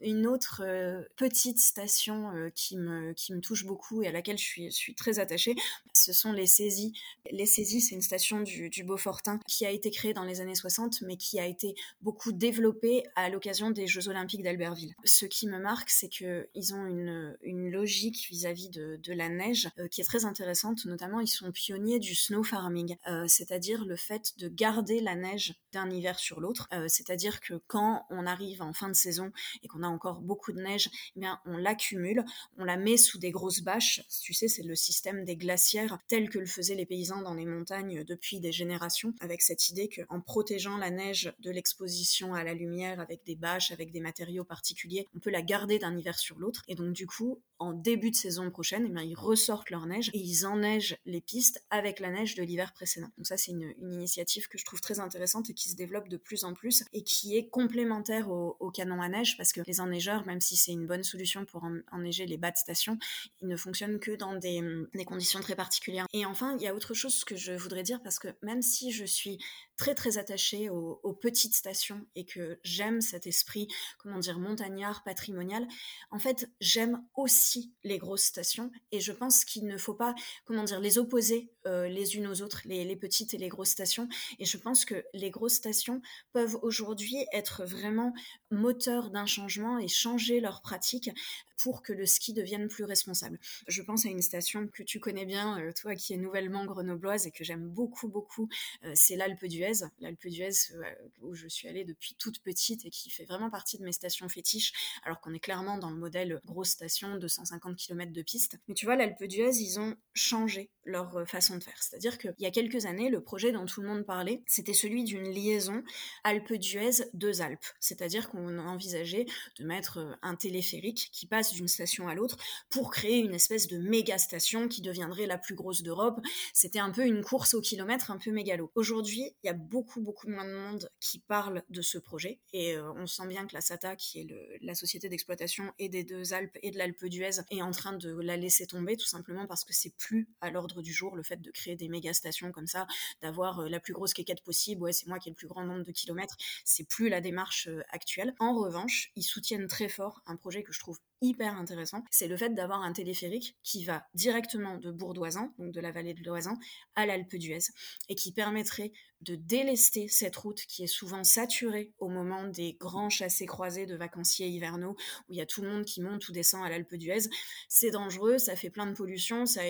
Une 0.00 0.26
autre 0.26 0.62
euh, 0.64 1.02
petite 1.16 1.58
station 1.58 2.30
euh, 2.34 2.50
qui, 2.54 2.76
me, 2.76 3.14
touche 3.40 3.64
beaucoup 3.64 4.02
et 4.02 4.08
à 4.08 4.12
laquelle 4.12 4.38
je 4.38 4.68
suis, 4.70 4.94
très 4.94 5.18
attachée, 5.18 5.54
ce 5.92 6.12
sont 6.12 6.32
les 6.32 6.46
saisies. 6.46 6.92
Les 7.30 7.46
saisies, 7.46 7.80
c'est 7.80 7.94
une 7.94 8.02
station 8.02 8.40
du, 8.40 8.70
du, 8.70 8.84
Beaufortin 8.84 9.40
qui 9.48 9.66
a 9.66 9.70
été 9.70 9.90
créée 9.90 10.14
dans 10.14 10.24
les 10.24 10.40
années 10.40 10.54
60, 10.54 11.02
mais 11.02 11.16
qui 11.16 11.40
a 11.40 11.46
été 11.46 11.74
beaucoup 12.00 12.32
développée 12.32 13.02
à 13.16 13.28
l'occasion 13.28 13.70
des 13.70 13.86
Jeux 13.86 14.08
Olympiques 14.08 14.42
d'Albertville. 14.42 14.94
Ce 15.04 15.26
qui 15.26 15.48
me 15.48 15.58
marque, 15.58 15.90
c'est 15.90 16.08
qu'ils 16.08 16.74
ont 16.74 16.86
une, 16.86 17.36
logique 17.70 18.28
vis-à-vis 18.30 18.70
de, 18.70 18.98
de, 19.02 19.12
la 19.12 19.28
neige 19.28 19.68
euh, 19.78 19.88
qui 19.88 20.00
est 20.00 20.04
très 20.04 20.24
intéressante. 20.24 20.84
Notamment, 20.84 21.20
ils 21.20 21.28
sont 21.28 21.50
pionniers 21.50 21.98
du 21.98 22.14
snow 22.14 22.42
farming, 22.42 22.96
c'est-à-dire 23.26 23.84
le 23.84 23.96
fait 23.96 24.34
de 24.38 24.48
garder 24.48 25.00
la 25.00 25.14
neige 25.14 25.54
d'un 25.72 25.90
hiver 25.90 26.18
sur 26.18 26.40
l'autre. 26.40 26.68
c'est-à-dire 26.86 27.40
que 27.40 27.54
quand 27.66 28.06
on 28.10 28.26
arrive 28.26 28.62
en 28.62 28.72
fin 28.72 28.88
de 28.88 28.94
saison 28.94 29.32
et 29.62 29.68
qu'on 29.68 29.82
a 29.82 29.87
encore 29.88 30.20
beaucoup 30.20 30.52
de 30.52 30.60
neige, 30.60 30.90
eh 31.16 31.20
bien 31.20 31.40
on 31.44 31.56
l'accumule, 31.56 32.24
on 32.56 32.64
la 32.64 32.76
met 32.76 32.96
sous 32.96 33.18
des 33.18 33.30
grosses 33.30 33.60
bâches. 33.60 34.02
Tu 34.22 34.34
sais, 34.34 34.48
c'est 34.48 34.62
le 34.62 34.74
système 34.74 35.24
des 35.24 35.36
glacières 35.36 35.98
tel 36.08 36.28
que 36.28 36.38
le 36.38 36.46
faisaient 36.46 36.74
les 36.74 36.86
paysans 36.86 37.22
dans 37.22 37.34
les 37.34 37.46
montagnes 37.46 38.04
depuis 38.04 38.40
des 38.40 38.52
générations, 38.52 39.14
avec 39.20 39.42
cette 39.42 39.68
idée 39.68 39.88
qu'en 39.88 40.20
protégeant 40.20 40.76
la 40.76 40.90
neige 40.90 41.32
de 41.40 41.50
l'exposition 41.50 42.34
à 42.34 42.44
la 42.44 42.54
lumière 42.54 43.00
avec 43.00 43.24
des 43.24 43.36
bâches, 43.36 43.70
avec 43.70 43.90
des 43.90 44.00
matériaux 44.00 44.44
particuliers, 44.44 45.06
on 45.14 45.20
peut 45.20 45.30
la 45.30 45.42
garder 45.42 45.78
d'un 45.78 45.96
hiver 45.96 46.18
sur 46.18 46.38
l'autre. 46.38 46.62
Et 46.68 46.74
donc 46.74 46.92
du 46.92 47.06
coup, 47.06 47.40
en 47.58 47.72
début 47.72 48.10
de 48.10 48.16
saison 48.16 48.50
prochaine, 48.50 48.94
eh 48.96 49.04
ils 49.04 49.16
ressortent 49.16 49.70
leur 49.70 49.86
neige 49.86 50.10
et 50.14 50.18
ils 50.18 50.46
enneigent 50.46 50.96
les 51.06 51.20
pistes 51.20 51.64
avec 51.70 51.98
la 52.00 52.10
neige 52.10 52.34
de 52.34 52.42
l'hiver 52.42 52.72
précédent. 52.72 53.08
Donc 53.16 53.26
ça, 53.26 53.36
c'est 53.36 53.52
une, 53.52 53.74
initiative 53.80 54.48
que 54.48 54.58
je 54.58 54.64
trouve 54.64 54.80
très 54.80 55.00
intéressante 55.00 55.50
et 55.50 55.54
qui 55.54 55.68
se 55.68 55.76
développe 55.76 56.08
de 56.08 56.16
plus 56.16 56.44
en 56.44 56.54
plus 56.54 56.84
et 56.92 57.02
qui 57.02 57.36
est 57.36 57.48
complémentaire 57.48 58.30
au, 58.30 58.56
au 58.60 58.70
canon 58.70 59.00
à 59.00 59.08
neige 59.08 59.36
parce 59.36 59.52
que 59.52 59.60
les 59.66 59.77
enneigeurs, 59.80 60.26
même 60.26 60.40
si 60.40 60.56
c'est 60.56 60.72
une 60.72 60.86
bonne 60.86 61.02
solution 61.02 61.44
pour 61.44 61.66
enneiger 61.92 62.26
les 62.26 62.36
bas 62.36 62.50
de 62.50 62.56
station, 62.56 62.98
ils 63.40 63.48
ne 63.48 63.56
fonctionnent 63.56 64.00
que 64.00 64.12
dans 64.12 64.34
des, 64.34 64.62
des 64.94 65.04
conditions 65.04 65.40
très 65.40 65.54
particulières. 65.54 66.06
Et 66.12 66.24
enfin, 66.24 66.56
il 66.56 66.62
y 66.62 66.68
a 66.68 66.74
autre 66.74 66.94
chose 66.94 67.24
que 67.24 67.36
je 67.36 67.52
voudrais 67.52 67.82
dire 67.82 68.02
parce 68.02 68.18
que 68.18 68.28
même 68.42 68.62
si 68.62 68.92
je 68.92 69.04
suis 69.04 69.38
très 69.76 69.94
très 69.94 70.18
attachée 70.18 70.68
aux, 70.70 71.00
aux 71.02 71.14
petites 71.14 71.54
stations 71.54 72.04
et 72.14 72.24
que 72.24 72.58
j'aime 72.64 73.00
cet 73.00 73.26
esprit, 73.26 73.68
comment 73.98 74.18
dire, 74.18 74.38
montagnard, 74.38 75.04
patrimonial, 75.04 75.66
en 76.10 76.18
fait, 76.18 76.50
j'aime 76.60 77.04
aussi 77.14 77.72
les 77.84 77.98
grosses 77.98 78.24
stations 78.24 78.70
et 78.92 79.00
je 79.00 79.12
pense 79.12 79.44
qu'il 79.44 79.66
ne 79.66 79.76
faut 79.76 79.94
pas, 79.94 80.14
comment 80.44 80.64
dire, 80.64 80.80
les 80.80 80.98
opposer 80.98 81.50
euh, 81.66 81.88
les 81.88 82.16
unes 82.16 82.26
aux 82.26 82.42
autres, 82.42 82.62
les, 82.64 82.84
les, 82.84 82.96
petites 82.96 83.34
et 83.34 83.38
les 83.38 83.48
grosses 83.48 83.70
stations. 83.70 84.08
Et 84.38 84.44
je 84.44 84.56
pense 84.56 84.84
que 84.84 85.04
les 85.12 85.30
grosses 85.30 85.54
stations 85.54 86.00
peuvent 86.32 86.58
aujourd'hui 86.62 87.26
être 87.32 87.64
vraiment 87.64 88.14
moteurs 88.50 89.10
d'un 89.10 89.26
changement 89.26 89.67
et 89.76 89.88
changer 89.88 90.40
leurs 90.40 90.62
pratiques 90.62 91.10
pour 91.58 91.82
que 91.82 91.92
le 91.92 92.06
ski 92.06 92.32
devienne 92.32 92.68
plus 92.68 92.84
responsable. 92.84 93.38
Je 93.66 93.82
pense 93.82 94.06
à 94.06 94.08
une 94.08 94.22
station 94.22 94.68
que 94.68 94.82
tu 94.82 95.00
connais 95.00 95.26
bien, 95.26 95.60
euh, 95.60 95.72
toi 95.72 95.94
qui 95.94 96.14
es 96.14 96.16
nouvellement 96.16 96.64
grenobloise 96.64 97.26
et 97.26 97.30
que 97.30 97.44
j'aime 97.44 97.68
beaucoup, 97.68 98.08
beaucoup, 98.08 98.48
euh, 98.84 98.92
c'est 98.94 99.16
l'Alpe 99.16 99.44
d'Huez. 99.44 99.84
L'Alpe 100.00 100.26
d'Huez 100.26 100.72
euh, 100.72 100.84
où 101.22 101.34
je 101.34 101.48
suis 101.48 101.68
allée 101.68 101.84
depuis 101.84 102.14
toute 102.14 102.40
petite 102.42 102.86
et 102.86 102.90
qui 102.90 103.10
fait 103.10 103.24
vraiment 103.24 103.50
partie 103.50 103.78
de 103.78 103.84
mes 103.84 103.92
stations 103.92 104.28
fétiches, 104.28 104.72
alors 105.04 105.20
qu'on 105.20 105.34
est 105.34 105.40
clairement 105.40 105.78
dans 105.78 105.90
le 105.90 105.96
modèle 105.96 106.40
grosse 106.44 106.70
station, 106.70 107.16
250 107.18 107.76
km 107.76 108.12
de 108.12 108.22
piste. 108.22 108.58
Mais 108.68 108.74
tu 108.74 108.86
vois, 108.86 108.96
l'Alpe 108.96 109.24
d'Huez, 109.24 109.56
ils 109.60 109.80
ont 109.80 109.96
changé 110.14 110.70
leur 110.84 111.28
façon 111.28 111.56
de 111.56 111.62
faire. 111.62 111.82
C'est-à-dire 111.82 112.18
qu'il 112.18 112.34
y 112.38 112.46
a 112.46 112.50
quelques 112.50 112.86
années, 112.86 113.10
le 113.10 113.20
projet 113.20 113.52
dont 113.52 113.66
tout 113.66 113.82
le 113.82 113.88
monde 113.88 114.06
parlait, 114.06 114.42
c'était 114.46 114.72
celui 114.72 115.04
d'une 115.04 115.28
liaison 115.28 115.82
Alpe 116.24 116.54
d'Huez, 116.54 117.04
deux 117.12 117.42
Alpes. 117.42 117.66
C'est-à-dire 117.80 118.30
qu'on 118.30 118.58
a 118.58 118.62
envisagé 118.62 119.26
de 119.58 119.64
mettre 119.64 120.18
un 120.22 120.34
téléphérique 120.34 121.10
qui 121.12 121.26
passe 121.26 121.47
d'une 121.52 121.68
station 121.68 122.08
à 122.08 122.14
l'autre 122.14 122.36
pour 122.70 122.90
créer 122.90 123.18
une 123.18 123.34
espèce 123.34 123.66
de 123.66 123.78
méga 123.78 124.18
station 124.18 124.68
qui 124.68 124.82
deviendrait 124.82 125.26
la 125.26 125.38
plus 125.38 125.54
grosse 125.54 125.82
d'Europe. 125.82 126.20
C'était 126.52 126.78
un 126.78 126.90
peu 126.90 127.06
une 127.06 127.22
course 127.22 127.54
au 127.54 127.60
kilomètre 127.60 128.10
un 128.10 128.18
peu 128.18 128.30
mégalo. 128.30 128.70
Aujourd'hui, 128.74 129.34
il 129.42 129.46
y 129.46 129.50
a 129.50 129.54
beaucoup 129.54 130.00
beaucoup 130.00 130.28
moins 130.28 130.44
de 130.44 130.54
monde 130.54 130.90
qui 131.00 131.18
parle 131.18 131.62
de 131.68 131.82
ce 131.82 131.98
projet 131.98 132.40
et 132.52 132.76
euh, 132.76 132.92
on 132.94 133.06
sent 133.06 133.26
bien 133.26 133.46
que 133.46 133.54
la 133.54 133.60
SATA, 133.60 133.96
qui 133.96 134.20
est 134.20 134.26
la 134.62 134.74
société 134.74 135.08
d'exploitation 135.08 135.72
et 135.78 135.88
des 135.88 136.04
deux 136.04 136.32
Alpes 136.32 136.58
et 136.62 136.70
de 136.70 136.78
l'Alpe 136.78 137.04
d'Huez, 137.04 137.40
est 137.50 137.62
en 137.62 137.70
train 137.70 137.92
de 137.92 138.10
la 138.20 138.36
laisser 138.36 138.66
tomber 138.66 138.96
tout 138.96 139.06
simplement 139.06 139.46
parce 139.46 139.64
que 139.64 139.72
c'est 139.72 139.94
plus 139.96 140.28
à 140.40 140.50
l'ordre 140.50 140.82
du 140.82 140.92
jour 140.92 141.16
le 141.16 141.22
fait 141.22 141.40
de 141.40 141.50
créer 141.50 141.76
des 141.76 141.88
méga 141.88 142.12
stations 142.12 142.52
comme 142.52 142.66
ça, 142.66 142.86
d'avoir 143.22 143.60
euh, 143.60 143.68
la 143.68 143.80
plus 143.80 143.92
grosse 143.92 144.14
quéquette 144.14 144.42
possible. 144.42 144.82
Ouais, 144.82 144.92
c'est 144.92 145.06
moi 145.06 145.18
qui 145.18 145.28
ai 145.28 145.32
le 145.32 145.36
plus 145.36 145.48
grand 145.48 145.64
nombre 145.64 145.84
de 145.84 145.92
kilomètres. 145.92 146.36
C'est 146.64 146.84
plus 146.84 147.08
la 147.08 147.20
démarche 147.20 147.68
euh, 147.68 147.82
actuelle. 147.90 148.34
En 148.38 148.54
revanche, 148.54 149.10
ils 149.16 149.22
soutiennent 149.22 149.66
très 149.66 149.88
fort 149.88 150.22
un 150.26 150.36
projet 150.36 150.62
que 150.62 150.72
je 150.72 150.80
trouve 150.80 150.98
hyper 151.20 151.56
intéressant, 151.56 152.04
c'est 152.10 152.28
le 152.28 152.36
fait 152.36 152.50
d'avoir 152.50 152.82
un 152.82 152.92
téléphérique 152.92 153.56
qui 153.62 153.84
va 153.84 154.06
directement 154.14 154.76
de 154.76 154.90
Bourdoisan, 154.90 155.52
donc 155.58 155.72
de 155.72 155.80
la 155.80 155.92
vallée 155.92 156.14
de 156.14 156.24
l'Oisan, 156.24 156.58
à 156.94 157.06
l'Alpe 157.06 157.36
d'Huez, 157.36 157.70
et 158.08 158.14
qui 158.14 158.32
permettrait 158.32 158.92
de 159.22 159.34
délester 159.34 160.08
cette 160.08 160.36
route 160.36 160.60
qui 160.66 160.84
est 160.84 160.88
souvent 160.88 161.24
saturée 161.24 161.92
au 161.98 162.08
moment 162.08 162.44
des 162.44 162.74
grands 162.74 163.10
chassés 163.10 163.46
croisés 163.46 163.86
de 163.86 163.96
vacanciers 163.96 164.48
hivernaux 164.48 164.96
où 165.28 165.32
il 165.32 165.36
y 165.36 165.40
a 165.40 165.46
tout 165.46 165.62
le 165.62 165.70
monde 165.70 165.84
qui 165.84 166.00
monte 166.00 166.28
ou 166.28 166.32
descend 166.32 166.64
à 166.64 166.68
l'Alpe 166.68 166.94
d'Huez. 166.94 167.28
C'est 167.68 167.90
dangereux, 167.90 168.38
ça 168.38 168.56
fait 168.56 168.70
plein 168.70 168.86
de 168.86 168.94
pollution, 168.94 169.46
ça, 169.46 169.62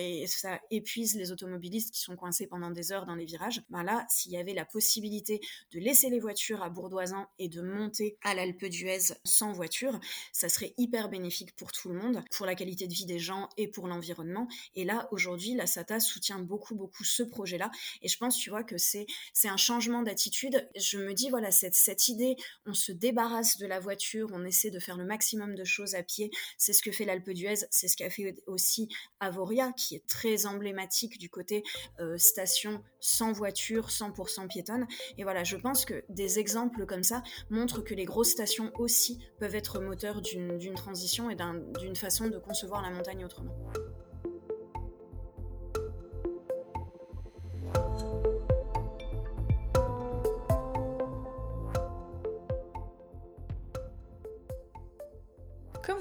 épuise 0.71 1.15
les 1.15 1.31
automobilistes 1.31 1.93
qui 1.93 2.01
sont 2.01 2.15
coincés 2.15 2.47
pendant 2.47 2.71
des 2.71 2.91
heures 2.91 3.05
dans 3.05 3.15
les 3.15 3.25
virages. 3.25 3.61
Ben 3.69 3.83
là, 3.83 4.05
s'il 4.09 4.31
y 4.31 4.37
avait 4.37 4.53
la 4.53 4.65
possibilité 4.65 5.41
de 5.71 5.79
laisser 5.79 6.09
les 6.09 6.19
voitures 6.19 6.61
à 6.61 6.69
Bourdoisan 6.69 7.27
et 7.39 7.49
de 7.49 7.61
monter 7.61 8.17
à 8.23 8.35
l'Alpe 8.35 8.65
d'Huez 8.65 9.13
sans 9.23 9.51
voiture, 9.51 9.99
ça 10.31 10.49
serait 10.49 10.73
hyper 10.77 11.09
bénéfique 11.09 11.55
pour 11.55 11.71
tout 11.71 11.89
le 11.89 11.95
monde, 11.95 12.23
pour 12.31 12.45
la 12.45 12.55
qualité 12.55 12.87
de 12.87 12.93
vie 12.93 13.05
des 13.05 13.19
gens 13.19 13.49
et 13.57 13.67
pour 13.67 13.87
l'environnement. 13.87 14.47
Et 14.75 14.85
là, 14.85 15.07
aujourd'hui, 15.11 15.55
la 15.55 15.67
SATA 15.67 15.99
soutient 15.99 16.39
beaucoup, 16.39 16.75
beaucoup 16.75 17.03
ce 17.03 17.23
projet-là. 17.23 17.71
Et 18.01 18.07
je 18.07 18.17
pense, 18.17 18.37
tu 18.37 18.49
vois, 18.49 18.63
que 18.63 18.77
c'est 18.77 19.05
c'est 19.39 19.47
un 19.47 19.55
changement 19.55 20.03
d'attitude. 20.03 20.67
Je 20.75 20.97
me 20.97 21.13
dis, 21.13 21.29
voilà, 21.29 21.49
cette, 21.49 21.73
cette 21.73 22.09
idée, 22.09 22.35
on 22.65 22.73
se 22.73 22.91
débarrasse 22.91 23.57
de 23.57 23.65
la 23.67 23.79
voiture, 23.79 24.27
on 24.33 24.43
essaie 24.43 24.69
de 24.69 24.79
faire 24.79 24.97
le 24.97 25.05
maximum 25.05 25.55
de 25.55 25.63
choses 25.63 25.95
à 25.95 26.03
pied. 26.03 26.29
C'est 26.57 26.73
ce 26.73 26.83
que 26.83 26.91
fait 26.91 27.05
l'Alpe 27.05 27.29
d'Huez, 27.29 27.65
c'est 27.69 27.87
ce 27.87 27.95
qu'a 27.95 28.09
fait 28.09 28.35
aussi 28.47 28.89
Avoria, 29.21 29.71
qui 29.71 29.95
est 29.95 30.05
très 30.07 30.45
emblématique 30.45 31.17
du 31.17 31.29
côté 31.29 31.63
euh, 32.01 32.17
station 32.17 32.83
sans 32.99 33.31
voiture, 33.31 33.87
100% 33.87 34.49
piétonne. 34.49 34.85
Et 35.17 35.23
voilà, 35.23 35.45
je 35.45 35.55
pense 35.55 35.85
que 35.85 36.03
des 36.09 36.37
exemples 36.37 36.85
comme 36.85 37.03
ça 37.03 37.23
montrent 37.49 37.81
que 37.81 37.93
les 37.93 38.03
grosses 38.03 38.31
stations 38.31 38.73
aussi 38.77 39.19
peuvent 39.39 39.55
être 39.55 39.79
moteurs 39.79 40.21
d'une 40.21 40.75
transition 40.75 41.29
et 41.29 41.37
d'une 41.79 41.95
façon 41.95 42.27
de 42.27 42.39
concevoir 42.39 42.81
la 42.81 42.89
montagne 42.89 43.23
autrement. 43.23 43.55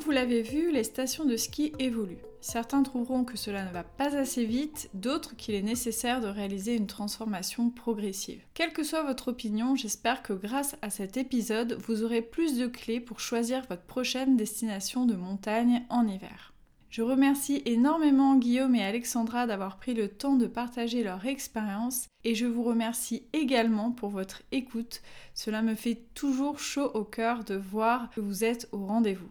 Vous 0.08 0.14
l'avez 0.14 0.40
vu, 0.40 0.72
les 0.72 0.84
stations 0.84 1.26
de 1.26 1.36
ski 1.36 1.70
évoluent. 1.78 2.24
Certains 2.40 2.82
trouveront 2.82 3.24
que 3.24 3.36
cela 3.36 3.66
ne 3.66 3.72
va 3.74 3.82
pas 3.82 4.16
assez 4.16 4.46
vite, 4.46 4.88
d'autres 4.94 5.36
qu'il 5.36 5.54
est 5.54 5.60
nécessaire 5.60 6.22
de 6.22 6.28
réaliser 6.28 6.76
une 6.76 6.86
transformation 6.86 7.68
progressive. 7.68 8.40
Quelle 8.54 8.72
que 8.72 8.84
soit 8.84 9.02
votre 9.02 9.28
opinion, 9.28 9.76
j'espère 9.76 10.22
que 10.22 10.32
grâce 10.32 10.76
à 10.80 10.88
cet 10.88 11.18
épisode, 11.18 11.76
vous 11.86 12.04
aurez 12.04 12.22
plus 12.22 12.56
de 12.56 12.66
clés 12.66 13.00
pour 13.00 13.20
choisir 13.20 13.66
votre 13.68 13.82
prochaine 13.82 14.38
destination 14.38 15.04
de 15.04 15.12
montagne 15.12 15.82
en 15.90 16.08
hiver. 16.08 16.54
Je 16.88 17.02
remercie 17.02 17.60
énormément 17.66 18.34
Guillaume 18.36 18.76
et 18.76 18.84
Alexandra 18.84 19.46
d'avoir 19.46 19.76
pris 19.76 19.92
le 19.92 20.08
temps 20.08 20.36
de 20.36 20.46
partager 20.46 21.04
leur 21.04 21.26
expérience 21.26 22.06
et 22.24 22.34
je 22.34 22.46
vous 22.46 22.62
remercie 22.62 23.24
également 23.34 23.90
pour 23.90 24.08
votre 24.08 24.40
écoute. 24.52 25.02
Cela 25.34 25.60
me 25.60 25.74
fait 25.74 26.02
toujours 26.14 26.60
chaud 26.60 26.90
au 26.94 27.04
cœur 27.04 27.44
de 27.44 27.56
voir 27.56 28.08
que 28.08 28.22
vous 28.22 28.42
êtes 28.42 28.70
au 28.72 28.86
rendez-vous. 28.86 29.28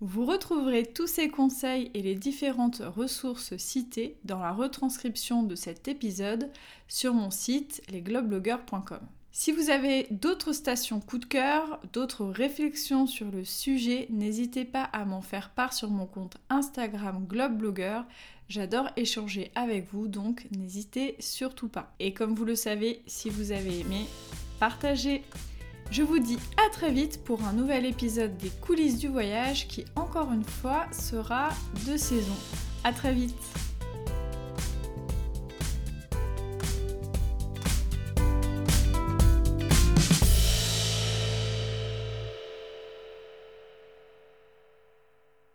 Vous 0.00 0.24
retrouverez 0.24 0.86
tous 0.86 1.08
ces 1.08 1.28
conseils 1.28 1.90
et 1.92 2.02
les 2.02 2.14
différentes 2.14 2.82
ressources 2.96 3.56
citées 3.56 4.16
dans 4.24 4.38
la 4.38 4.52
retranscription 4.52 5.42
de 5.42 5.56
cet 5.56 5.88
épisode 5.88 6.50
sur 6.86 7.14
mon 7.14 7.32
site 7.32 7.82
lesglobeblogueurs.com. 7.90 9.00
Si 9.32 9.50
vous 9.50 9.70
avez 9.70 10.06
d'autres 10.10 10.52
stations 10.52 11.00
coup 11.00 11.18
de 11.18 11.24
cœur, 11.24 11.80
d'autres 11.92 12.26
réflexions 12.26 13.06
sur 13.06 13.30
le 13.30 13.44
sujet, 13.44 14.06
n'hésitez 14.10 14.64
pas 14.64 14.84
à 14.84 15.04
m'en 15.04 15.20
faire 15.20 15.50
part 15.50 15.72
sur 15.72 15.90
mon 15.90 16.06
compte 16.06 16.36
Instagram 16.48 17.24
Globeblogueur. 17.26 18.04
J'adore 18.48 18.90
échanger 18.96 19.50
avec 19.56 19.92
vous, 19.92 20.06
donc 20.06 20.46
n'hésitez 20.56 21.16
surtout 21.18 21.68
pas. 21.68 21.92
Et 21.98 22.14
comme 22.14 22.34
vous 22.34 22.44
le 22.44 22.56
savez, 22.56 23.02
si 23.06 23.30
vous 23.30 23.50
avez 23.52 23.80
aimé, 23.80 24.06
partagez 24.60 25.22
je 25.90 26.02
vous 26.02 26.18
dis 26.18 26.38
à 26.56 26.70
très 26.70 26.90
vite 26.90 27.24
pour 27.24 27.42
un 27.44 27.52
nouvel 27.52 27.86
épisode 27.86 28.36
des 28.36 28.50
coulisses 28.50 28.98
du 28.98 29.08
voyage 29.08 29.68
qui 29.68 29.84
encore 29.96 30.32
une 30.32 30.44
fois 30.44 30.86
sera 30.92 31.48
de 31.86 31.96
saison. 31.96 32.36
A 32.84 32.92
très 32.92 33.12
vite 33.12 33.34